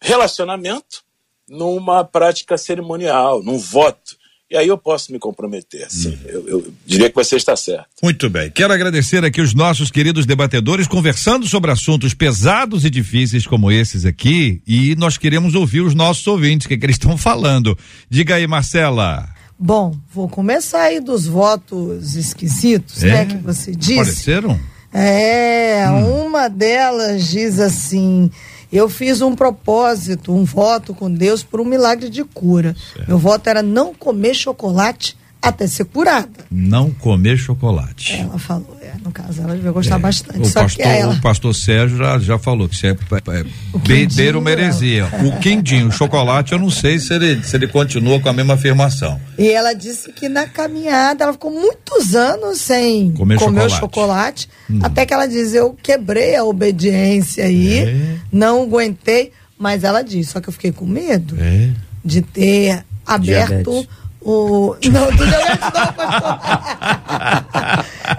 relacionamento 0.01 1.03
numa 1.47 2.03
prática 2.03 2.57
cerimonial, 2.57 3.43
num 3.43 3.57
voto. 3.57 4.17
E 4.51 4.57
aí 4.57 4.67
eu 4.67 4.79
posso 4.79 5.11
me 5.11 5.19
comprometer. 5.19 5.85
Sim, 5.91 6.17
eu, 6.25 6.47
eu 6.47 6.73
diria 6.83 7.07
que 7.07 7.15
você 7.15 7.35
está 7.35 7.55
certo. 7.55 7.85
Muito 8.01 8.27
bem. 8.31 8.49
Quero 8.49 8.73
agradecer 8.73 9.23
aqui 9.23 9.39
os 9.41 9.53
nossos 9.53 9.91
queridos 9.91 10.25
debatedores 10.25 10.87
conversando 10.87 11.47
sobre 11.47 11.69
assuntos 11.69 12.15
pesados 12.15 12.83
e 12.83 12.89
difíceis 12.89 13.45
como 13.45 13.71
esses 13.71 14.05
aqui. 14.05 14.59
E 14.65 14.95
nós 14.95 15.19
queremos 15.19 15.53
ouvir 15.53 15.81
os 15.81 15.93
nossos 15.93 16.25
ouvintes, 16.25 16.65
o 16.65 16.69
que, 16.69 16.77
que 16.79 16.85
eles 16.87 16.95
estão 16.95 17.15
falando. 17.15 17.77
Diga 18.09 18.35
aí, 18.35 18.47
Marcela. 18.47 19.29
Bom, 19.59 19.95
vou 20.11 20.27
começar 20.27 20.81
aí 20.81 20.99
dos 20.99 21.27
votos 21.27 22.15
esquisitos, 22.15 23.03
É? 23.03 23.07
né, 23.07 23.25
que 23.25 23.37
você 23.37 23.71
disse. 23.75 23.99
Apareceram? 23.99 24.59
É, 24.93 25.85
Hum. 25.89 26.25
uma 26.27 26.47
delas 26.49 27.25
diz 27.27 27.59
assim: 27.59 28.31
eu 28.71 28.89
fiz 28.89 29.21
um 29.21 29.35
propósito, 29.35 30.33
um 30.33 30.43
voto 30.43 30.93
com 30.93 31.11
Deus 31.11 31.43
por 31.43 31.59
um 31.61 31.65
milagre 31.65 32.09
de 32.09 32.23
cura. 32.23 32.75
Meu 33.07 33.17
voto 33.17 33.47
era 33.49 33.61
não 33.61 33.93
comer 33.93 34.33
chocolate 34.33 35.17
até 35.41 35.65
ser 35.67 35.85
curada. 35.85 36.29
Não 36.51 36.91
comer 36.91 37.37
chocolate. 37.37 38.13
Ela 38.15 38.37
falou, 38.37 38.77
é, 38.81 38.91
no 39.03 39.09
caso, 39.11 39.41
ela 39.41 39.55
devia 39.55 39.71
gostar 39.71 39.97
bastante. 39.97 40.41
O 40.41 40.45
Só 40.45 40.63
pastor, 40.63 40.83
que 40.83 40.89
ela. 40.89 41.13
o 41.13 41.21
pastor 41.21 41.55
Sérgio 41.55 41.97
já, 41.97 42.19
já 42.19 42.37
falou 42.37 42.67
que 42.67 42.75
isso 42.75 42.85
é, 42.87 42.89
é 42.89 43.45
O 43.71 43.79
be- 43.79 43.87
quindinho, 43.87 44.15
beira 44.15 44.37
uma 44.39 44.51
heresia. 44.51 45.05
O 45.25 45.39
quindinho, 45.39 45.87
o 45.87 45.91
chocolate, 45.91 46.51
eu 46.51 46.59
não 46.59 46.69
sei 46.69 46.99
se 46.99 47.13
ele, 47.13 47.41
se 47.43 47.55
ele 47.55 47.67
continua 47.67 48.19
com 48.19 48.27
a 48.27 48.33
mesma 48.33 48.55
afirmação. 48.55 49.19
E 49.37 49.47
ela 49.49 49.73
disse 49.73 50.11
que 50.11 50.27
na 50.27 50.45
caminhada 50.45 51.23
ela 51.23 51.31
ficou 51.33 51.51
muitos 51.51 52.15
anos 52.15 52.59
sem 52.59 53.11
Comer 53.13 53.39
comer, 53.39 53.65
o 53.65 53.69
chocolate. 53.69 54.49
chocolate. 54.49 54.83
Até 54.83 55.05
que 55.05 55.13
ela 55.13 55.25
diz: 55.25 55.53
Eu 55.53 55.73
quebrei 55.81 56.35
a 56.35 56.43
obediência 56.43 57.45
aí, 57.45 57.77
É. 57.79 58.15
não 58.31 58.63
aguentei. 58.63 59.31
Mas 59.57 59.83
ela 59.83 60.01
disse: 60.01 60.31
Só 60.31 60.41
que 60.41 60.49
eu 60.49 60.53
fiquei 60.53 60.71
com 60.73 60.85
medo 60.85 61.35
É. 61.39 61.69
de 62.03 62.21
ter 62.21 62.83
aberto 63.05 63.71
Diabetes. 63.71 63.87
O. 64.21 64.75
Não, 64.91 65.11
do 65.11 65.25
diabetes 65.25 65.59
não, 65.73 65.93
pastor. 65.93 66.39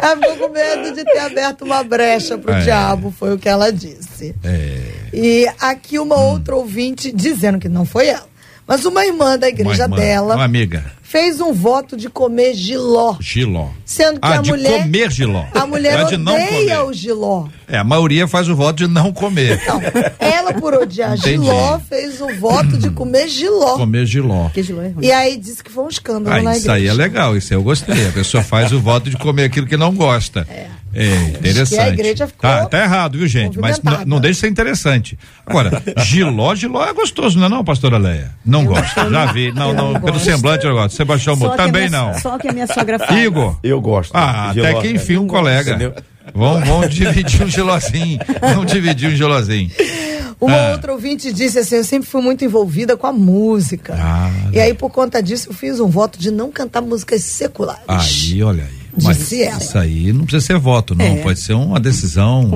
ela 0.03 0.17
ficou 0.17 0.37
com 0.37 0.49
medo 0.55 0.95
de 0.95 1.05
ter 1.05 1.19
aberto 1.19 1.63
uma 1.65 1.83
brecha 1.83 2.39
pro 2.39 2.53
É. 2.53 2.61
diabo, 2.63 3.13
foi 3.17 3.35
o 3.35 3.39
que 3.39 3.49
ela 3.49 3.73
disse. 3.73 4.35
É. 4.45 4.81
E 5.13 5.47
aqui 5.61 5.99
uma 5.99 6.17
outra 6.17 6.55
ouvinte 6.57 7.11
dizendo 7.13 7.59
que 7.59 7.69
não 7.69 7.85
foi 7.85 8.09
ela, 8.09 8.27
mas 8.71 8.85
uma 8.87 9.05
irmã 9.05 9.37
da 9.37 9.49
igreja 9.49 9.87
Uma 9.87 9.97
irmã, 9.97 9.97
dela 9.97 10.35
Uma 10.37 10.45
amiga. 10.45 10.85
fez 11.03 11.41
um 11.41 11.53
voto 11.53 11.97
de 11.97 12.09
comer 12.09 12.55
giló. 12.55 13.17
Giló. 13.21 13.69
Sendo 13.85 14.21
que 14.21 14.27
Ah, 14.29 14.39
a 14.39 14.43
de 14.43 14.51
mulher. 14.51 14.83
comer 14.85 15.11
giló. 15.11 15.45
A 15.53 15.67
mulher 15.67 15.93
Não 16.19 16.37
é 16.37 16.45
odeia 16.47 16.77
comer. 16.77 16.89
o 16.89 16.93
giló. 16.93 17.47
É, 17.69 17.79
a 17.79 17.85
maioria 17.85 18.29
faz 18.29 18.49
o 18.49 18.55
voto 18.55 18.77
de 18.77 18.87
não 18.87 19.13
comer. 19.13 19.61
Não, 19.67 19.81
ela, 20.19 20.53
por 20.55 20.73
odiar 20.75 21.17
Entendi. 21.17 21.45
giló, 21.45 21.79
fez 21.81 22.21
o 22.21 22.29
voto 22.39 22.79
de 22.79 22.91
comer 22.91 23.29
giló. 23.29 23.77
Comer 23.77 24.07
giló. 24.07 24.49
Que 24.51 24.63
giló 24.63 24.83
é 24.83 24.89
ruim. 24.89 25.05
E 25.05 25.11
aí 25.13 25.37
disse 25.37 25.63
que 25.65 25.71
foi 25.71 25.85
um 25.85 25.89
escândalo 25.89 26.37
Ah, 26.37 26.43
na 26.43 26.57
isso 26.57 26.71
aí 26.71 26.83
é 26.83 26.85
igreja. 26.93 26.95
legal, 27.03 27.37
isso 27.37 27.53
aí 27.53 27.59
eu 27.59 27.63
gostei. 27.65 28.07
A 28.09 28.13
pessoa 28.13 28.43
faz 28.43 28.73
o 28.73 28.81
voto 28.81 29.11
de 29.11 29.17
comer 29.17 29.45
aquilo 29.45 29.67
que 29.67 29.77
não 29.77 29.93
gosta. 29.95 30.47
É, 30.49 30.67
interessante. 30.95 31.75
que 31.77 31.81
a 31.81 31.89
igreja 31.89 32.27
ficou 32.27 32.41
tá, 32.51 32.67
tá 32.67 32.83
errado, 32.83 33.19
viu, 33.19 33.27
gente? 33.27 33.59
Mas 33.59 33.81
não 34.07 34.19
deixa 34.21 34.35
de 34.35 34.41
ser 34.41 34.49
interessante. 34.49 35.19
Agora, 35.47 35.83
giló, 36.05 36.55
giló 36.55 36.85
é 36.85 36.93
gostoso, 36.93 37.39
não 37.39 37.47
é 37.47 37.49
não, 37.49 37.65
pastora 37.65 37.99
Leia? 37.99 38.33
Não 38.45 38.65
gosta, 38.65 39.09
já 39.09 39.27
vi. 39.33 39.53
Não, 39.53 39.69
eu 39.69 39.75
não, 39.75 39.93
não 39.93 40.01
pelo 40.01 40.13
gosto. 40.15 40.25
semblante 40.25 40.67
eu 40.67 40.73
gosto. 40.75 40.97
Sebastião 40.97 41.35
a 41.47 41.57
também 41.57 41.89
minha- 41.89 42.03
não. 42.13 42.19
Só 42.19 42.39
que 42.39 42.49
a 42.49 42.53
minha 42.53 42.67
sogra 42.67 42.99
fala. 42.99 43.19
Igor. 43.21 43.57
Eu 43.63 43.81
gosto. 43.81 44.11
Ah, 44.15 44.51
Giló, 44.53 44.67
até 44.69 44.81
que 44.81 44.89
enfim 44.91 45.17
um 45.17 45.27
colega. 45.27 45.71
Entendeu? 45.71 45.95
Vamos, 46.35 46.69
vamos 46.69 46.95
dividir 46.95 47.43
um 47.43 47.49
gelozinho. 47.49 48.19
Vamos 48.41 48.71
dividir 48.73 49.11
um 49.11 49.17
gelozinho. 49.17 49.71
Uma 50.41 50.57
Ah. 50.57 50.71
outra 50.73 50.93
ouvinte 50.93 51.33
disse 51.33 51.59
assim: 51.59 51.77
eu 51.77 51.85
sempre 51.85 52.09
fui 52.09 52.23
muito 52.23 52.45
envolvida 52.45 52.97
com 52.97 53.07
a 53.07 53.13
música. 53.13 53.95
Ah, 53.99 54.31
e 54.53 54.59
aí, 54.61 54.73
por 54.75 54.91
conta 54.91 55.23
disso, 55.23 55.49
eu 55.51 55.55
fiz 55.55 55.79
um 55.81 55.89
voto 55.89 56.19
de 56.19 56.31
não 56.31 56.51
cantar 56.51 56.81
músicas 56.81 57.23
seculares. 57.25 57.83
Aí, 57.87 58.43
olha 58.43 58.65
aí. 58.65 58.80
Disse 59.01 59.43
ela. 59.43 59.59
isso 59.59 59.79
aí 59.79 60.13
não 60.13 60.25
precisa 60.25 60.47
ser 60.47 60.59
voto, 60.59 60.95
não. 60.95 61.05
É. 61.05 61.17
Pode 61.23 61.41
ser 61.41 61.55
uma 61.55 61.81
decisão 61.81 62.51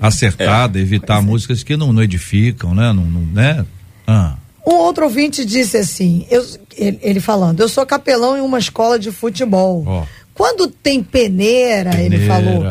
acertada, 0.00 0.78
evitar 0.78 1.20
músicas 1.22 1.62
que 1.62 1.76
não, 1.76 1.92
não 1.92 2.02
edificam, 2.02 2.74
né? 2.74 2.92
Não, 2.92 3.04
não, 3.04 3.20
né? 3.32 3.64
Ah, 4.06 4.36
Um 4.66 4.74
outro 4.74 5.04
ouvinte 5.04 5.44
disse 5.44 5.76
assim, 5.76 6.24
eu- 6.30 6.44
ele, 6.76 6.98
ele 7.02 7.20
falando, 7.20 7.60
eu 7.60 7.68
sou 7.68 7.84
capelão 7.84 8.36
em 8.36 8.40
uma 8.40 8.58
escola 8.58 8.98
de 8.98 9.10
futebol. 9.10 9.84
Ó. 9.86 10.04
Quando 10.42 10.66
tem 10.66 11.04
peneira, 11.04 11.94
ele 12.00 12.18
Peneira, 12.18 12.26
falou, 12.26 12.64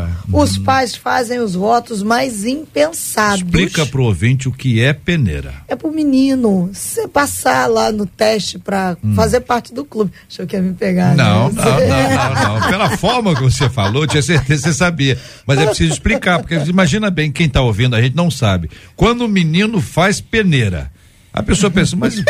os 0.43 0.57
hum. 0.57 0.63
pais 0.65 0.93
fazem 0.93 1.39
os 1.39 1.55
votos 1.55 2.03
mais 2.03 2.43
impensados. 2.43 3.37
explica 3.45 3.85
pro 3.85 4.03
ouvinte 4.03 4.49
o 4.49 4.51
que 4.51 4.81
é 4.81 4.91
peneira. 4.91 5.53
É 5.69 5.75
pro 5.77 5.89
menino 5.89 6.69
você 6.73 7.07
passar 7.07 7.67
lá 7.67 7.89
no 7.89 8.05
teste 8.05 8.59
pra 8.59 8.97
fazer 9.15 9.39
parte 9.39 9.73
do 9.73 9.85
clube. 9.85 10.11
Achou 10.29 10.45
que 10.45 10.57
ia 10.57 10.61
me 10.61 10.73
pegar, 10.73 11.13
Hum. 11.13 11.15
Não, 11.15 11.49
né? 11.49 11.61
não, 11.63 11.79
não, 11.79 12.33
não, 12.35 12.59
não. 12.59 12.69
Pela 12.69 12.97
forma 12.97 13.33
que 13.33 13.41
você 13.41 13.69
falou, 13.69 14.05
tinha 14.05 14.21
certeza 14.21 14.63
que 14.63 14.67
você 14.67 14.73
sabia. 14.77 15.17
Mas 15.47 15.57
é 15.57 15.65
preciso 15.65 15.93
explicar, 15.93 16.39
porque 16.39 16.55
imagina 16.55 17.09
bem, 17.09 17.31
quem 17.31 17.45
está 17.47 17.61
ouvindo, 17.61 17.95
a 17.95 18.01
gente 18.01 18.17
não 18.17 18.29
sabe. 18.29 18.69
Quando 18.97 19.21
o 19.21 19.29
menino 19.29 19.79
faz 19.79 20.19
peneira, 20.19 20.91
a 21.33 21.41
pessoa 21.41 21.71
pensa, 21.71 21.95
mas 21.95 22.21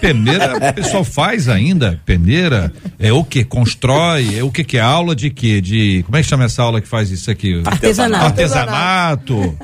peneira, 0.00 0.56
o 0.56 0.74
pessoal 0.74 1.04
faz 1.04 1.48
ainda? 1.48 2.00
Peneira? 2.04 2.72
É 2.98 3.12
o 3.12 3.22
que? 3.22 3.44
Constrói? 3.44 4.36
É 4.36 4.42
o 4.42 4.50
que 4.50 4.64
que 4.64 4.78
é? 4.78 4.80
Aula 4.80 5.14
de 5.14 5.30
quê? 5.30 5.60
De, 5.60 6.02
como 6.04 6.16
é 6.16 6.22
que 6.22 6.28
chama 6.28 6.44
essa 6.44 6.62
aula 6.62 6.80
que 6.80 6.88
faz 6.88 7.10
isso 7.10 7.30
aqui? 7.30 7.62
Artesanato. 7.64 8.24
Artesanato. 8.24 9.58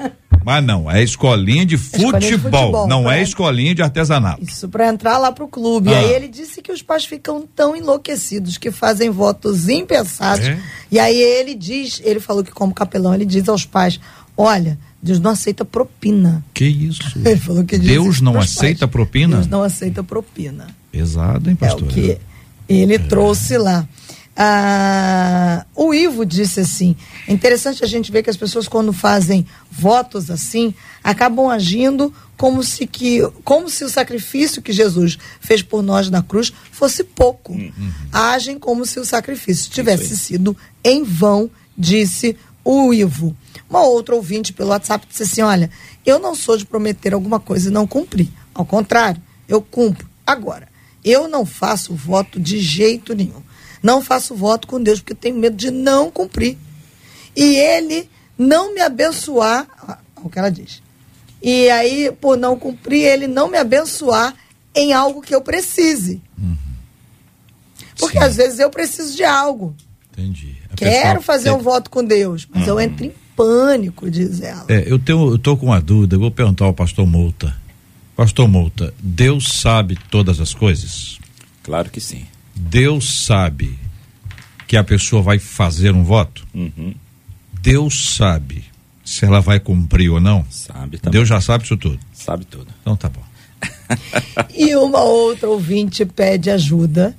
Mas 0.44 0.62
não, 0.62 0.90
é 0.90 1.02
escolinha 1.02 1.64
de 1.64 1.78
futebol, 1.78 2.06
Escolinha 2.06 2.30
de 2.32 2.38
futebol, 2.38 2.86
não 2.86 3.10
é 3.10 3.16
né? 3.16 3.22
escolinha 3.22 3.74
de 3.74 3.82
artesanato. 3.82 4.44
Isso, 4.44 4.68
pra 4.68 4.88
entrar 4.88 5.16
lá 5.16 5.32
pro 5.32 5.48
clube. 5.48 5.92
Ah. 5.92 5.98
Aí 5.98 6.12
ele 6.12 6.28
disse 6.28 6.60
que 6.60 6.70
os 6.70 6.82
pais 6.82 7.06
ficam 7.06 7.48
tão 7.56 7.74
enlouquecidos 7.74 8.58
que 8.58 8.70
fazem 8.70 9.08
votos 9.08 9.70
impensados. 9.70 10.46
É? 10.46 10.58
E 10.90 10.98
aí 10.98 11.16
ele 11.16 11.54
diz, 11.54 12.00
ele 12.04 12.20
falou 12.20 12.44
que 12.44 12.50
como 12.50 12.74
capelão, 12.74 13.14
ele 13.14 13.24
diz 13.24 13.48
aos 13.48 13.64
pais, 13.64 13.98
Olha, 14.36 14.78
Deus 15.04 15.20
não 15.20 15.32
aceita 15.32 15.66
propina. 15.66 16.42
Que 16.54 16.64
isso? 16.64 17.02
Ele 17.22 17.36
falou 17.36 17.62
que 17.62 17.76
Deus 17.76 18.22
não 18.22 18.40
aceita 18.40 18.88
pais. 18.88 18.90
propina? 18.90 19.36
Deus 19.36 19.46
não 19.46 19.62
aceita 19.62 20.02
propina. 20.02 20.66
Pesado, 20.90 21.50
hein, 21.50 21.56
pastor? 21.56 21.82
É 21.82 21.84
o 21.84 21.88
que 21.88 22.18
ele 22.66 22.94
é. 22.94 22.98
trouxe 22.98 23.58
lá. 23.58 23.86
Ah, 24.34 25.66
o 25.76 25.92
Ivo 25.92 26.24
disse 26.24 26.60
assim: 26.60 26.96
é 27.28 27.32
interessante 27.34 27.84
a 27.84 27.86
gente 27.86 28.10
ver 28.10 28.22
que 28.22 28.30
as 28.30 28.36
pessoas, 28.36 28.66
quando 28.66 28.94
fazem 28.94 29.46
votos 29.70 30.30
assim, 30.30 30.72
acabam 31.02 31.50
agindo 31.50 32.10
como 32.34 32.62
se, 32.64 32.86
que, 32.86 33.20
como 33.44 33.68
se 33.68 33.84
o 33.84 33.90
sacrifício 33.90 34.62
que 34.62 34.72
Jesus 34.72 35.18
fez 35.38 35.62
por 35.62 35.82
nós 35.82 36.08
na 36.08 36.22
cruz 36.22 36.50
fosse 36.72 37.04
pouco. 37.04 37.52
Uhum. 37.52 37.92
Agem 38.10 38.58
como 38.58 38.86
se 38.86 38.98
o 38.98 39.04
sacrifício 39.04 39.70
tivesse 39.70 40.16
sido 40.16 40.56
em 40.82 41.04
vão, 41.04 41.50
disse 41.76 42.36
o 42.64 42.92
Ivo. 42.94 43.36
Uma 43.74 43.82
outra 43.82 44.14
ouvinte 44.14 44.52
pelo 44.52 44.70
WhatsApp 44.70 45.04
disse 45.04 45.24
assim: 45.24 45.42
Olha, 45.42 45.68
eu 46.06 46.20
não 46.20 46.36
sou 46.36 46.56
de 46.56 46.64
prometer 46.64 47.12
alguma 47.12 47.40
coisa 47.40 47.68
e 47.68 47.72
não 47.72 47.88
cumprir. 47.88 48.28
Ao 48.54 48.64
contrário, 48.64 49.20
eu 49.48 49.60
cumpro. 49.60 50.08
Agora, 50.24 50.68
eu 51.04 51.26
não 51.26 51.44
faço 51.44 51.92
voto 51.92 52.38
de 52.38 52.60
jeito 52.60 53.16
nenhum. 53.16 53.42
Não 53.82 54.00
faço 54.00 54.32
voto 54.32 54.68
com 54.68 54.80
Deus 54.80 55.00
porque 55.00 55.12
tenho 55.12 55.36
medo 55.36 55.56
de 55.56 55.72
não 55.72 56.08
cumprir. 56.08 56.56
E 57.34 57.56
ele 57.56 58.08
não 58.38 58.72
me 58.72 58.80
abençoar, 58.80 59.66
o 60.22 60.30
que 60.30 60.38
ela 60.38 60.52
diz. 60.52 60.80
E 61.42 61.68
aí, 61.68 62.12
por 62.20 62.36
não 62.36 62.56
cumprir, 62.56 63.02
ele 63.02 63.26
não 63.26 63.48
me 63.48 63.58
abençoar 63.58 64.36
em 64.72 64.92
algo 64.92 65.20
que 65.20 65.34
eu 65.34 65.40
precise. 65.40 66.22
Uhum. 66.38 66.56
Porque 67.98 68.18
Sim. 68.18 68.24
às 68.24 68.36
vezes 68.36 68.60
eu 68.60 68.70
preciso 68.70 69.16
de 69.16 69.24
algo. 69.24 69.74
Entendi. 70.12 70.62
A 70.72 70.76
Quero 70.76 71.20
fazer 71.20 71.50
um 71.50 71.58
voto 71.58 71.90
com 71.90 72.04
Deus, 72.04 72.46
mas 72.48 72.62
uhum. 72.62 72.68
eu 72.68 72.80
entro 72.80 73.06
em 73.06 73.23
pânico, 73.36 74.10
diz 74.10 74.40
ela. 74.40 74.64
É, 74.68 74.84
eu, 74.86 74.98
tenho, 74.98 75.32
eu 75.32 75.38
tô 75.38 75.56
com 75.56 75.66
uma 75.66 75.80
dúvida, 75.80 76.18
vou 76.18 76.30
perguntar 76.30 76.64
ao 76.64 76.74
pastor 76.74 77.06
Mouta. 77.06 77.54
Pastor 78.16 78.48
Mouta, 78.48 78.94
Deus 78.98 79.60
sabe 79.60 79.98
todas 80.10 80.40
as 80.40 80.54
coisas? 80.54 81.18
Claro 81.62 81.90
que 81.90 82.00
sim. 82.00 82.26
Deus 82.54 83.24
sabe 83.24 83.78
que 84.66 84.76
a 84.76 84.84
pessoa 84.84 85.22
vai 85.22 85.38
fazer 85.38 85.92
um 85.92 86.04
voto? 86.04 86.46
Uhum. 86.54 86.94
Deus 87.60 88.14
sabe 88.14 88.64
se 89.04 89.24
ela 89.24 89.40
vai 89.40 89.58
cumprir 89.58 90.10
ou 90.10 90.20
não? 90.20 90.44
Sabe 90.50 90.98
também. 90.98 91.18
Deus 91.18 91.28
já 91.28 91.40
sabe 91.40 91.64
isso 91.64 91.76
tudo? 91.76 91.98
Sabe 92.12 92.44
tudo. 92.44 92.68
Então 92.80 92.96
tá 92.96 93.08
bom. 93.08 93.22
e 94.54 94.74
uma 94.76 95.00
outra 95.00 95.48
ouvinte 95.48 96.04
pede 96.04 96.50
ajuda 96.50 97.16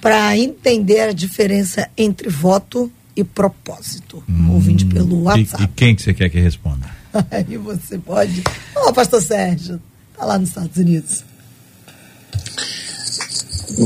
para 0.00 0.36
entender 0.36 1.00
a 1.00 1.12
diferença 1.12 1.88
entre 1.96 2.28
voto 2.28 2.92
e 3.16 3.22
propósito. 3.22 4.22
Hum, 4.28 4.54
ouvinte 4.54 4.84
pelo 4.86 5.22
WhatsApp. 5.22 5.62
E, 5.62 5.66
e, 5.66 5.68
quem 5.68 5.94
que 5.94 6.02
você 6.02 6.14
quer 6.14 6.28
que 6.28 6.38
responda? 6.38 6.88
Aí 7.30 7.56
você 7.56 7.98
pode. 7.98 8.40
Ô, 8.76 8.88
oh, 8.88 8.92
pastor 8.92 9.22
Sérgio, 9.22 9.80
tá 10.16 10.24
lá 10.24 10.38
nos 10.38 10.48
Estados 10.48 10.76
Unidos. 10.76 11.24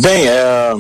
Bem, 0.03 0.27
é, 0.27 0.73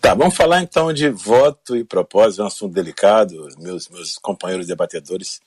tá, 0.00 0.14
vamos 0.14 0.34
falar 0.34 0.62
então 0.62 0.92
de 0.92 1.08
voto 1.08 1.76
e 1.76 1.84
propósito, 1.84 2.40
é 2.40 2.44
um 2.44 2.48
assunto 2.48 2.74
delicado. 2.74 3.48
Meus, 3.58 3.88
meus 3.88 4.18
companheiros 4.18 4.66
debatedores 4.66 5.40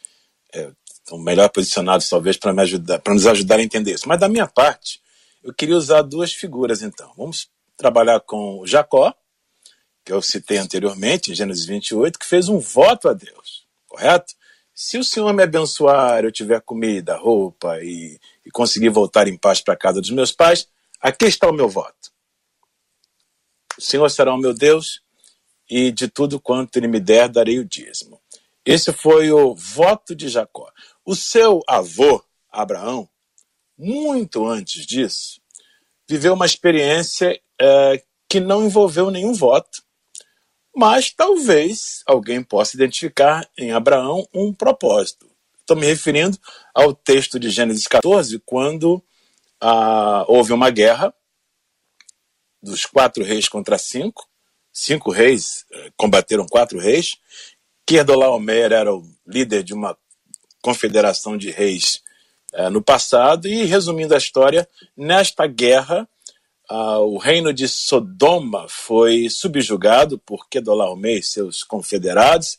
é, 0.53 0.72
estão 0.93 1.18
melhor 1.18 1.49
posicionados, 1.49 2.07
talvez, 2.07 2.38
para 2.38 2.53
me 2.53 2.62
ajudar, 2.62 2.99
para 2.99 3.14
nos 3.14 3.26
ajudar 3.26 3.59
a 3.59 3.64
entender 3.64 3.93
isso. 3.93 4.07
Mas 4.07 4.20
da 4.20 4.30
minha 4.30 4.47
parte, 4.47 5.01
eu 5.43 5.53
queria 5.53 5.76
usar 5.76 6.01
duas 6.01 6.32
figuras 6.34 6.82
então. 6.82 7.12
Vamos 7.18 7.49
trabalhar 7.76 8.20
com 8.20 8.64
Jacó, 8.66 9.14
que 10.04 10.12
eu 10.12 10.22
citei 10.22 10.58
anteriormente, 10.58 11.32
em 11.32 11.36
Gênesis 11.36 11.66
28, 11.66 12.18
que 12.18 12.26
fez 12.26 12.49
um 12.49 12.60
voto 12.60 13.08
a 13.08 13.14
Deus, 13.14 13.66
correto? 13.88 14.34
Se 14.74 14.97
o 14.97 15.04
Senhor 15.04 15.32
me 15.34 15.43
abençoar, 15.43 16.24
eu 16.24 16.32
tiver 16.32 16.62
comida, 16.62 17.18
roupa 17.18 17.80
e, 17.82 18.20
e 18.45 18.52
conseguir 18.52 18.89
voltar 18.89 19.28
em 19.28 19.38
paz 19.38 19.62
para 19.62 19.74
a 19.74 19.78
casa 19.78 20.02
dos 20.02 20.10
meus 20.10 20.32
pais, 20.32 20.68
aqui 20.99 21.26
está 21.26 21.49
o 21.49 21.54
meu 21.54 21.70
voto. 21.70 22.12
O 23.78 23.82
Senhor 23.82 24.10
será 24.10 24.34
o 24.34 24.38
meu 24.38 24.54
Deus 24.54 25.02
e 25.70 25.91
de 25.91 26.08
tudo 26.08 26.39
quanto 26.39 26.78
ele 26.78 26.88
me 26.88 26.99
der, 26.99 27.30
darei 27.30 27.60
o 27.60 27.66
dízimo. 27.66 28.20
Esse 28.66 28.91
foi 28.91 29.32
o 29.32 29.56
voto 29.56 30.16
de 30.16 30.28
Jacó. 30.30 30.72
O 31.06 31.16
seu 31.16 31.62
avô, 31.68 32.24
Abraão, 32.52 33.10
muito 33.78 34.45
antes 34.45 34.86
disso, 34.86 35.41
viveu 36.08 36.34
uma 36.34 36.45
experiência 36.45 37.39
é, 37.60 38.04
que 38.30 38.39
não 38.39 38.66
envolveu 38.66 39.10
nenhum 39.10 39.34
voto, 39.34 39.82
mas 40.76 41.12
talvez 41.12 42.02
alguém 42.06 42.42
possa 42.44 42.76
identificar 42.76 43.48
em 43.58 43.72
Abraão 43.72 44.28
um 44.34 44.54
propósito. 44.54 45.30
Estou 45.60 45.78
me 45.78 45.86
referindo 45.86 46.38
ao 46.74 46.94
texto 46.94 47.40
de 47.40 47.50
Gênesis 47.50 47.88
14, 47.88 48.40
quando 48.46 49.02
ah, 49.60 50.26
houve 50.28 50.54
uma 50.54 50.70
guerra 50.70 51.14
dos 52.62 52.86
quatro 52.86 53.24
reis 53.24 53.48
contra 53.48 53.78
cinco. 53.78 54.28
Cinco 54.74 55.12
reis 55.12 55.66
eh, 55.72 55.92
combateram 55.98 56.46
quatro 56.46 56.80
reis. 56.80 57.18
Kedorlaomer 57.86 58.72
era 58.72 58.94
o 58.94 59.04
líder 59.28 59.64
de 59.64 59.74
uma 59.74 59.98
confederação 60.62 61.38
de 61.38 61.52
reis 61.52 62.02
eh, 62.54 62.70
no 62.70 62.82
passado. 62.82 63.48
E, 63.48 63.66
resumindo 63.66 64.14
a 64.14 64.18
história, 64.18 64.68
nesta 64.96 65.46
guerra, 65.46 66.08
ah, 66.74 67.00
o 67.00 67.18
reino 67.18 67.54
de 67.54 67.68
Sodoma 67.68 68.66
foi 68.70 69.30
subjugado 69.30 70.18
por 70.18 70.48
Kedorlaomer 70.48 71.18
e 71.18 71.24
seus 71.24 71.64
confederados. 71.66 72.58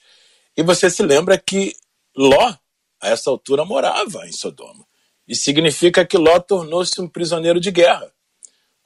E 0.55 0.63
você 0.63 0.91
se 0.91 1.03
lembra 1.03 1.39
que 1.39 1.75
Ló, 2.15 2.55
a 3.01 3.09
essa 3.09 3.31
altura, 3.31 3.65
morava 3.65 4.27
em 4.27 4.33
Sodoma. 4.33 4.87
E 5.27 5.35
significa 5.35 6.05
que 6.05 6.19
Ló 6.19 6.39
tornou-se 6.39 7.01
um 7.01 7.09
prisioneiro 7.09 7.59
de 7.59 7.71
guerra. 7.71 8.13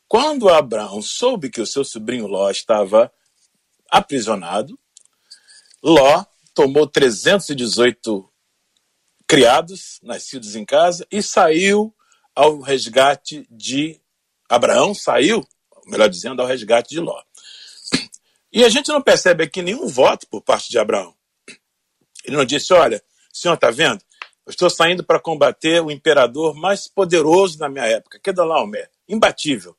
Quando 0.07 0.49
Abraão 0.49 1.03
soube 1.03 1.51
que 1.51 1.61
o 1.61 1.67
seu 1.67 1.83
sobrinho 1.83 2.29
Ló 2.29 2.49
estava 2.49 3.13
aprisionado, 3.91 4.79
Ló 5.83 6.25
tomou 6.55 6.87
318 6.87 8.33
criados, 9.27 9.99
nascidos 10.05 10.55
em 10.55 10.65
casa, 10.65 11.05
e 11.11 11.21
saiu 11.21 11.93
ao 12.33 12.61
resgate 12.61 13.45
de 13.51 14.01
Abraão, 14.49 14.95
saiu, 14.95 15.47
melhor 15.87 16.09
dizendo, 16.09 16.41
ao 16.41 16.49
resgate 16.49 16.91
de 16.91 17.01
Ló. 17.01 17.21
E 18.53 18.65
a 18.65 18.69
gente 18.69 18.89
não 18.89 19.03
percebe 19.03 19.45
aqui 19.45 19.61
nenhum 19.63 19.87
voto 19.87 20.27
por 20.29 20.41
parte 20.41 20.71
de 20.71 20.79
Abraão. 20.79 21.15
Ele 22.25 22.37
não 22.37 22.45
disse: 22.45 22.73
Olha, 22.73 23.03
o 23.33 23.37
senhor 23.37 23.55
está 23.55 23.71
vendo? 23.71 24.03
Eu 24.47 24.51
estou 24.51 24.71
saindo 24.71 25.05
para 25.05 25.21
combater 25.21 25.83
o 25.83 25.91
imperador 25.91 26.55
mais 26.55 26.87
poderoso 26.87 27.59
da 27.59 27.69
minha 27.69 27.85
época, 27.85 28.21
Kedorlaomer, 28.21 28.89
imbatível. 29.09 29.77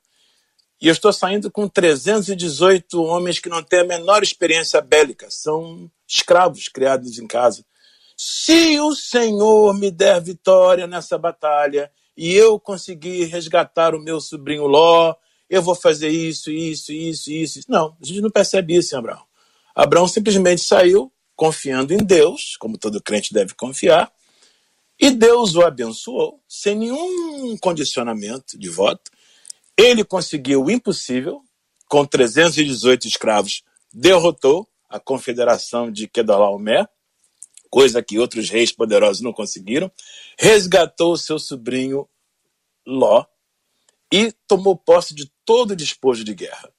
E 0.80 0.88
eu 0.88 0.92
estou 0.92 1.12
saindo 1.12 1.50
com 1.50 1.68
318 1.68 3.02
homens 3.02 3.40
que 3.40 3.50
não 3.50 3.64
têm 3.64 3.80
a 3.80 3.86
menor 3.86 4.22
experiência 4.22 4.80
bélica, 4.80 5.32
são 5.32 5.90
escravos 6.08 6.68
criados 6.68 7.18
em 7.18 7.26
casa. 7.26 7.66
Se 8.16 8.80
o 8.80 8.94
Senhor 8.94 9.74
me 9.74 9.90
der 9.90 10.22
vitória 10.22 10.86
nessa 10.86 11.18
batalha 11.18 11.92
e 12.18 12.34
eu 12.34 12.60
conseguir 12.60 13.26
resgatar 13.26 13.94
o 13.94 14.02
meu 14.02 14.20
sobrinho 14.20 14.66
Ló, 14.66 15.14
eu 15.48 15.62
vou 15.62 15.76
fazer 15.76 16.10
isso, 16.10 16.52
isso, 16.52 16.92
isso, 16.92 17.32
isso. 17.32 17.60
Não, 17.70 17.96
a 18.02 18.06
gente 18.06 18.22
não 18.22 18.32
percebe 18.32 18.76
isso 18.76 18.96
em 18.96 18.98
Abraão. 18.98 19.24
Abraão 19.76 20.08
simplesmente 20.08 20.62
saiu 20.62 21.12
confiando 21.36 21.94
em 21.94 21.98
Deus, 21.98 22.58
como 22.58 22.80
todo 22.80 23.02
crente 23.02 23.32
deve 23.32 23.54
confiar, 23.54 24.12
e 25.00 25.12
Deus 25.12 25.54
o 25.56 25.62
abençoou, 25.62 26.42
sem 26.48 26.76
nenhum 26.76 27.56
condicionamento 27.58 28.58
de 28.58 28.68
voto, 28.68 29.12
ele 29.78 30.04
conseguiu 30.04 30.64
o 30.64 30.72
impossível, 30.72 31.44
com 31.88 32.04
318 32.04 33.08
escravos, 33.08 33.62
derrotou 33.94 34.68
a 34.90 35.00
confederação 35.00 35.92
de 35.92 36.08
Kedorlaomer, 36.08 36.90
coisa 37.78 38.02
que 38.02 38.18
outros 38.18 38.50
reis 38.50 38.72
poderosos 38.72 39.22
não 39.22 39.32
conseguiram, 39.32 39.92
resgatou 40.36 41.16
seu 41.16 41.38
sobrinho 41.38 42.10
Ló 42.84 43.24
e 44.12 44.34
tomou 44.48 44.76
posse 44.76 45.14
de 45.14 45.32
todo 45.46 45.72
o 45.72 45.76
despojo 45.76 46.24
de 46.24 46.34
guerra. 46.34 46.74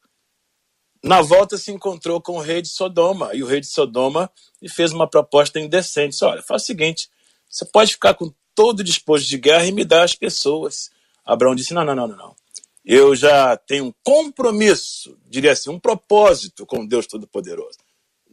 Na 1.01 1.23
volta 1.23 1.57
se 1.57 1.71
encontrou 1.71 2.21
com 2.21 2.33
o 2.33 2.41
rei 2.41 2.61
de 2.61 2.67
Sodoma, 2.67 3.33
e 3.33 3.45
o 3.45 3.47
rei 3.47 3.61
de 3.61 3.69
Sodoma 3.69 4.29
lhe 4.61 4.69
fez 4.69 4.93
uma 4.93 5.09
proposta 5.09 5.61
indecente. 5.61 6.15
Disse, 6.15 6.25
Olha, 6.25 6.43
faz 6.43 6.65
o 6.65 6.67
seguinte, 6.67 7.09
você 7.49 7.65
pode 7.65 7.93
ficar 7.93 8.15
com 8.15 8.35
todo 8.53 8.81
o 8.81 8.85
despojo 8.85 9.25
de 9.25 9.39
guerra 9.39 9.67
e 9.67 9.71
me 9.71 9.85
dar 9.85 10.03
as 10.03 10.17
pessoas. 10.17 10.91
Abraão 11.25 11.55
disse, 11.55 11.75
não, 11.75 11.85
não, 11.85 11.95
não, 11.95 12.09
não, 12.09 12.17
não 12.17 12.37
eu 12.85 13.15
já 13.15 13.57
tenho 13.57 13.85
um 13.85 13.95
compromisso, 14.03 15.17
diria 15.29 15.53
assim, 15.53 15.71
um 15.71 15.79
propósito 15.79 16.67
com 16.67 16.85
Deus 16.85 17.07
Todo-Poderoso. 17.07 17.79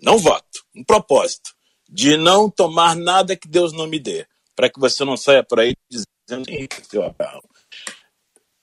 Não 0.02 0.18
voto, 0.18 0.66
um 0.76 0.84
propósito 0.84 1.55
de 1.90 2.18
não 2.18 2.50
tomar 2.50 2.96
nada 2.96 3.36
que 3.36 3.48
Deus 3.48 3.72
não 3.72 3.88
me 3.88 4.00
dê, 4.00 4.28
para 4.56 4.70
que 4.70 4.80
você 4.80 5.04
não 5.04 5.16
saia 5.18 5.44
por 5.44 5.60
aí 5.60 5.76
dizendo 5.90 6.46
seu 6.90 7.04
Abraão. 7.04 7.42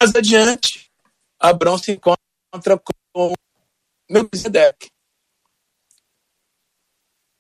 Mais 0.00 0.14
adiante, 0.14 0.90
Abraão 1.38 1.78
se 1.78 1.92
encontra 1.92 2.18
com 3.14 3.32
Melquisedeque. 4.10 4.90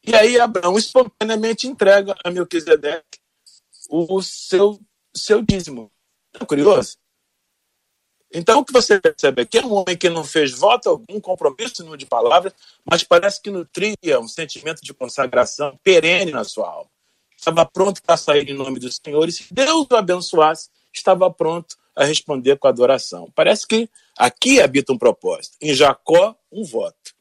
E 0.04 0.14
aí 0.14 0.38
Abraão 0.38 0.76
espontaneamente 0.76 1.66
entrega 1.66 2.14
a 2.24 2.30
Melquisedeque 2.30 3.20
o 3.88 4.22
seu, 4.22 4.80
seu 5.14 5.42
dízimo. 5.42 5.92
É 6.40 6.44
curioso? 6.44 6.96
Então, 8.34 8.60
o 8.60 8.64
que 8.64 8.72
você 8.72 9.00
percebe 9.00 9.42
aqui 9.42 9.58
é 9.58 9.64
um 9.64 9.74
homem 9.74 9.96
que 9.96 10.08
não 10.08 10.24
fez 10.24 10.52
voto 10.52 10.88
algum, 10.88 11.20
compromisso 11.20 11.82
nenhum 11.82 11.96
de 11.96 12.06
palavras, 12.06 12.52
mas 12.84 13.04
parece 13.04 13.40
que 13.42 13.50
nutria 13.50 14.18
um 14.18 14.26
sentimento 14.26 14.80
de 14.82 14.94
consagração 14.94 15.78
perene 15.84 16.32
na 16.32 16.44
sua 16.44 16.68
alma. 16.68 16.90
Estava 17.36 17.66
pronto 17.66 18.02
para 18.02 18.16
sair 18.16 18.48
em 18.48 18.54
nome 18.54 18.78
do 18.78 18.90
Senhor, 18.90 19.28
e 19.28 19.32
se 19.32 19.52
Deus 19.52 19.86
o 19.90 19.96
abençoasse, 19.96 20.70
estava 20.92 21.30
pronto 21.30 21.76
a 21.94 22.04
responder 22.04 22.56
com 22.56 22.68
adoração. 22.68 23.30
Parece 23.34 23.66
que 23.66 23.88
aqui 24.16 24.60
habita 24.60 24.92
um 24.92 24.98
propósito, 24.98 25.56
em 25.60 25.74
Jacó, 25.74 26.34
um 26.50 26.64
voto. 26.64 27.12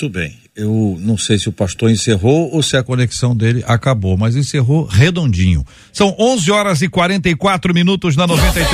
Muito 0.00 0.14
bem. 0.14 0.38
Eu 0.54 0.96
não 1.00 1.18
sei 1.18 1.40
se 1.40 1.48
o 1.48 1.52
pastor 1.52 1.90
encerrou 1.90 2.54
ou 2.54 2.62
se 2.62 2.76
a 2.76 2.84
conexão 2.84 3.34
dele 3.34 3.64
acabou, 3.66 4.16
mas 4.16 4.36
encerrou 4.36 4.84
redondinho. 4.84 5.66
São 5.92 6.14
11 6.16 6.52
horas 6.52 6.82
e 6.82 6.88
44 6.88 7.74
minutos 7.74 8.14
na 8.14 8.24
93. 8.24 8.68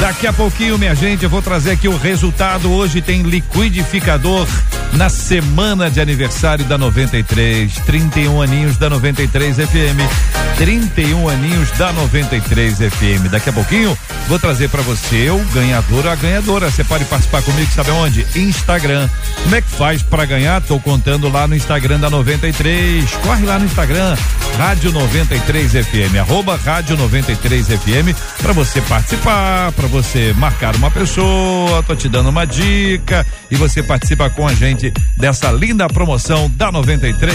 Daqui 0.00 0.26
a 0.26 0.32
pouquinho, 0.32 0.78
minha 0.78 0.94
gente, 0.94 1.24
eu 1.24 1.28
vou 1.28 1.42
trazer 1.42 1.72
aqui 1.72 1.86
o 1.86 1.98
resultado. 1.98 2.70
Hoje 2.70 3.02
tem 3.02 3.20
liquidificador 3.20 4.48
na 4.92 5.08
semana 5.08 5.90
de 5.90 6.00
aniversário 6.00 6.64
da 6.64 6.76
93. 6.76 7.72
31 7.86 8.42
aninhos 8.42 8.76
da 8.76 8.90
93 8.90 9.56
FM. 9.56 10.56
31 10.56 11.28
aninhos 11.28 11.70
da 11.72 11.92
93 11.92 12.78
FM. 12.78 13.28
Daqui 13.30 13.48
a 13.48 13.52
pouquinho 13.52 13.96
vou 14.28 14.38
trazer 14.38 14.68
para 14.68 14.82
você 14.82 15.30
o 15.30 15.38
ganhador 15.52 16.04
ou 16.04 16.10
a 16.10 16.14
ganhadora. 16.14 16.70
Você 16.70 16.84
pode 16.84 17.04
participar 17.06 17.42
comigo, 17.42 17.70
sabe 17.72 17.90
onde? 17.90 18.26
Instagram. 18.36 19.08
Como 19.42 19.54
é 19.54 19.60
que 19.60 19.70
faz 19.70 20.02
para 20.02 20.24
ganhar? 20.24 20.60
Tô 20.60 20.78
contando 20.78 21.28
lá 21.28 21.48
no 21.48 21.56
Instagram 21.56 21.98
da 21.98 22.10
93. 22.10 23.10
Corre 23.22 23.44
lá 23.44 23.58
no 23.58 23.64
Instagram, 23.64 24.16
Rádio 24.56 24.92
93 24.92 25.72
FM, 25.72 26.16
arroba 26.20 26.56
Rádio 26.56 26.96
93 26.96 27.66
FM, 27.66 28.16
para 28.42 28.52
você 28.52 28.80
participar, 28.82 29.72
para 29.72 29.86
você 29.88 30.34
marcar 30.36 30.76
uma 30.76 30.90
pessoa, 30.90 31.82
tô 31.82 31.96
te 31.96 32.08
dando 32.08 32.28
uma 32.28 32.44
dica 32.44 33.26
e 33.50 33.56
você 33.56 33.82
participa 33.82 34.28
com 34.28 34.46
a 34.46 34.54
gente 34.54 34.79
dessa 35.16 35.50
linda 35.52 35.86
promoção 35.88 36.50
da 36.56 36.72
93. 36.72 37.34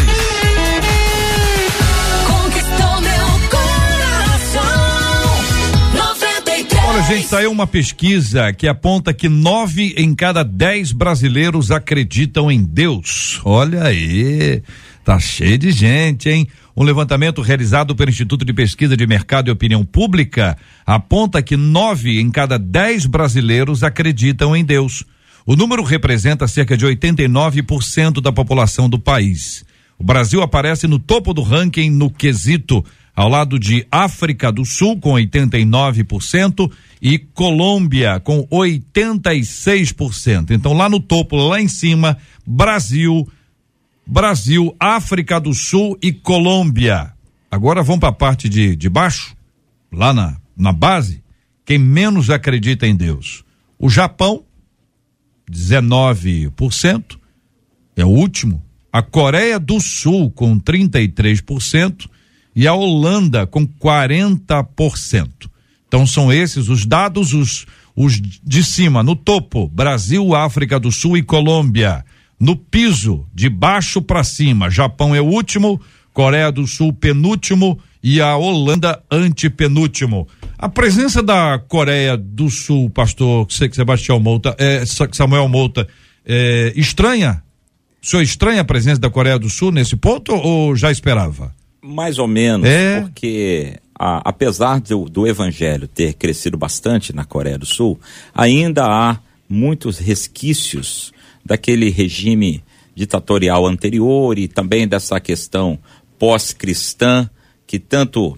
Olha, 6.88 7.04
gente, 7.04 7.28
saiu 7.28 7.52
uma 7.52 7.68
pesquisa 7.68 8.54
que 8.54 8.70
aponta 8.70 9.14
que 9.14 9.28
nove 9.28 9.94
em 9.98 10.16
cada 10.16 10.44
dez 10.44 10.94
brasileiros 10.94 11.70
acreditam 11.70 12.50
em 12.50 12.64
Deus. 12.64 13.42
Olha 13.44 13.84
aí, 13.84 14.64
tá 15.04 15.20
cheio 15.20 15.58
de 15.58 15.72
gente, 15.72 16.30
hein? 16.30 16.48
Um 16.74 16.84
levantamento 16.84 17.42
realizado 17.42 17.96
pelo 17.96 18.10
Instituto 18.10 18.46
de 18.46 18.54
Pesquisa 18.54 18.96
de 18.96 19.06
Mercado 19.06 19.50
e 19.50 19.52
Opinião 19.52 19.84
Pública 19.84 20.58
aponta 20.86 21.42
que 21.42 21.58
nove 21.58 22.20
em 22.20 22.32
cada 22.32 22.58
dez 22.58 23.06
brasileiros 23.06 23.84
acreditam 23.84 24.56
em 24.56 24.64
Deus. 24.64 25.04
O 25.46 25.56
número 25.56 25.84
representa 25.84 26.48
cerca 26.48 26.76
de 26.76 26.88
89% 26.88 28.20
da 28.20 28.32
população 28.32 28.90
do 28.90 28.98
país. 28.98 29.64
O 29.98 30.04
Brasil 30.04 30.42
aparece 30.42 30.88
no 30.88 30.98
topo 30.98 31.36
do 31.36 31.44
ranking 31.44 31.92
no 31.92 32.10
quesito, 32.10 32.84
ao 33.16 33.30
lado 33.30 33.60
de 33.60 33.86
África 33.92 34.52
do 34.52 34.66
Sul, 34.66 35.00
com 35.00 35.14
89%, 35.14 36.72
e 37.02 37.20
Colômbia, 37.20 38.20
com 38.20 38.46
86%. 38.48 40.50
Então, 40.50 40.74
lá 40.74 40.90
no 40.90 41.00
topo, 41.00 41.38
lá 41.38 41.62
em 41.62 41.68
cima, 41.68 42.18
Brasil, 42.46 43.28
Brasil, 44.06 44.76
África 44.80 45.40
do 45.40 45.54
Sul 45.54 45.98
e 46.02 46.12
Colômbia. 46.12 47.14
Agora 47.50 47.84
vamos 47.84 48.00
para 48.00 48.10
a 48.10 48.14
parte 48.14 48.50
de, 48.50 48.76
de 48.76 48.90
baixo, 48.90 49.36
lá 49.92 50.14
na, 50.14 50.38
na 50.58 50.74
base, 50.74 51.24
quem 51.64 51.78
menos 51.78 52.30
acredita 52.30 52.88
em 52.88 52.96
Deus. 52.96 53.44
O 53.78 53.90
Japão, 53.90 54.45
19%, 55.52 57.18
é 57.96 58.04
o 58.06 58.10
último. 58.10 58.64
A 58.92 59.02
Coreia 59.02 59.60
do 59.60 59.80
Sul, 59.80 60.32
com 60.32 60.60
33%, 60.60 62.08
e 62.56 62.68
a 62.68 62.74
Holanda, 62.74 63.46
com 63.46 63.68
40%. 63.68 65.50
Então 65.88 66.08
são 66.08 66.32
esses 66.32 66.70
os 66.70 66.86
dados, 66.86 67.34
os, 67.34 67.66
os 67.96 68.20
de 68.20 68.64
cima, 68.64 69.04
no 69.04 69.16
topo: 69.16 69.68
Brasil, 69.68 70.34
África 70.34 70.80
do 70.80 70.92
Sul 70.92 71.18
e 71.18 71.24
Colômbia. 71.24 72.06
No 72.40 72.56
piso, 72.56 73.26
de 73.34 73.50
baixo 73.50 74.02
para 74.02 74.24
cima, 74.24 74.70
Japão 74.70 75.16
é 75.16 75.22
o 75.22 75.26
último, 75.26 75.80
Coreia 76.14 76.52
do 76.52 76.66
Sul 76.68 76.92
penúltimo 76.94 77.80
e 78.06 78.22
a 78.22 78.38
Holanda 78.38 79.02
antepenúltimo. 79.10 80.28
A 80.60 80.70
presença 80.70 81.24
da 81.24 81.58
Coreia 81.58 82.16
do 82.16 82.52
Sul, 82.52 82.88
pastor 82.88 83.48
Sebastião 83.50 84.20
Mouta, 84.20 84.56
é, 84.60 84.84
Samuel 85.12 85.50
Mouta, 85.50 85.88
é, 86.24 86.72
estranha? 86.76 87.42
O 88.00 88.06
senhor 88.06 88.22
estranha 88.22 88.62
a 88.62 88.64
presença 88.64 89.02
da 89.02 89.10
Coreia 89.10 89.40
do 89.40 89.50
Sul 89.50 89.72
nesse 89.72 89.96
ponto 89.96 90.36
ou 90.36 90.76
já 90.76 90.92
esperava? 90.92 91.52
Mais 91.84 92.20
ou 92.20 92.28
menos, 92.28 92.70
é. 92.70 93.02
porque 93.02 93.80
a, 93.98 94.30
apesar 94.30 94.80
do, 94.82 95.06
do 95.06 95.26
evangelho 95.26 95.88
ter 95.88 96.14
crescido 96.14 96.60
bastante 96.60 97.12
na 97.12 97.26
Coreia 97.26 97.58
do 97.58 97.66
Sul, 97.66 98.00
ainda 98.36 98.86
há 98.86 99.18
muitos 99.50 99.98
resquícios 99.98 101.12
daquele 101.44 101.90
regime 101.90 102.64
ditatorial 102.94 103.66
anterior 103.66 104.38
e 104.38 104.48
também 104.48 104.88
dessa 104.88 105.20
questão 105.20 105.80
pós-cristã 106.20 107.28
que 107.76 107.80
tanto 107.80 108.38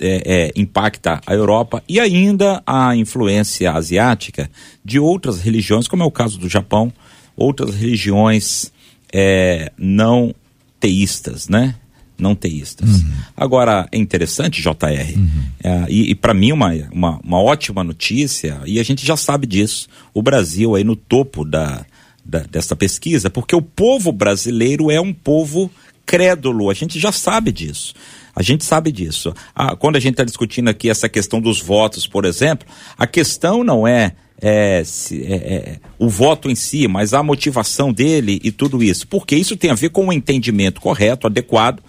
é, 0.00 0.22
é, 0.24 0.52
impacta 0.54 1.20
a 1.26 1.34
Europa 1.34 1.82
e 1.88 1.98
ainda 1.98 2.62
a 2.64 2.94
influência 2.94 3.72
asiática 3.72 4.48
de 4.84 5.00
outras 5.00 5.40
religiões, 5.40 5.88
como 5.88 6.04
é 6.04 6.06
o 6.06 6.10
caso 6.12 6.38
do 6.38 6.48
Japão, 6.48 6.92
outras 7.36 7.74
religiões 7.74 8.72
é, 9.12 9.72
não 9.76 10.32
teístas, 10.78 11.48
né? 11.48 11.74
Não 12.16 12.36
teístas. 12.36 12.88
Uhum. 12.88 13.12
Agora, 13.36 13.88
é 13.90 13.98
interessante, 13.98 14.62
JR, 14.62 15.16
uhum. 15.16 15.28
É, 15.62 15.86
e, 15.88 16.10
e 16.10 16.14
para 16.14 16.34
mim 16.34 16.52
uma, 16.52 16.72
uma, 16.92 17.20
uma 17.24 17.40
ótima 17.40 17.82
notícia, 17.82 18.60
e 18.64 18.78
a 18.78 18.82
gente 18.84 19.04
já 19.04 19.16
sabe 19.16 19.44
disso, 19.44 19.88
o 20.14 20.22
Brasil 20.22 20.76
aí 20.76 20.84
no 20.84 20.94
topo 20.94 21.44
da, 21.44 21.84
da, 22.24 22.40
dessa 22.40 22.76
pesquisa, 22.76 23.28
porque 23.28 23.56
o 23.56 23.62
povo 23.62 24.12
brasileiro 24.12 24.88
é 24.88 25.00
um 25.00 25.12
povo 25.12 25.68
crédulo, 26.06 26.70
a 26.70 26.74
gente 26.74 26.98
já 26.98 27.10
sabe 27.10 27.50
disso. 27.52 27.92
A 28.38 28.42
gente 28.42 28.64
sabe 28.64 28.92
disso. 28.92 29.34
Ah, 29.52 29.74
quando 29.74 29.96
a 29.96 30.00
gente 30.00 30.12
está 30.12 30.22
discutindo 30.22 30.68
aqui 30.68 30.88
essa 30.88 31.08
questão 31.08 31.40
dos 31.40 31.60
votos, 31.60 32.06
por 32.06 32.24
exemplo, 32.24 32.68
a 32.96 33.04
questão 33.04 33.64
não 33.64 33.84
é, 33.84 34.12
é, 34.40 34.84
se, 34.84 35.24
é, 35.24 35.34
é, 35.34 35.80
o 35.98 36.08
voto 36.08 36.48
em 36.48 36.54
si, 36.54 36.86
mas 36.86 37.12
a 37.12 37.20
motivação 37.20 37.92
dele 37.92 38.40
e 38.44 38.52
tudo 38.52 38.80
isso. 38.80 39.08
Porque 39.08 39.34
isso 39.34 39.56
tem 39.56 39.72
a 39.72 39.74
ver 39.74 39.90
com 39.90 40.06
o 40.06 40.12
entendimento 40.12 40.80
correto, 40.80 41.26
adequado 41.26 41.82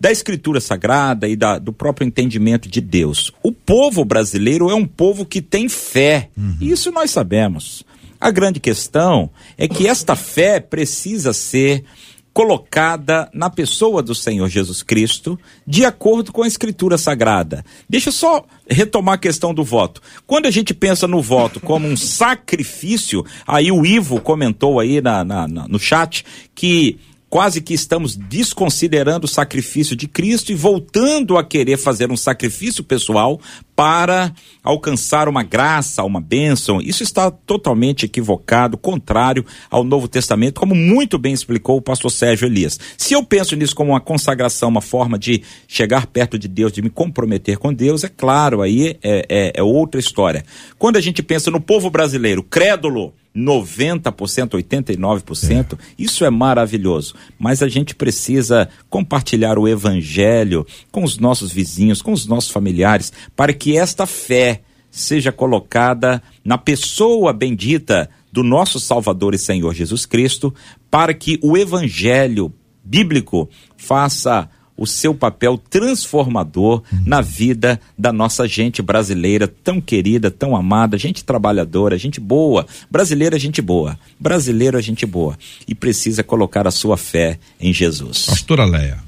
da 0.00 0.10
escritura 0.10 0.62
sagrada 0.62 1.28
e 1.28 1.36
da, 1.36 1.58
do 1.58 1.74
próprio 1.74 2.06
entendimento 2.06 2.70
de 2.70 2.80
Deus. 2.80 3.30
O 3.42 3.52
povo 3.52 4.02
brasileiro 4.02 4.70
é 4.70 4.74
um 4.74 4.86
povo 4.86 5.26
que 5.26 5.42
tem 5.42 5.68
fé. 5.68 6.30
Uhum. 6.34 6.56
Isso 6.58 6.90
nós 6.90 7.10
sabemos. 7.10 7.84
A 8.18 8.30
grande 8.30 8.60
questão 8.60 9.28
é 9.58 9.68
que 9.68 9.86
esta 9.86 10.16
fé 10.16 10.58
precisa 10.58 11.34
ser 11.34 11.84
colocada 12.32 13.28
na 13.32 13.50
pessoa 13.50 14.02
do 14.02 14.14
Senhor 14.14 14.48
Jesus 14.48 14.82
Cristo, 14.82 15.38
de 15.66 15.84
acordo 15.84 16.32
com 16.32 16.42
a 16.42 16.46
Escritura 16.46 16.96
Sagrada. 16.96 17.64
Deixa 17.88 18.08
eu 18.08 18.12
só 18.12 18.44
retomar 18.68 19.14
a 19.14 19.18
questão 19.18 19.52
do 19.52 19.62
voto. 19.62 20.00
Quando 20.26 20.46
a 20.46 20.50
gente 20.50 20.72
pensa 20.72 21.06
no 21.06 21.20
voto 21.20 21.60
como 21.60 21.86
um 21.86 21.96
sacrifício, 21.96 23.24
aí 23.46 23.70
o 23.70 23.84
Ivo 23.84 24.20
comentou 24.20 24.80
aí 24.80 25.00
na, 25.00 25.22
na, 25.22 25.46
na 25.46 25.68
no 25.68 25.78
chat 25.78 26.24
que 26.54 26.98
quase 27.32 27.62
que 27.62 27.72
estamos 27.72 28.14
desconsiderando 28.14 29.24
o 29.24 29.28
sacrifício 29.28 29.96
de 29.96 30.06
Cristo 30.06 30.52
e 30.52 30.54
voltando 30.54 31.38
a 31.38 31.42
querer 31.42 31.78
fazer 31.78 32.12
um 32.12 32.16
sacrifício 32.16 32.84
pessoal 32.84 33.40
para 33.74 34.34
alcançar 34.62 35.30
uma 35.30 35.42
graça, 35.42 36.04
uma 36.04 36.20
bênção. 36.20 36.78
Isso 36.78 37.02
está 37.02 37.30
totalmente 37.30 38.04
equivocado, 38.04 38.76
contrário 38.76 39.46
ao 39.70 39.82
Novo 39.82 40.08
Testamento, 40.08 40.60
como 40.60 40.74
muito 40.74 41.16
bem 41.16 41.32
explicou 41.32 41.78
o 41.78 41.82
pastor 41.82 42.10
Sérgio 42.10 42.44
Elias. 42.44 42.78
Se 42.98 43.14
eu 43.14 43.24
penso 43.24 43.56
nisso 43.56 43.74
como 43.74 43.92
uma 43.92 44.00
consagração, 44.00 44.68
uma 44.68 44.82
forma 44.82 45.18
de 45.18 45.42
chegar 45.66 46.08
perto 46.08 46.38
de 46.38 46.48
Deus, 46.48 46.70
de 46.70 46.82
me 46.82 46.90
comprometer 46.90 47.56
com 47.56 47.72
Deus, 47.72 48.04
é 48.04 48.10
claro, 48.10 48.60
aí 48.60 48.98
é, 49.02 49.26
é, 49.26 49.52
é 49.54 49.62
outra 49.62 49.98
história. 49.98 50.44
Quando 50.78 50.98
a 50.98 51.00
gente 51.00 51.22
pensa 51.22 51.50
no 51.50 51.62
povo 51.62 51.88
brasileiro, 51.88 52.42
crédulo, 52.42 53.14
90%, 53.34 54.62
89%, 54.62 55.72
é. 55.72 55.76
isso 55.98 56.24
é 56.24 56.30
maravilhoso. 56.30 57.14
Mas 57.38 57.62
a 57.62 57.68
gente 57.68 57.94
precisa 57.94 58.68
compartilhar 58.90 59.58
o 59.58 59.66
evangelho 59.66 60.66
com 60.90 61.02
os 61.02 61.18
nossos 61.18 61.50
vizinhos, 61.50 62.02
com 62.02 62.12
os 62.12 62.26
nossos 62.26 62.50
familiares, 62.50 63.12
para 63.34 63.52
que 63.52 63.76
esta 63.76 64.06
fé 64.06 64.62
seja 64.90 65.32
colocada 65.32 66.22
na 66.44 66.58
pessoa 66.58 67.32
bendita 67.32 68.10
do 68.30 68.42
nosso 68.42 68.78
Salvador 68.78 69.34
e 69.34 69.38
Senhor 69.38 69.74
Jesus 69.74 70.04
Cristo, 70.04 70.54
para 70.90 71.14
que 71.14 71.38
o 71.42 71.56
evangelho 71.56 72.52
bíblico 72.84 73.48
faça 73.76 74.48
o 74.76 74.86
seu 74.86 75.14
papel 75.14 75.58
transformador 75.58 76.82
na 77.04 77.20
vida 77.20 77.80
da 77.96 78.12
nossa 78.12 78.48
gente 78.48 78.82
brasileira, 78.82 79.46
tão 79.46 79.80
querida, 79.80 80.30
tão 80.30 80.56
amada, 80.56 80.98
gente 80.98 81.24
trabalhadora, 81.24 81.98
gente 81.98 82.20
boa. 82.20 82.66
Brasileira, 82.90 83.38
gente 83.38 83.60
boa. 83.60 83.98
Brasileiro 84.18 84.78
é 84.78 84.82
gente 84.82 85.04
boa. 85.06 85.38
E 85.68 85.74
precisa 85.74 86.22
colocar 86.22 86.66
a 86.66 86.70
sua 86.70 86.96
fé 86.96 87.38
em 87.60 87.72
Jesus. 87.72 88.26
Pastora 88.26 88.64
Leia. 88.64 88.98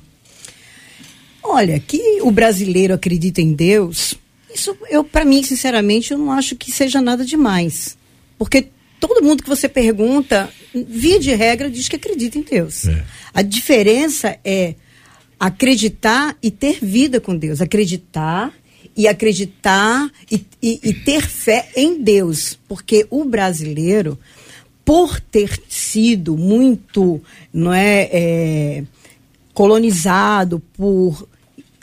Olha, 1.43 1.79
que 1.79 2.21
o 2.23 2.31
brasileiro 2.31 2.95
acredita 2.95 3.41
em 3.41 3.53
Deus, 3.53 4.15
isso 4.55 4.77
eu 4.89 5.05
para 5.05 5.25
mim, 5.25 5.43
sinceramente, 5.43 6.13
eu 6.13 6.19
não 6.19 6.33
acho 6.33 6.57
que 6.57 6.71
seja 6.71 7.01
nada 7.01 7.25
demais. 7.25 7.99
Porque 8.39 8.69
todo 8.99 9.23
mundo 9.23 9.43
que 9.43 9.49
você 9.49 9.69
pergunta, 9.69 10.49
via 10.73 11.19
de 11.19 11.35
regra, 11.35 11.69
diz 11.71 11.89
que 11.89 11.97
acredita 11.97 12.39
em 12.39 12.43
Deus. 12.43 12.87
É. 12.87 13.05
A 13.33 13.43
diferença 13.43 14.39
é 14.45 14.75
acreditar 15.39 16.37
e 16.43 16.51
ter 16.51 16.79
vida 16.81 17.21
com 17.21 17.37
Deus. 17.37 17.61
Acreditar 17.61 18.53
e 18.97 19.09
acreditar 19.09 20.11
e, 20.31 20.45
e, 20.63 20.81
e 20.83 20.93
ter 20.93 21.27
fé 21.27 21.69
em 21.77 22.03
Deus. 22.03 22.59
Porque 22.69 23.07
o 23.11 23.25
brasileiro, 23.25 24.19
por 24.85 25.21
ter 25.21 25.61
sido 25.69 26.37
muito, 26.37 27.21
não 27.53 27.73
é, 27.73 28.09
é 28.13 28.85
colonizado 29.53 30.61
por 30.77 31.29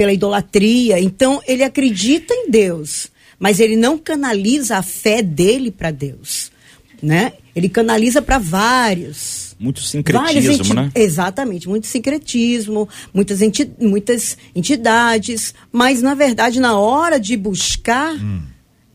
pela 0.02 0.12
idolatria, 0.12 0.99
então 0.99 1.39
ele 1.45 1.64
acredita 1.64 2.34
em 2.34 2.49
Deus, 2.49 3.12
mas 3.38 3.60
ele 3.60 3.76
não 3.76 3.99
canaliza 3.99 4.78
a 4.78 4.82
fé 4.82 5.22
dele 5.22 5.70
para 5.70 5.91
Deus, 5.91 6.52
né? 6.99 7.34
Ele 7.56 7.70
canaliza 7.70 8.20
para 8.20 8.39
vários 8.39 9.51
Muito 9.62 9.80
sincretismo, 9.82 10.74
né? 10.74 10.91
Exatamente, 10.95 11.70
muito 11.70 11.86
sincretismo, 11.86 12.89
muitas, 13.14 13.41
enti- 13.43 13.70
muitas 13.80 14.36
entidades, 14.55 15.53
mas 15.72 16.01
na 16.01 16.16
verdade, 16.16 16.59
na 16.59 16.78
hora 16.80 17.20
de 17.20 17.38
buscar, 17.38 18.16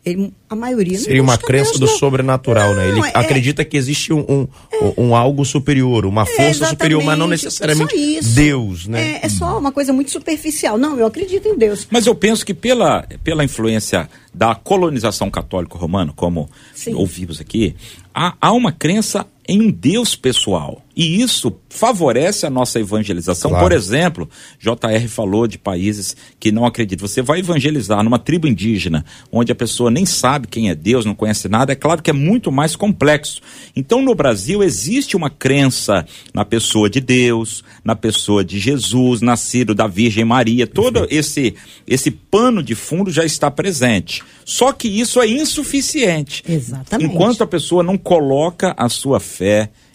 ele- 0.05 0.33
a 0.51 0.55
maioria 0.57 0.97
não 0.99 1.05
Seria 1.05 1.23
uma 1.23 1.37
crença 1.39 1.71
Deus, 1.71 1.81
do 1.81 1.87
não. 1.87 1.99
sobrenatural, 1.99 2.75
né? 2.75 2.89
Ele 2.89 2.99
Não, 2.99 3.05
é- 3.07 3.13
acredita 3.15 3.65
que 3.65 3.77
existe 3.77 4.13
um, 4.13 4.25
um, 4.29 4.49
um 4.97 5.17
algo 5.17 5.45
superior, 5.45 6.05
uma 6.07 6.25
força 6.25 6.43
exatamente, 6.43 6.71
superior, 6.71 7.03
mas 7.05 7.19
não 7.19 7.27
necessariamente 7.29 7.95
isso. 7.97 8.35
Deus, 8.35 8.87
né? 8.87 9.19
É, 9.23 9.27
é 9.27 9.29
só 9.29 9.59
uma 9.59 9.71
coisa 9.73 9.93
muito 9.93 10.11
superficial. 10.11 10.77
Não, 10.79 10.99
eu 10.99 11.07
acredito 11.07 11.47
em 11.49 11.57
Deus. 11.57 11.87
Mas 11.91 12.07
eu 12.07 12.15
penso 12.15 12.45
que 12.47 12.55
pela, 12.55 13.03
pela 13.25 13.45
influência 13.45 14.09
da 14.33 14.55
colonização 14.55 15.31
católico-romana, 15.31 16.13
como 16.15 16.49
Sim. 16.75 16.95
ouvimos 16.95 17.41
aqui, 17.41 17.75
há, 18.15 18.35
há 18.41 18.53
uma 18.53 18.71
crença 18.71 19.27
em 19.49 19.61
um 19.61 19.71
Deus 19.71 20.15
pessoal. 20.17 20.83
E 20.97 21.21
isso 21.21 21.55
favorece 21.69 22.47
a 22.47 22.51
nossa 22.51 22.81
evangelização. 22.81 23.51
Claro. 23.51 23.67
Por 23.67 23.73
exemplo, 23.73 24.29
JR 24.59 25.07
falou 25.09 25.47
de 25.47 25.59
países 25.59 26.17
que 26.41 26.51
não 26.51 26.65
acreditam. 26.65 27.07
Você 27.07 27.21
vai 27.21 27.41
evangelizar 27.41 28.03
numa 28.03 28.19
tribo 28.19 28.49
indígena, 28.49 29.05
onde 29.31 29.53
a 29.53 29.55
pessoa 29.55 29.91
nem 29.91 30.07
sabe 30.07 30.49
quem 30.49 30.71
é 30.71 30.75
Deus, 30.75 31.05
não 31.05 31.15
conhece 31.15 31.51
nada, 31.51 31.73
é 31.73 31.77
claro 31.77 32.03
que 32.03 32.09
é 32.09 32.15
muito 32.15 32.51
mais 32.51 32.75
complexo. 32.75 33.43
Então, 33.77 34.01
no 34.01 34.15
Brasil, 34.15 34.63
existe 34.63 35.15
uma 35.19 35.29
crença 35.29 36.07
na 36.33 36.47
pessoa 36.47 36.89
de 36.89 37.01
Deus, 37.01 37.63
na 37.85 37.95
pessoa 37.95 38.43
de 38.43 38.59
Jesus, 38.59 39.21
nascido 39.21 39.75
da 39.75 39.87
Virgem 39.87 40.25
Maria. 40.25 40.67
Todo 40.67 41.07
esse, 41.11 41.55
esse 41.87 42.11
pano 42.11 42.63
de 42.63 42.75
fundo 42.75 43.11
já 43.11 43.25
está 43.25 43.51
presente. 43.51 44.23
Só 44.47 44.73
que 44.73 44.89
isso 44.89 45.21
é 45.21 45.29
insuficiente. 45.29 46.43
Exatamente. 46.49 47.13
Enquanto 47.13 47.43
a 47.43 47.47
pessoa 47.47 47.83
não 47.83 47.99
coloca 47.99 48.75
a 48.79 48.89
sua 48.89 49.21
fé 49.21 49.36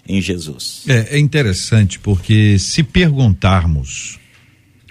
em 0.08 0.22
Jesus. 0.22 0.84
É, 0.88 1.16
é 1.16 1.20
interessante 1.20 2.00
porque 2.00 2.58
se 2.60 2.84
perguntarmos 2.84 4.20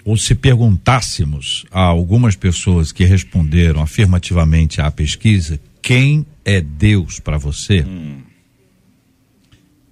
ou 0.03 0.17
se 0.17 0.33
perguntássemos 0.33 1.65
a 1.71 1.81
algumas 1.81 2.35
pessoas 2.35 2.91
que 2.91 3.05
responderam 3.05 3.81
afirmativamente 3.81 4.81
à 4.81 4.89
pesquisa 4.89 5.59
quem 5.81 6.25
é 6.43 6.61
Deus 6.61 7.19
para 7.19 7.37
você, 7.37 7.85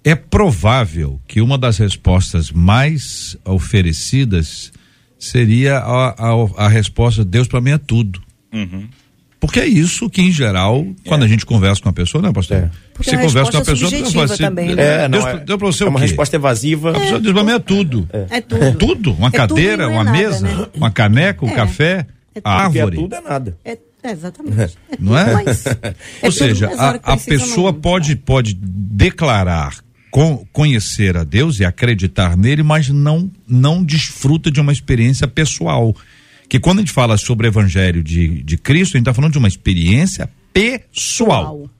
é 0.04 0.14
provável 0.14 1.20
que 1.26 1.40
uma 1.40 1.58
das 1.58 1.78
respostas 1.78 2.50
mais 2.50 3.36
oferecidas 3.44 4.72
seria 5.18 5.78
a, 5.78 6.10
a, 6.10 6.64
a 6.64 6.68
resposta 6.68 7.24
Deus 7.24 7.46
para 7.46 7.60
mim 7.60 7.70
é 7.70 7.78
tudo. 7.78 8.22
Uhum. 8.52 8.88
Porque 9.40 9.58
é 9.58 9.66
isso 9.66 10.10
que, 10.10 10.20
em 10.20 10.30
geral, 10.30 10.86
quando 11.06 11.24
a 11.24 11.26
gente 11.26 11.46
conversa 11.46 11.80
com 11.82 11.88
a 11.88 11.92
pessoa, 11.94 12.20
né, 12.22 12.30
pastor? 12.30 12.58
É. 12.58 12.70
Porque 12.92 13.08
Você 13.08 13.16
é 13.16 13.18
uma 13.18 13.26
conversa 13.26 13.50
com 13.52 13.56
a 13.56 13.60
pessoa, 13.60 13.76
subjetiva 13.90 14.10
fala 14.12 14.24
assim, 14.34 14.42
também, 14.42 14.74
né? 14.74 14.82
É, 15.04 15.08
não, 15.08 15.18
Deus, 15.18 15.24
é, 15.24 15.38
pra 15.56 15.56
você 15.56 15.82
é 15.84 15.88
uma 15.88 15.98
resposta 16.00 16.36
evasiva. 16.36 16.90
A 16.90 17.00
pessoa 17.00 17.20
diz 17.20 17.32
mim 17.32 17.50
é 17.50 17.58
tudo. 17.58 18.08
É 18.12 18.40
tudo. 18.42 18.74
Tudo? 18.78 19.12
Uma 19.14 19.28
É 19.28 19.30
tudo 19.30 19.36
cadeira, 19.48 19.84
e 19.84 19.86
não 19.86 19.92
é 19.92 19.94
uma 19.96 20.04
nada, 20.04 20.18
mesa, 20.18 20.46
né? 20.46 20.66
uma 20.74 20.90
caneca, 20.90 21.44
um 21.46 21.48
É. 21.48 21.54
café, 21.54 22.06
É 22.34 22.40
a 22.44 22.64
Porque 22.64 22.78
é 22.78 22.82
árvore. 22.82 22.96
tudo 22.98 23.14
é 23.14 23.20
nada. 23.22 23.56
É, 23.64 23.78
é, 24.02 24.10
exatamente. 24.12 24.60
É 24.60 24.96
Não 25.00 25.16
é? 25.18 25.24
tudo, 25.24 25.44
mas 25.46 25.66
é 25.66 25.72
Ou 25.72 25.94
tudo, 26.20 26.32
seja, 26.32 26.66
mas 26.68 26.78
a, 26.78 26.90
a 27.02 27.16
pessoa 27.16 27.72
pode, 27.72 28.16
pode 28.16 28.54
declarar 29.00 29.74
com- 30.10 30.44
conhecer 30.52 31.16
a 31.16 31.24
Deus 31.24 31.60
e 31.60 31.64
acreditar 31.64 32.36
nele, 32.36 32.62
mas 32.62 32.88
não, 32.90 33.30
não 33.48 33.82
desfruta 33.82 34.50
de 34.50 34.60
uma 34.60 34.72
experiência 34.72 35.26
pessoal. 35.26 35.94
Que 36.50 36.58
quando 36.58 36.78
a 36.78 36.80
gente 36.82 36.90
fala 36.92 37.16
sobre 37.16 37.46
o 37.46 37.48
evangelho 37.48 38.02
de, 38.02 38.42
de 38.42 38.58
Cristo, 38.58 38.96
a 38.96 38.98
gente 38.98 39.02
está 39.02 39.14
falando 39.14 39.32
de 39.32 39.38
uma 39.38 39.46
experiência 39.46 40.28
pessoal. 40.52 40.80
Pessoal. 40.90 41.70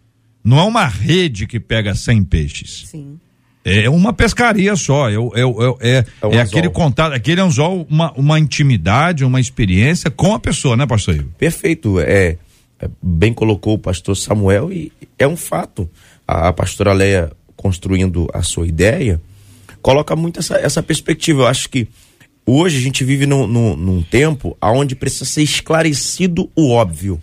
Não 0.45 0.61
é 0.61 0.63
uma 0.63 0.87
rede 0.87 1.49
que 1.49 1.59
pega 1.59 1.93
100 1.93 2.25
peixes. 2.25 2.85
Sim. 2.87 3.19
É 3.65 3.91
uma 3.91 4.13
pescaria 4.13 4.75
só. 4.77 5.11
É, 5.11 5.15
é, 5.15 5.17
é, 5.17 5.99
é, 5.99 6.05
É 6.23 6.27
um 6.27 6.33
é 6.33 6.41
aquele 6.41 6.71
contato, 6.71 7.13
aquele 7.13 7.41
anzol, 7.41 7.85
uma, 7.91 8.13
uma 8.13 8.39
intimidade, 8.39 9.25
uma 9.25 9.41
experiência 9.41 10.09
com 10.09 10.35
a 10.35 10.39
pessoa, 10.39 10.77
né, 10.77 10.87
pastor 10.87 11.17
Ivo? 11.17 11.31
Perfeito. 11.37 11.99
É, 11.99 12.39
é, 12.79 12.89
bem 13.03 13.35
colocou 13.35 13.75
o 13.75 13.79
pastor 13.79 14.17
Samuel 14.17 14.73
e 14.73 14.93
é 15.19 15.27
um 15.27 15.37
fato. 15.37 15.91
A, 16.27 16.49
a 16.49 16.53
pastora 16.53 16.93
Leia 16.93 17.33
construindo 17.57 18.31
a 18.33 18.43
sua 18.45 18.69
ideia 18.69 19.21
coloca 19.83 20.15
muito 20.15 20.39
essa, 20.39 20.57
essa 20.57 20.81
perspectiva. 20.81 21.43
Eu 21.43 21.47
acho 21.49 21.69
que 21.69 21.89
hoje 22.53 22.79
a 22.79 22.81
gente 22.81 23.05
vive 23.05 23.27
num, 23.27 23.47
num, 23.47 23.77
num 23.77 24.03
tempo 24.03 24.57
onde 24.63 24.95
precisa 24.95 25.25
ser 25.25 25.43
esclarecido 25.43 26.51
o 26.57 26.71
óbvio. 26.71 27.21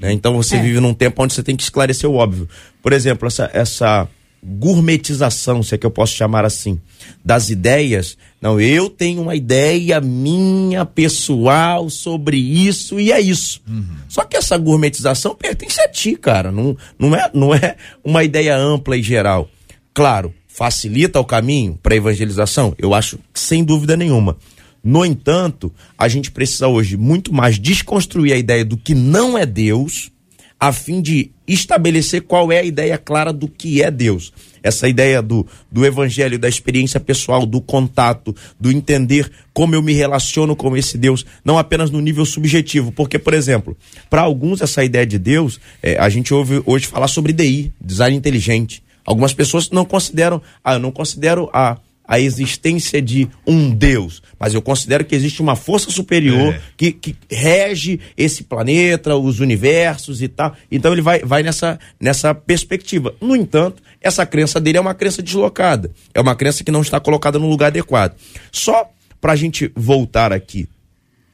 né? 0.00 0.12
Então 0.12 0.34
você 0.36 0.56
É. 0.56 0.62
vive 0.62 0.80
num 0.80 0.94
tempo 0.94 1.22
onde 1.22 1.34
você 1.34 1.42
tem 1.42 1.54
que 1.56 1.62
esclarecer 1.62 2.08
o 2.08 2.14
óbvio. 2.14 2.48
Por 2.82 2.92
exemplo, 2.92 3.26
essa, 3.28 3.50
essa 3.52 4.08
gourmetização, 4.42 5.62
se 5.62 5.74
é 5.74 5.78
que 5.78 5.86
eu 5.86 5.90
posso 5.90 6.14
chamar 6.14 6.44
assim, 6.44 6.80
das 7.24 7.48
ideias. 7.50 8.16
Não, 8.40 8.60
eu 8.60 8.90
tenho 8.90 9.22
uma 9.22 9.34
ideia 9.34 10.00
minha 10.00 10.84
pessoal 10.84 11.88
sobre 11.88 12.36
isso 12.36 12.98
e 12.98 13.12
é 13.12 13.20
isso. 13.20 13.62
Só 14.08 14.24
que 14.24 14.36
essa 14.36 14.56
gourmetização 14.58 15.34
pertence 15.34 15.80
a 15.80 15.88
ti, 15.88 16.16
cara. 16.16 16.50
Não, 16.50 16.76
não, 16.98 17.14
é, 17.14 17.30
não 17.32 17.54
é 17.54 17.76
uma 18.02 18.24
ideia 18.24 18.56
ampla 18.56 18.96
e 18.96 19.02
geral. 19.02 19.48
Claro, 19.94 20.34
facilita 20.54 21.18
o 21.18 21.24
caminho 21.24 21.76
para 21.82 21.96
evangelização? 21.96 22.74
Eu 22.78 22.94
acho 22.94 23.18
que 23.32 23.40
sem 23.40 23.64
dúvida 23.64 23.96
nenhuma. 23.96 24.36
No 24.84 25.04
entanto, 25.04 25.72
a 25.98 26.06
gente 26.06 26.30
precisa 26.30 26.68
hoje 26.68 26.96
muito 26.96 27.34
mais 27.34 27.58
desconstruir 27.58 28.32
a 28.32 28.36
ideia 28.36 28.64
do 28.64 28.76
que 28.76 28.94
não 28.94 29.36
é 29.36 29.44
Deus, 29.44 30.12
a 30.60 30.72
fim 30.72 31.02
de 31.02 31.32
estabelecer 31.46 32.22
qual 32.22 32.52
é 32.52 32.60
a 32.60 32.62
ideia 32.62 32.96
clara 32.96 33.32
do 33.32 33.48
que 33.48 33.82
é 33.82 33.90
Deus. 33.90 34.32
Essa 34.62 34.88
ideia 34.88 35.20
do, 35.20 35.44
do 35.72 35.84
evangelho, 35.84 36.38
da 36.38 36.48
experiência 36.48 37.00
pessoal, 37.00 37.44
do 37.44 37.60
contato, 37.60 38.34
do 38.58 38.70
entender 38.70 39.30
como 39.52 39.74
eu 39.74 39.82
me 39.82 39.92
relaciono 39.92 40.54
com 40.54 40.76
esse 40.76 40.96
Deus, 40.96 41.26
não 41.44 41.58
apenas 41.58 41.90
no 41.90 42.00
nível 42.00 42.24
subjetivo. 42.24 42.92
Porque, 42.92 43.18
por 43.18 43.34
exemplo, 43.34 43.76
para 44.08 44.22
alguns 44.22 44.60
essa 44.60 44.84
ideia 44.84 45.04
de 45.04 45.18
Deus, 45.18 45.58
é, 45.82 45.98
a 45.98 46.08
gente 46.08 46.32
ouve 46.32 46.62
hoje 46.64 46.86
falar 46.86 47.08
sobre 47.08 47.32
DI, 47.32 47.72
design 47.80 48.16
inteligente. 48.16 48.84
Algumas 49.04 49.32
pessoas 49.32 49.70
não 49.70 49.84
consideram, 49.84 50.40
ah, 50.62 50.74
eu 50.74 50.78
não 50.78 50.90
considero 50.90 51.48
a, 51.52 51.78
a 52.06 52.20
existência 52.20 53.00
de 53.00 53.28
um 53.46 53.70
Deus, 53.70 54.22
mas 54.38 54.54
eu 54.54 54.60
considero 54.62 55.04
que 55.04 55.14
existe 55.14 55.40
uma 55.40 55.56
força 55.56 55.90
superior 55.90 56.54
É. 56.54 56.60
que, 56.76 56.92
que 56.92 57.16
rege 57.30 58.00
esse 58.16 58.44
planeta, 58.44 59.16
os 59.16 59.40
universos 59.40 60.20
e 60.22 60.28
tal. 60.28 60.54
Então 60.70 60.92
ele 60.92 61.02
vai, 61.02 61.20
vai 61.20 61.42
nessa, 61.42 61.78
nessa 62.00 62.34
perspectiva. 62.34 63.14
No 63.20 63.34
entanto, 63.34 63.82
essa 64.00 64.26
crença 64.26 64.60
dele 64.60 64.78
é 64.78 64.80
uma 64.80 64.94
crença 64.94 65.22
deslocada, 65.22 65.90
é 66.12 66.20
uma 66.20 66.34
crença 66.34 66.62
que 66.62 66.70
não 66.70 66.82
está 66.82 67.00
colocada 67.00 67.38
no 67.38 67.48
lugar 67.48 67.68
adequado. 67.68 68.14
Só 68.52 68.90
para 69.20 69.32
a 69.32 69.36
gente 69.36 69.72
voltar 69.74 70.32
aqui 70.32 70.68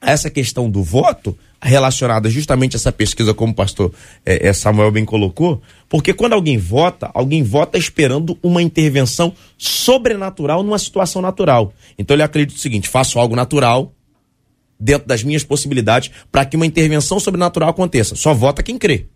essa 0.01 0.31
questão 0.31 0.71
do 0.71 0.83
voto, 0.83 1.37
relacionada 1.61 2.31
justamente 2.31 2.75
a 2.75 2.79
essa 2.79 2.91
pesquisa, 2.91 3.35
como 3.35 3.53
o 3.53 3.55
pastor 3.55 3.93
eh, 4.25 4.49
eh, 4.49 4.53
Samuel 4.53 4.91
bem 4.91 5.05
colocou, 5.05 5.61
porque 5.89 6.15
quando 6.15 6.33
alguém 6.33 6.57
vota, 6.57 7.11
alguém 7.13 7.43
vota 7.43 7.77
esperando 7.77 8.39
uma 8.43 8.63
intervenção 8.63 9.35
sobrenatural 9.59 10.63
numa 10.63 10.79
situação 10.79 11.21
natural. 11.21 11.73
Então 11.99 12.15
ele 12.15 12.23
acredita 12.23 12.59
o 12.59 12.61
seguinte: 12.61 12.89
faço 12.89 13.19
algo 13.19 13.37
natural 13.37 13.93
dentro 14.79 15.07
das 15.07 15.23
minhas 15.23 15.45
possibilidades 15.45 16.11
para 16.33 16.47
que 16.47 16.57
uma 16.57 16.67
intervenção 16.67 17.21
sobrenatural 17.21 17.69
aconteça. 17.69 18.17
Só 18.17 18.33
vota 18.33 18.63
quem 18.63 18.79
crê. 18.79 19.07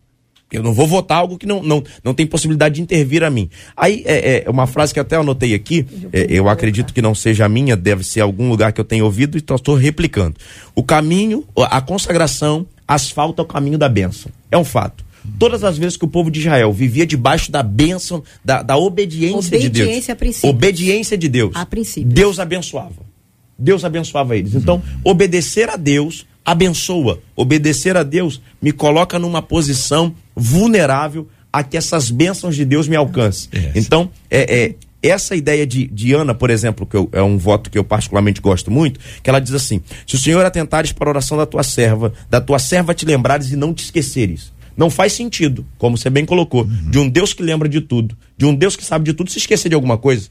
Eu 0.52 0.62
não 0.62 0.72
vou 0.72 0.86
votar 0.86 1.18
algo 1.18 1.36
que 1.36 1.46
não, 1.46 1.62
não, 1.62 1.82
não 2.02 2.14
tem 2.14 2.26
possibilidade 2.26 2.76
de 2.76 2.82
intervir 2.82 3.24
a 3.24 3.30
mim. 3.30 3.50
Aí, 3.76 4.02
é, 4.06 4.44
é 4.46 4.50
uma 4.50 4.66
frase 4.66 4.94
que 4.94 5.00
até 5.00 5.16
anotei 5.16 5.54
aqui, 5.54 5.86
é, 6.12 6.26
eu 6.28 6.48
acredito 6.48 6.94
que 6.94 7.02
não 7.02 7.14
seja 7.14 7.44
a 7.44 7.48
minha, 7.48 7.76
deve 7.76 8.04
ser 8.04 8.20
algum 8.20 8.48
lugar 8.48 8.72
que 8.72 8.80
eu 8.80 8.84
tenha 8.84 9.04
ouvido, 9.04 9.36
então 9.36 9.56
estou 9.56 9.74
replicando. 9.74 10.36
O 10.74 10.82
caminho, 10.82 11.44
a 11.56 11.80
consagração, 11.80 12.66
asfalta 12.86 13.42
o 13.42 13.44
caminho 13.44 13.78
da 13.78 13.88
bênção. 13.88 14.30
É 14.50 14.56
um 14.56 14.64
fato. 14.64 15.04
Todas 15.38 15.64
as 15.64 15.78
vezes 15.78 15.96
que 15.96 16.04
o 16.04 16.08
povo 16.08 16.30
de 16.30 16.40
Israel 16.40 16.72
vivia 16.72 17.06
debaixo 17.06 17.50
da 17.50 17.62
bênção, 17.62 18.22
da, 18.44 18.62
da 18.62 18.76
obediência, 18.76 19.56
obediência 19.56 19.70
de 19.70 19.70
Deus. 19.70 20.10
A 20.10 20.16
princípio. 20.16 20.50
Obediência 20.50 21.18
de 21.18 21.28
Deus. 21.28 21.56
A 21.56 21.66
princípio. 21.66 22.08
Deus 22.10 22.38
abençoava. 22.38 23.14
Deus 23.58 23.84
abençoava 23.84 24.36
eles. 24.36 24.54
Então, 24.54 24.82
obedecer 25.02 25.70
a 25.70 25.76
Deus 25.76 26.26
abençoa. 26.44 27.20
Obedecer 27.34 27.96
a 27.96 28.02
Deus 28.02 28.40
me 28.60 28.72
coloca 28.72 29.18
numa 29.18 29.40
posição 29.42 30.14
vulnerável 30.34 31.28
a 31.52 31.62
que 31.62 31.76
essas 31.76 32.10
bênçãos 32.10 32.56
de 32.56 32.64
Deus 32.64 32.88
me 32.88 32.96
alcancem. 32.96 33.48
É. 33.52 33.72
Então, 33.76 34.10
é, 34.30 34.64
é, 34.64 34.74
essa 35.02 35.36
ideia 35.36 35.66
de, 35.66 35.86
de 35.86 36.12
Ana, 36.12 36.34
por 36.34 36.50
exemplo, 36.50 36.84
que 36.86 36.96
eu- 36.96 37.08
é 37.12 37.22
um 37.22 37.38
voto 37.38 37.70
que 37.70 37.78
eu 37.78 37.84
particularmente 37.84 38.40
gosto 38.40 38.70
muito, 38.70 38.98
que 39.22 39.30
ela 39.30 39.40
diz 39.40 39.52
assim: 39.54 39.80
se 40.06 40.14
o 40.16 40.18
Senhor 40.18 40.44
atentares 40.44 40.92
para 40.92 41.08
a 41.08 41.10
oração 41.10 41.36
da 41.38 41.46
tua 41.46 41.62
serva, 41.62 42.12
da 42.28 42.40
tua 42.40 42.58
serva 42.58 42.92
te 42.94 43.04
lembrares 43.06 43.52
e 43.52 43.56
não 43.56 43.72
te 43.72 43.84
esqueceres. 43.84 44.52
Não 44.76 44.90
faz 44.90 45.12
sentido, 45.12 45.64
como 45.78 45.96
você 45.96 46.10
bem 46.10 46.24
colocou, 46.24 46.64
de 46.64 46.98
um 46.98 47.08
Deus 47.08 47.32
que 47.32 47.44
lembra 47.44 47.68
de 47.68 47.80
tudo, 47.80 48.16
de 48.36 48.44
um 48.44 48.52
Deus 48.52 48.74
que 48.74 48.84
sabe 48.84 49.04
de 49.04 49.12
tudo, 49.14 49.30
se 49.30 49.38
esquecer 49.38 49.68
de 49.68 49.74
alguma 49.76 49.96
coisa. 49.96 50.28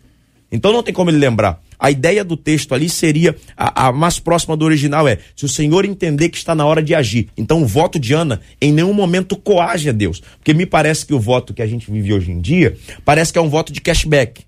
Então 0.52 0.74
não 0.74 0.84
tem 0.84 0.94
como 0.94 1.10
ele 1.10 1.18
lembrar. 1.18 1.64
A 1.84 1.92
ideia 1.92 2.24
do 2.24 2.38
texto 2.38 2.74
ali 2.74 2.88
seria 2.88 3.36
a, 3.58 3.88
a 3.88 3.92
mais 3.92 4.18
próxima 4.18 4.56
do 4.56 4.64
original 4.64 5.06
é 5.06 5.18
se 5.36 5.44
o 5.44 5.50
Senhor 5.50 5.84
entender 5.84 6.30
que 6.30 6.38
está 6.38 6.56
na 6.56 6.66
hora 6.66 6.82
de 6.82 6.96
agir. 6.96 7.28
Então 7.36 7.62
o 7.62 7.68
voto 7.68 8.00
de 8.00 8.14
Ana 8.14 8.40
em 8.62 8.72
nenhum 8.72 8.94
momento 8.94 9.36
coage 9.36 9.90
a 9.90 9.92
Deus, 9.92 10.24
porque 10.38 10.54
me 10.54 10.66
parece 10.66 11.06
que 11.06 11.14
o 11.14 11.20
voto 11.20 11.54
que 11.54 11.62
a 11.62 11.68
gente 11.68 11.92
vive 11.92 12.14
hoje 12.14 12.32
em 12.32 12.40
dia 12.40 12.78
parece 13.04 13.34
que 13.34 13.38
é 13.38 13.42
um 13.42 13.50
voto 13.50 13.74
de 13.74 13.82
cashback, 13.82 14.46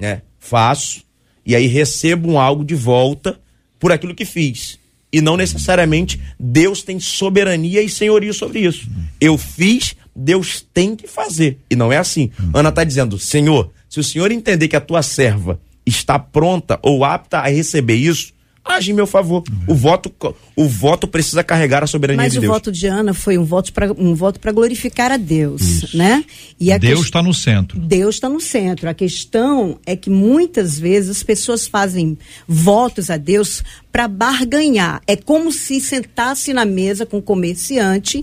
né? 0.00 0.22
Faço 0.38 1.02
e 1.44 1.54
aí 1.54 1.66
recebo 1.66 2.30
um 2.30 2.40
algo 2.40 2.64
de 2.64 2.74
volta 2.74 3.38
por 3.78 3.92
aquilo 3.92 4.14
que 4.14 4.24
fiz. 4.24 4.78
E 5.12 5.20
não 5.20 5.36
necessariamente 5.36 6.18
Deus 6.40 6.82
tem 6.82 6.98
soberania 6.98 7.82
e 7.82 7.90
senhorio 7.90 8.32
sobre 8.32 8.60
isso. 8.60 8.88
Eu 9.20 9.36
fiz, 9.36 9.94
Deus 10.16 10.66
tem 10.72 10.96
que 10.96 11.06
fazer. 11.06 11.58
E 11.68 11.76
não 11.76 11.92
é 11.92 11.98
assim. 11.98 12.30
Ana 12.54 12.70
está 12.70 12.82
dizendo, 12.82 13.18
Senhor, 13.18 13.70
se 13.90 14.00
o 14.00 14.04
Senhor 14.04 14.32
entender 14.32 14.68
que 14.68 14.76
a 14.76 14.80
tua 14.80 15.02
serva 15.02 15.60
está 15.88 16.18
pronta 16.18 16.78
ou 16.82 17.04
apta 17.04 17.38
a 17.38 17.48
receber 17.48 17.96
isso, 17.96 18.32
age 18.64 18.90
em 18.90 18.94
meu 18.94 19.06
favor. 19.06 19.42
O 19.66 19.74
voto, 19.74 20.12
o 20.54 20.68
voto 20.68 21.08
precisa 21.08 21.42
carregar 21.42 21.82
a 21.82 21.86
soberania 21.86 22.22
Mas 22.22 22.32
de 22.32 22.38
o 22.38 22.42
Deus. 22.42 22.52
voto 22.52 22.70
de 22.70 22.86
Ana 22.86 23.14
foi 23.14 23.38
um 23.38 23.44
voto 23.44 23.72
para 23.72 23.90
um 23.92 24.14
voto 24.14 24.38
para 24.38 24.52
glorificar 24.52 25.10
a 25.10 25.16
Deus, 25.16 25.94
né? 25.94 26.22
E 26.60 26.70
a 26.70 26.76
Deus 26.76 27.00
está 27.00 27.22
no 27.22 27.32
centro. 27.32 27.80
Deus 27.80 28.16
está 28.16 28.28
no 28.28 28.40
centro. 28.40 28.88
A 28.90 28.92
questão 28.92 29.78
é 29.86 29.96
que 29.96 30.10
muitas 30.10 30.78
vezes 30.78 31.08
as 31.08 31.22
pessoas 31.22 31.66
fazem 31.66 32.18
votos 32.46 33.08
a 33.08 33.16
Deus 33.16 33.64
para 33.90 34.06
barganhar. 34.06 35.00
É 35.06 35.16
como 35.16 35.50
se 35.50 35.80
sentasse 35.80 36.52
na 36.52 36.66
mesa 36.66 37.06
com 37.06 37.18
o 37.18 37.22
comerciante 37.22 38.22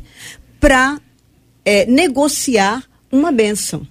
para 0.59 0.99
negociar 1.87 2.83
uma 3.11 3.31
bênção. 3.31 3.87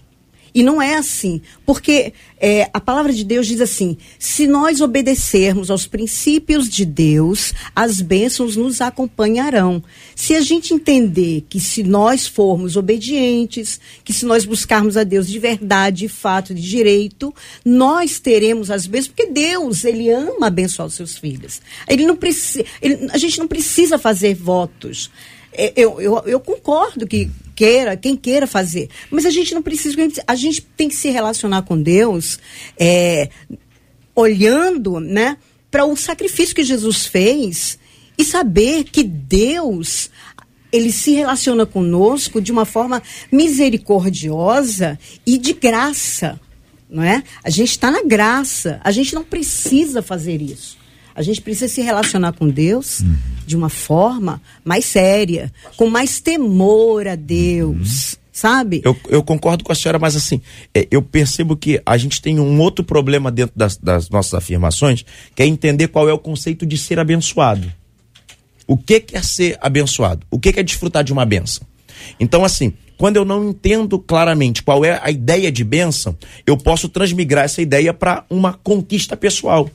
E 0.54 0.62
não 0.62 0.80
é 0.80 0.94
assim, 0.94 1.42
porque 1.66 2.12
é, 2.38 2.70
a 2.72 2.80
palavra 2.80 3.12
de 3.12 3.24
Deus 3.24 3.46
diz 3.46 3.60
assim: 3.60 3.96
se 4.20 4.46
nós 4.46 4.80
obedecermos 4.80 5.68
aos 5.68 5.84
princípios 5.84 6.68
de 6.68 6.84
Deus, 6.84 7.52
as 7.74 8.00
bênçãos 8.00 8.54
nos 8.54 8.80
acompanharão. 8.80 9.82
Se 10.14 10.36
a 10.36 10.40
gente 10.40 10.72
entender 10.72 11.44
que 11.48 11.58
se 11.58 11.82
nós 11.82 12.28
formos 12.28 12.76
obedientes, 12.76 13.80
que 14.04 14.12
se 14.12 14.24
nós 14.24 14.44
buscarmos 14.44 14.96
a 14.96 15.02
Deus 15.02 15.26
de 15.26 15.40
verdade, 15.40 16.02
de 16.02 16.08
fato, 16.08 16.54
de 16.54 16.62
direito, 16.62 17.34
nós 17.64 18.20
teremos 18.20 18.70
as 18.70 18.86
bênçãos, 18.86 19.08
porque 19.08 19.32
Deus, 19.32 19.84
ele 19.84 20.08
ama 20.08 20.46
abençoar 20.46 20.86
os 20.86 20.94
seus 20.94 21.18
filhos. 21.18 21.60
Ele 21.88 22.06
não 22.06 22.14
precisa, 22.14 22.64
a 23.10 23.18
gente 23.18 23.40
não 23.40 23.48
precisa 23.48 23.98
fazer 23.98 24.34
votos. 24.34 25.10
É, 25.52 25.72
Eu, 25.76 26.00
eu, 26.00 26.22
eu 26.26 26.40
concordo 26.40 27.06
que 27.06 27.30
queira, 27.54 27.96
quem 27.96 28.16
queira 28.16 28.46
fazer. 28.46 28.88
Mas 29.10 29.24
a 29.26 29.30
gente 29.30 29.54
não 29.54 29.62
precisa, 29.62 29.96
a 30.26 30.34
gente 30.34 30.62
tem 30.76 30.88
que 30.88 30.94
se 30.94 31.10
relacionar 31.10 31.62
com 31.62 31.80
Deus 31.80 32.38
é, 32.78 33.28
olhando 34.14 35.00
né, 35.00 35.36
para 35.70 35.84
o 35.84 35.96
sacrifício 35.96 36.54
que 36.54 36.62
Jesus 36.62 37.06
fez 37.06 37.78
e 38.16 38.24
saber 38.24 38.84
que 38.84 39.02
Deus 39.02 40.10
ele 40.72 40.90
se 40.90 41.12
relaciona 41.12 41.64
conosco 41.64 42.40
de 42.40 42.50
uma 42.50 42.64
forma 42.64 43.00
misericordiosa 43.30 44.98
e 45.24 45.38
de 45.38 45.52
graça, 45.52 46.40
não 46.90 47.02
é? 47.02 47.22
A 47.44 47.50
gente 47.50 47.70
está 47.70 47.92
na 47.92 48.02
graça, 48.02 48.80
a 48.82 48.90
gente 48.90 49.14
não 49.14 49.22
precisa 49.22 50.02
fazer 50.02 50.42
isso. 50.42 50.76
A 51.14 51.22
gente 51.22 51.40
precisa 51.40 51.72
se 51.72 51.80
relacionar 51.80 52.32
com 52.32 52.48
Deus 52.48 53.02
de 53.46 53.56
uma 53.56 53.68
forma 53.68 54.42
mais 54.64 54.84
séria, 54.84 55.52
com 55.76 55.88
mais 55.88 56.20
temor 56.20 57.06
a 57.06 57.14
Deus, 57.14 58.18
sabe? 58.32 58.82
Eu, 58.84 58.96
eu 59.08 59.22
concordo 59.22 59.62
com 59.62 59.70
a 59.70 59.74
senhora, 59.74 59.98
mas 59.98 60.16
assim, 60.16 60.40
é, 60.74 60.88
eu 60.90 61.00
percebo 61.00 61.56
que 61.56 61.80
a 61.86 61.96
gente 61.96 62.20
tem 62.20 62.40
um 62.40 62.60
outro 62.60 62.84
problema 62.84 63.30
dentro 63.30 63.52
das, 63.56 63.76
das 63.76 64.10
nossas 64.10 64.34
afirmações, 64.34 65.04
que 65.34 65.42
é 65.42 65.46
entender 65.46 65.88
qual 65.88 66.08
é 66.08 66.12
o 66.12 66.18
conceito 66.18 66.66
de 66.66 66.76
ser 66.76 66.98
abençoado. 66.98 67.72
O 68.66 68.76
que 68.76 68.98
que 68.98 69.16
é 69.16 69.22
ser 69.22 69.56
abençoado? 69.60 70.26
O 70.30 70.38
que 70.38 70.52
que 70.52 70.58
é 70.58 70.62
desfrutar 70.62 71.04
de 71.04 71.12
uma 71.12 71.24
benção? 71.24 71.64
Então, 72.18 72.44
assim, 72.44 72.72
quando 72.96 73.16
eu 73.16 73.24
não 73.24 73.50
entendo 73.50 73.98
claramente 73.98 74.62
qual 74.62 74.84
é 74.84 75.00
a 75.02 75.10
ideia 75.10 75.52
de 75.52 75.62
bênção, 75.62 76.16
eu 76.46 76.56
posso 76.56 76.88
transmigrar 76.88 77.44
essa 77.44 77.60
ideia 77.60 77.92
para 77.92 78.24
uma 78.30 78.52
conquista 78.54 79.16
pessoal. 79.16 79.70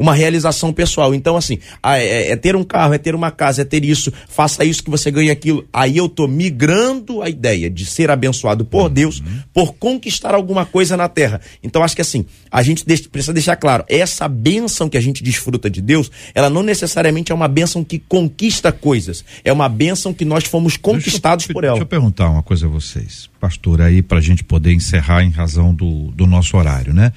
Uma 0.00 0.14
realização 0.14 0.72
pessoal. 0.72 1.14
Então, 1.14 1.36
assim, 1.36 1.58
ah, 1.82 1.98
é, 1.98 2.30
é 2.30 2.36
ter 2.36 2.56
um 2.56 2.64
carro, 2.64 2.94
é 2.94 2.98
ter 2.98 3.14
uma 3.14 3.30
casa, 3.30 3.60
é 3.60 3.64
ter 3.66 3.84
isso, 3.84 4.10
faça 4.28 4.64
isso 4.64 4.82
que 4.82 4.88
você 4.90 5.10
ganha 5.10 5.30
aquilo. 5.30 5.68
Aí 5.70 5.98
eu 5.98 6.08
tô 6.08 6.26
migrando 6.26 7.20
a 7.22 7.28
ideia 7.28 7.68
de 7.68 7.84
ser 7.84 8.10
abençoado 8.10 8.64
por 8.64 8.88
Deus, 8.88 9.22
por 9.52 9.74
conquistar 9.74 10.34
alguma 10.34 10.64
coisa 10.64 10.96
na 10.96 11.06
terra. 11.06 11.40
Então, 11.62 11.82
acho 11.82 11.94
que 11.94 12.00
assim, 12.00 12.24
a 12.50 12.62
gente 12.62 12.86
deixa- 12.86 13.08
precisa 13.10 13.32
deixar 13.34 13.56
claro, 13.56 13.84
essa 13.88 14.26
bênção 14.26 14.88
que 14.88 14.96
a 14.96 15.00
gente 15.02 15.22
desfruta 15.22 15.68
de 15.68 15.82
Deus, 15.82 16.10
ela 16.34 16.48
não 16.48 16.62
necessariamente 16.62 17.30
é 17.30 17.34
uma 17.34 17.46
bênção 17.48 17.84
que 17.84 17.98
conquista 17.98 18.72
coisas. 18.72 19.22
É 19.44 19.52
uma 19.52 19.68
bênção 19.68 20.14
que 20.14 20.24
nós 20.24 20.44
fomos 20.44 20.78
conquistados 20.78 21.46
eu, 21.46 21.52
por 21.52 21.62
ela. 21.62 21.74
Deixa 21.74 21.84
eu 21.84 21.88
perguntar 21.88 22.30
uma 22.30 22.42
coisa 22.42 22.64
a 22.64 22.68
vocês, 22.70 23.28
pastor, 23.38 23.82
aí 23.82 24.00
para 24.00 24.16
a 24.18 24.22
gente 24.22 24.42
poder 24.42 24.72
encerrar 24.72 25.22
em 25.22 25.30
razão 25.30 25.74
do, 25.74 26.10
do 26.12 26.26
nosso 26.26 26.56
horário, 26.56 26.94
né? 26.94 27.12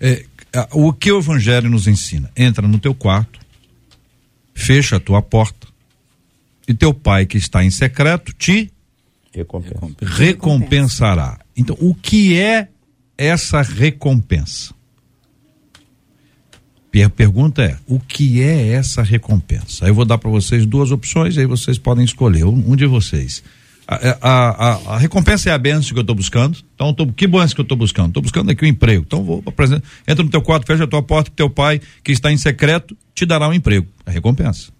É, 0.00 0.24
o 0.72 0.92
que 0.92 1.10
o 1.10 1.18
evangelho 1.18 1.68
nos 1.70 1.86
ensina? 1.86 2.30
Entra 2.36 2.66
no 2.66 2.78
teu 2.78 2.94
quarto, 2.94 3.38
fecha 4.54 4.96
a 4.96 5.00
tua 5.00 5.20
porta, 5.22 5.66
e 6.66 6.72
teu 6.74 6.94
pai 6.94 7.26
que 7.26 7.36
está 7.36 7.64
em 7.64 7.70
secreto 7.70 8.32
te 8.32 8.70
Recompensa. 9.34 9.96
recompensará. 10.02 11.40
Então, 11.56 11.76
o 11.80 11.94
que 11.94 12.38
é 12.38 12.68
essa 13.18 13.62
recompensa? 13.62 14.72
Per- 16.90 17.10
pergunta 17.10 17.62
é: 17.62 17.76
o 17.86 17.98
que 17.98 18.40
é 18.40 18.68
essa 18.68 19.02
recompensa? 19.02 19.84
Aí 19.84 19.90
eu 19.90 19.94
vou 19.94 20.04
dar 20.04 20.18
para 20.18 20.30
vocês 20.30 20.64
duas 20.64 20.90
opções, 20.92 21.36
aí 21.36 21.46
vocês 21.46 21.76
podem 21.78 22.04
escolher 22.04 22.44
um 22.44 22.76
de 22.76 22.86
vocês. 22.86 23.42
A, 23.86 23.96
a- 23.96 24.50
a- 24.90 24.94
a 24.94 24.98
recompensa 24.98 25.50
é 25.50 25.52
a 25.52 25.58
benção 25.58 25.92
que 25.92 25.98
eu 25.98 26.00
estou 26.00 26.14
buscando. 26.16 26.58
Então, 26.74 26.94
tô- 26.94 27.06
que 27.12 27.26
benção 27.26 27.54
que 27.54 27.60
eu 27.60 27.64
estou 27.64 27.76
buscando? 27.76 28.08
Estou 28.08 28.22
buscando 28.22 28.50
aqui 28.50 28.64
um 28.64 28.68
emprego. 28.68 29.04
Então, 29.06 29.22
vou. 29.22 29.44
Entra 30.08 30.24
no 30.24 30.30
teu 30.30 30.40
quarto, 30.40 30.66
fecha 30.66 30.84
a 30.84 30.86
tua 30.86 31.02
porta, 31.02 31.30
que 31.30 31.36
teu 31.36 31.50
pai, 31.50 31.80
que 32.02 32.10
está 32.12 32.32
em 32.32 32.36
secreto, 32.38 32.96
te 33.14 33.26
dará 33.26 33.46
um 33.48 33.52
emprego. 33.52 33.86
A 34.06 34.10
recompensa. 34.10 34.72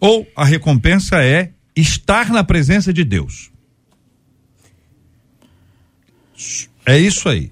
Ou 0.00 0.26
a 0.34 0.44
recompensa 0.44 1.22
é 1.22 1.50
estar 1.76 2.30
na 2.30 2.42
presença 2.42 2.92
de 2.92 3.04
Deus. 3.04 3.50
É 6.86 6.98
isso 6.98 7.28
aí. 7.28 7.50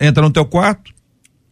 Entra 0.00 0.22
no 0.22 0.30
teu 0.30 0.44
quarto, 0.44 0.92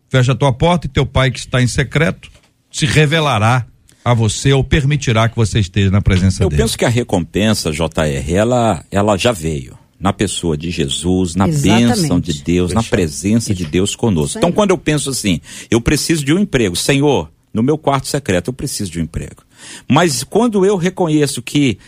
fecha 0.08 0.32
a 0.32 0.34
tua 0.36 0.52
porta 0.52 0.86
e 0.86 0.90
teu 0.90 1.06
pai 1.06 1.30
que 1.30 1.38
está 1.38 1.62
em 1.62 1.66
secreto 1.66 2.30
se 2.70 2.86
revelará 2.86 3.66
a 4.04 4.12
você 4.12 4.52
ou 4.52 4.62
permitirá 4.62 5.28
que 5.28 5.36
você 5.36 5.58
esteja 5.60 5.90
na 5.90 6.02
presença 6.02 6.42
Eu 6.42 6.48
dele. 6.50 6.62
penso 6.62 6.76
que 6.76 6.84
a 6.84 6.88
recompensa, 6.88 7.72
JR, 7.72 8.32
ela, 8.32 8.84
ela 8.90 9.16
já 9.16 9.32
veio 9.32 9.78
na 9.98 10.12
pessoa 10.12 10.56
de 10.56 10.70
Jesus, 10.70 11.34
na 11.34 11.48
Exatamente. 11.48 12.00
bênção 12.02 12.20
de 12.20 12.42
Deus, 12.42 12.72
na 12.72 12.82
presença 12.82 13.54
de 13.54 13.64
Deus 13.64 13.96
conosco. 13.96 14.36
Aí. 14.36 14.40
Então, 14.40 14.52
quando 14.52 14.70
eu 14.70 14.78
penso 14.78 15.08
assim, 15.08 15.40
eu 15.70 15.80
preciso 15.80 16.24
de 16.24 16.34
um 16.34 16.38
emprego, 16.38 16.76
Senhor, 16.76 17.30
no 17.54 17.62
meu 17.62 17.78
quarto 17.78 18.08
secreto 18.08 18.48
eu 18.48 18.52
preciso 18.52 18.90
de 18.90 19.00
um 19.00 19.04
emprego. 19.04 19.42
Mas 19.88 20.22
quando 20.22 20.66
eu 20.66 20.76
reconheço 20.76 21.40
que 21.40 21.78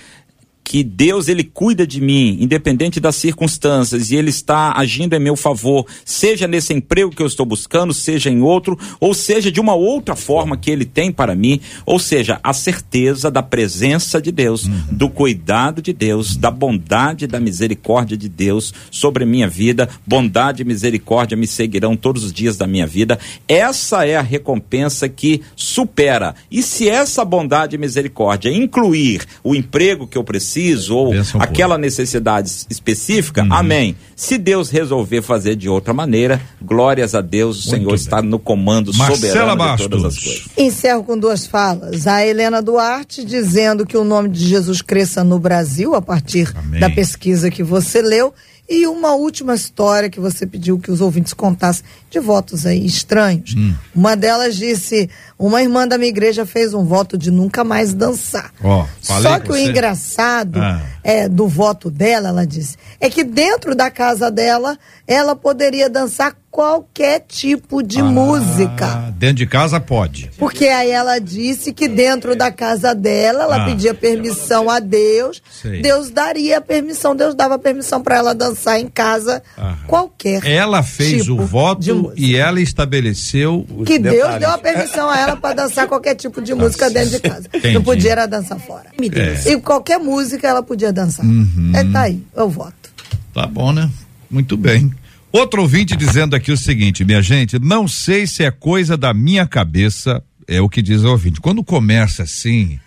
que 0.66 0.82
Deus 0.82 1.28
ele 1.28 1.44
cuida 1.44 1.86
de 1.86 2.00
mim, 2.00 2.38
independente 2.40 2.98
das 2.98 3.14
circunstâncias, 3.14 4.10
e 4.10 4.16
ele 4.16 4.30
está 4.30 4.72
agindo 4.76 5.14
em 5.14 5.20
meu 5.20 5.36
favor, 5.36 5.86
seja 6.04 6.48
nesse 6.48 6.74
emprego 6.74 7.12
que 7.12 7.22
eu 7.22 7.26
estou 7.28 7.46
buscando, 7.46 7.94
seja 7.94 8.30
em 8.30 8.42
outro, 8.42 8.76
ou 8.98 9.14
seja 9.14 9.52
de 9.52 9.60
uma 9.60 9.76
outra 9.76 10.16
forma 10.16 10.56
que 10.56 10.68
ele 10.68 10.84
tem 10.84 11.12
para 11.12 11.36
mim, 11.36 11.60
ou 11.86 12.00
seja, 12.00 12.40
a 12.42 12.52
certeza 12.52 13.30
da 13.30 13.44
presença 13.44 14.20
de 14.20 14.32
Deus, 14.32 14.64
uhum. 14.64 14.82
do 14.90 15.08
cuidado 15.08 15.80
de 15.80 15.92
Deus, 15.92 16.36
da 16.36 16.50
bondade, 16.50 17.28
da 17.28 17.38
misericórdia 17.38 18.16
de 18.16 18.28
Deus 18.28 18.74
sobre 18.90 19.22
a 19.22 19.26
minha 19.26 19.48
vida, 19.48 19.88
bondade 20.04 20.62
e 20.62 20.66
misericórdia 20.66 21.36
me 21.36 21.46
seguirão 21.46 21.96
todos 21.96 22.24
os 22.24 22.32
dias 22.32 22.56
da 22.56 22.66
minha 22.66 22.88
vida. 22.88 23.20
Essa 23.46 24.04
é 24.04 24.16
a 24.16 24.22
recompensa 24.22 25.08
que 25.08 25.42
supera. 25.54 26.34
E 26.50 26.60
se 26.60 26.88
essa 26.88 27.24
bondade 27.24 27.76
e 27.76 27.78
misericórdia 27.78 28.50
incluir 28.50 29.24
o 29.44 29.54
emprego 29.54 30.08
que 30.08 30.18
eu 30.18 30.24
preciso 30.24 30.55
preciso 30.56 30.96
ou 30.96 31.12
aquela 31.38 31.76
necessidade 31.76 32.50
específica, 32.70 33.42
uhum. 33.42 33.52
amém. 33.52 33.96
Se 34.14 34.38
Deus 34.38 34.70
resolver 34.70 35.20
fazer 35.20 35.54
de 35.54 35.68
outra 35.68 35.92
maneira, 35.92 36.40
glórias 36.62 37.14
a 37.14 37.20
Deus, 37.20 37.58
o 37.58 37.68
Muito 37.68 37.76
Senhor 37.76 37.90
bem. 37.90 37.94
está 37.96 38.22
no 38.22 38.38
comando 38.38 38.92
Marcela 38.94 39.16
soberano 39.16 39.56
Bastos. 39.56 39.82
de 39.82 39.90
todas 39.90 40.04
as 40.06 40.18
coisas. 40.22 40.46
Encerro 40.56 41.04
com 41.04 41.18
duas 41.18 41.46
falas. 41.46 42.06
A 42.06 42.26
Helena 42.26 42.62
Duarte 42.62 43.24
dizendo 43.24 43.84
que 43.84 43.96
o 43.96 44.04
nome 44.04 44.30
de 44.30 44.46
Jesus 44.46 44.80
cresça 44.80 45.22
no 45.22 45.38
Brasil 45.38 45.94
a 45.94 46.00
partir 46.00 46.50
amém. 46.56 46.80
da 46.80 46.88
pesquisa 46.88 47.50
que 47.50 47.62
você 47.62 48.00
leu 48.00 48.32
e 48.68 48.86
uma 48.86 49.14
última 49.14 49.54
história 49.54 50.10
que 50.10 50.18
você 50.18 50.44
pediu 50.44 50.78
que 50.78 50.90
os 50.90 51.00
ouvintes 51.00 51.32
contassem 51.32 51.84
de 52.10 52.18
votos 52.18 52.66
aí 52.66 52.84
estranhos. 52.84 53.54
Hum. 53.56 53.74
Uma 53.94 54.16
delas 54.16 54.56
disse: 54.56 55.08
uma 55.38 55.62
irmã 55.62 55.86
da 55.86 55.98
minha 55.98 56.08
igreja 56.08 56.46
fez 56.46 56.72
um 56.72 56.84
voto 56.84 57.18
de 57.18 57.30
nunca 57.30 57.62
mais 57.62 57.92
dançar. 57.92 58.52
Oh, 58.62 58.84
Só 59.00 59.38
que 59.38 59.52
o 59.52 59.56
engraçado 59.56 60.58
ah. 60.58 60.82
é 61.04 61.28
do 61.28 61.46
voto 61.46 61.90
dela, 61.90 62.28
ela 62.28 62.46
disse, 62.46 62.76
é 62.98 63.10
que 63.10 63.22
dentro 63.22 63.74
da 63.74 63.90
casa 63.90 64.30
dela 64.30 64.78
ela 65.06 65.36
poderia 65.36 65.90
dançar 65.90 66.34
qualquer 66.50 67.20
tipo 67.28 67.82
de 67.82 68.00
ah, 68.00 68.04
música. 68.04 69.12
Dentro 69.18 69.36
de 69.36 69.46
casa 69.46 69.78
pode. 69.78 70.30
Porque 70.38 70.64
aí 70.64 70.90
ela 70.90 71.18
disse 71.18 71.70
que 71.70 71.86
dentro 71.86 72.34
da 72.34 72.50
casa 72.50 72.94
dela 72.94 73.42
ela 73.44 73.62
ah, 73.62 73.64
pedia 73.66 73.92
permissão 73.92 74.70
a 74.70 74.80
Deus, 74.80 75.42
sei. 75.50 75.82
Deus 75.82 76.08
daria 76.10 76.58
permissão, 76.62 77.14
Deus 77.14 77.34
dava 77.34 77.58
permissão 77.58 78.02
para 78.02 78.16
ela 78.16 78.34
dançar 78.34 78.80
em 78.80 78.88
casa 78.88 79.42
ah. 79.58 79.76
qualquer. 79.86 80.46
Ela 80.46 80.82
fez 80.82 81.24
tipo 81.24 81.42
o 81.42 81.44
voto 81.44 82.14
e 82.16 82.34
ela 82.34 82.58
estabeleceu 82.58 83.66
que 83.84 83.98
detalhes. 83.98 84.24
Deus 84.24 84.40
deu 84.40 84.50
a 84.50 84.58
permissão 84.58 85.10
a 85.10 85.18
ela 85.18 85.25
para 85.34 85.54
dançar 85.54 85.88
qualquer 85.88 86.14
tipo 86.14 86.42
de 86.42 86.54
música 86.54 86.90
dentro 86.90 87.10
de 87.10 87.20
casa. 87.20 87.48
Entendi. 87.52 87.74
Não 87.74 87.82
podia 87.82 88.12
era 88.12 88.26
dançar 88.26 88.60
fora. 88.60 88.90
É. 89.00 89.52
E 89.52 89.60
qualquer 89.60 89.98
música 89.98 90.46
ela 90.46 90.62
podia 90.62 90.92
dançar. 90.92 91.24
Uhum. 91.24 91.72
É, 91.74 91.82
tá 91.84 92.02
aí, 92.02 92.22
eu 92.36 92.48
voto. 92.48 92.90
Tá 93.32 93.46
bom, 93.46 93.72
né? 93.72 93.90
Muito 94.30 94.56
bem. 94.56 94.92
Outro 95.32 95.62
ouvinte 95.62 95.96
dizendo 95.96 96.36
aqui 96.36 96.52
o 96.52 96.56
seguinte, 96.56 97.04
minha 97.04 97.20
gente, 97.20 97.58
não 97.58 97.88
sei 97.88 98.26
se 98.26 98.44
é 98.44 98.50
coisa 98.50 98.96
da 98.96 99.12
minha 99.12 99.46
cabeça, 99.46 100.22
é 100.46 100.60
o 100.60 100.68
que 100.68 100.80
diz 100.80 101.02
o 101.02 101.10
ouvinte. 101.10 101.40
Quando 101.40 101.62
começa 101.64 102.22
assim, 102.22 102.78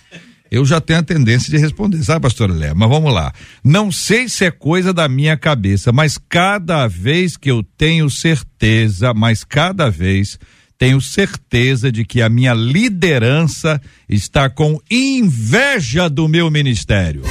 eu 0.50 0.66
já 0.66 0.82
tenho 0.82 1.00
a 1.00 1.04
tendência 1.04 1.52
de 1.52 1.58
responder, 1.58 2.04
sabe, 2.04 2.22
pastor 2.22 2.50
Léo? 2.50 2.76
Mas 2.76 2.90
vamos 2.90 3.14
lá. 3.14 3.32
Não 3.64 3.92
sei 3.92 4.28
se 4.28 4.46
é 4.46 4.52
coisa 4.52 4.92
da 4.92 5.08
minha 5.08 5.38
cabeça, 5.38 5.92
mas 5.92 6.18
cada 6.18 6.88
vez 6.88 7.38
que 7.38 7.52
eu 7.52 7.62
tenho 7.78 8.10
certeza, 8.10 9.14
mas 9.14 9.44
cada 9.44 9.92
vez 9.92 10.40
tenho 10.80 11.02
certeza 11.02 11.92
de 11.92 12.06
que 12.06 12.22
a 12.22 12.30
minha 12.30 12.54
liderança 12.54 13.82
está 14.08 14.50
com 14.50 14.80
inveja 14.90 16.10
do 16.10 16.26
meu 16.30 16.50
ministério. 16.50 17.24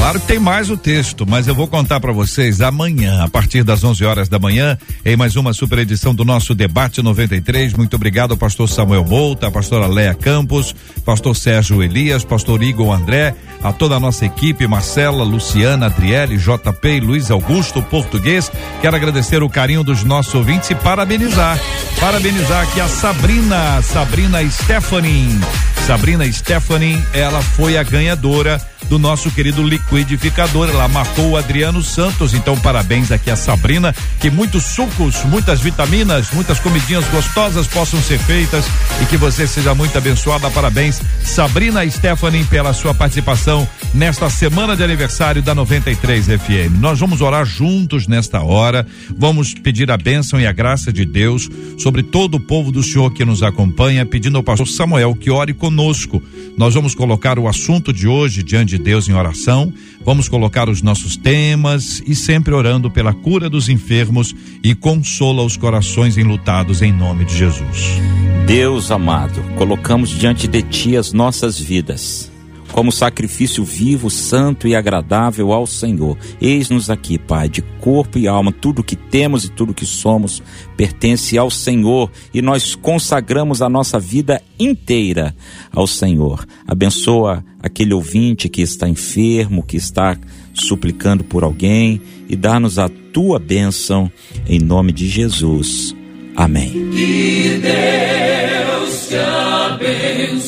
Claro 0.00 0.18
que 0.18 0.26
tem 0.26 0.38
mais 0.38 0.70
o 0.70 0.78
texto, 0.78 1.26
mas 1.28 1.46
eu 1.46 1.54
vou 1.54 1.68
contar 1.68 2.00
para 2.00 2.10
vocês 2.10 2.62
amanhã, 2.62 3.22
a 3.22 3.28
partir 3.28 3.62
das 3.62 3.84
11 3.84 4.02
horas 4.06 4.28
da 4.30 4.38
manhã, 4.38 4.78
em 5.04 5.14
mais 5.14 5.36
uma 5.36 5.52
super 5.52 5.78
edição 5.78 6.14
do 6.14 6.24
nosso 6.24 6.54
debate 6.54 7.02
93. 7.02 7.74
Muito 7.74 7.96
obrigado 7.96 8.30
ao 8.30 8.36
pastor 8.38 8.66
Samuel 8.66 9.04
Volta, 9.04 9.48
a 9.48 9.50
pastora 9.50 9.86
Leia 9.86 10.14
Campos, 10.14 10.74
pastor 11.04 11.36
Sérgio 11.36 11.82
Elias, 11.82 12.24
pastor 12.24 12.62
Igor 12.62 12.94
André, 12.94 13.34
a 13.62 13.74
toda 13.74 13.96
a 13.96 14.00
nossa 14.00 14.24
equipe, 14.24 14.66
Marcela, 14.66 15.22
Luciana, 15.22 15.86
Adriele, 15.86 16.38
JP 16.38 16.88
e 16.88 17.00
Luiz 17.00 17.30
Augusto, 17.30 17.82
português. 17.82 18.50
Quero 18.80 18.96
agradecer 18.96 19.42
o 19.42 19.50
carinho 19.50 19.84
dos 19.84 20.02
nossos 20.02 20.34
ouvintes 20.34 20.70
e 20.70 20.74
parabenizar. 20.74 21.60
Parabenizar 22.00 22.62
aqui 22.62 22.80
a 22.80 22.88
Sabrina, 22.88 23.82
Sabrina 23.82 24.42
Stephanie. 24.50 25.38
Sabrina 25.86 26.30
Stephanie, 26.32 27.02
ela 27.12 27.42
foi 27.42 27.76
a 27.76 27.82
ganhadora 27.82 28.60
do 28.90 28.98
nosso 28.98 29.30
querido 29.30 29.62
liquidificador. 29.62 30.68
Ela 30.68 30.88
marcou 30.88 31.30
o 31.30 31.36
Adriano 31.36 31.82
Santos. 31.82 32.34
Então, 32.34 32.58
parabéns 32.58 33.12
aqui 33.12 33.30
a 33.30 33.36
Sabrina. 33.36 33.94
Que 34.20 34.30
muitos 34.30 34.64
sucos, 34.64 35.24
muitas 35.24 35.60
vitaminas, 35.60 36.30
muitas 36.32 36.58
comidinhas 36.58 37.04
gostosas 37.08 37.68
possam 37.68 38.00
ser 38.02 38.18
feitas 38.18 38.64
e 39.00 39.06
que 39.06 39.16
você 39.16 39.46
seja 39.46 39.74
muito 39.74 39.96
abençoada. 39.96 40.50
Parabéns, 40.50 41.00
Sabrina 41.22 41.88
Stephanie, 41.88 42.44
pela 42.44 42.72
sua 42.72 42.92
participação 42.92 43.66
nesta 43.94 44.28
semana 44.28 44.76
de 44.76 44.82
aniversário 44.82 45.40
da 45.40 45.54
93 45.54 46.26
FM. 46.26 46.80
Nós 46.80 46.98
vamos 46.98 47.20
orar 47.20 47.44
juntos 47.44 48.08
nesta 48.08 48.42
hora. 48.42 48.84
Vamos 49.16 49.54
pedir 49.54 49.90
a 49.90 49.96
bênção 49.96 50.40
e 50.40 50.46
a 50.46 50.52
graça 50.52 50.92
de 50.92 51.04
Deus 51.04 51.48
sobre 51.78 52.02
todo 52.02 52.34
o 52.34 52.40
povo 52.40 52.72
do 52.72 52.82
Senhor 52.82 53.12
que 53.12 53.24
nos 53.24 53.42
acompanha, 53.42 54.04
pedindo 54.04 54.36
ao 54.36 54.42
pastor 54.42 54.66
Samuel 54.66 55.14
que 55.14 55.30
ore 55.30 55.54
conosco. 55.70 56.20
Nós 56.58 56.74
vamos 56.74 56.94
colocar 56.94 57.38
o 57.38 57.46
assunto 57.46 57.92
de 57.92 58.08
hoje 58.08 58.42
diante 58.42 58.76
de 58.76 58.82
Deus 58.82 59.08
em 59.08 59.14
oração, 59.14 59.72
vamos 60.04 60.28
colocar 60.28 60.68
os 60.68 60.82
nossos 60.82 61.16
temas 61.16 62.02
e 62.06 62.14
sempre 62.14 62.52
orando 62.52 62.90
pela 62.90 63.14
cura 63.14 63.48
dos 63.48 63.68
enfermos 63.68 64.34
e 64.62 64.74
consola 64.74 65.42
os 65.42 65.56
corações 65.56 66.18
enlutados 66.18 66.82
em 66.82 66.92
nome 66.92 67.24
de 67.24 67.36
Jesus. 67.36 68.00
Deus 68.46 68.90
amado, 68.90 69.40
colocamos 69.56 70.10
diante 70.10 70.48
de 70.48 70.60
ti 70.62 70.96
as 70.96 71.12
nossas 71.12 71.58
vidas 71.58 72.29
como 72.72 72.92
sacrifício 72.92 73.64
vivo, 73.64 74.10
santo 74.10 74.66
e 74.66 74.74
agradável 74.74 75.52
ao 75.52 75.66
Senhor. 75.66 76.16
Eis-nos 76.40 76.88
aqui, 76.90 77.18
Pai, 77.18 77.48
de 77.48 77.62
corpo 77.80 78.18
e 78.18 78.28
alma, 78.28 78.52
tudo 78.52 78.82
que 78.82 78.96
temos 78.96 79.44
e 79.44 79.50
tudo 79.50 79.74
que 79.74 79.86
somos 79.86 80.42
pertence 80.76 81.36
ao 81.36 81.50
Senhor 81.50 82.10
e 82.32 82.40
nós 82.40 82.74
consagramos 82.74 83.60
a 83.62 83.68
nossa 83.68 83.98
vida 83.98 84.40
inteira 84.58 85.34
ao 85.72 85.86
Senhor. 85.86 86.46
Abençoa 86.66 87.44
aquele 87.62 87.92
ouvinte 87.92 88.48
que 88.48 88.62
está 88.62 88.88
enfermo, 88.88 89.62
que 89.62 89.76
está 89.76 90.16
suplicando 90.54 91.22
por 91.24 91.44
alguém 91.44 92.00
e 92.28 92.36
dá-nos 92.36 92.78
a 92.78 92.88
tua 92.88 93.38
bênção 93.38 94.10
em 94.46 94.58
nome 94.58 94.92
de 94.92 95.08
Jesus. 95.08 95.94
Amém. 96.36 96.70
Que 96.70 97.60
Deus 97.60 99.08
te 99.08 99.16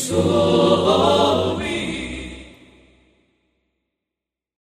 abençoe. 0.09 1.62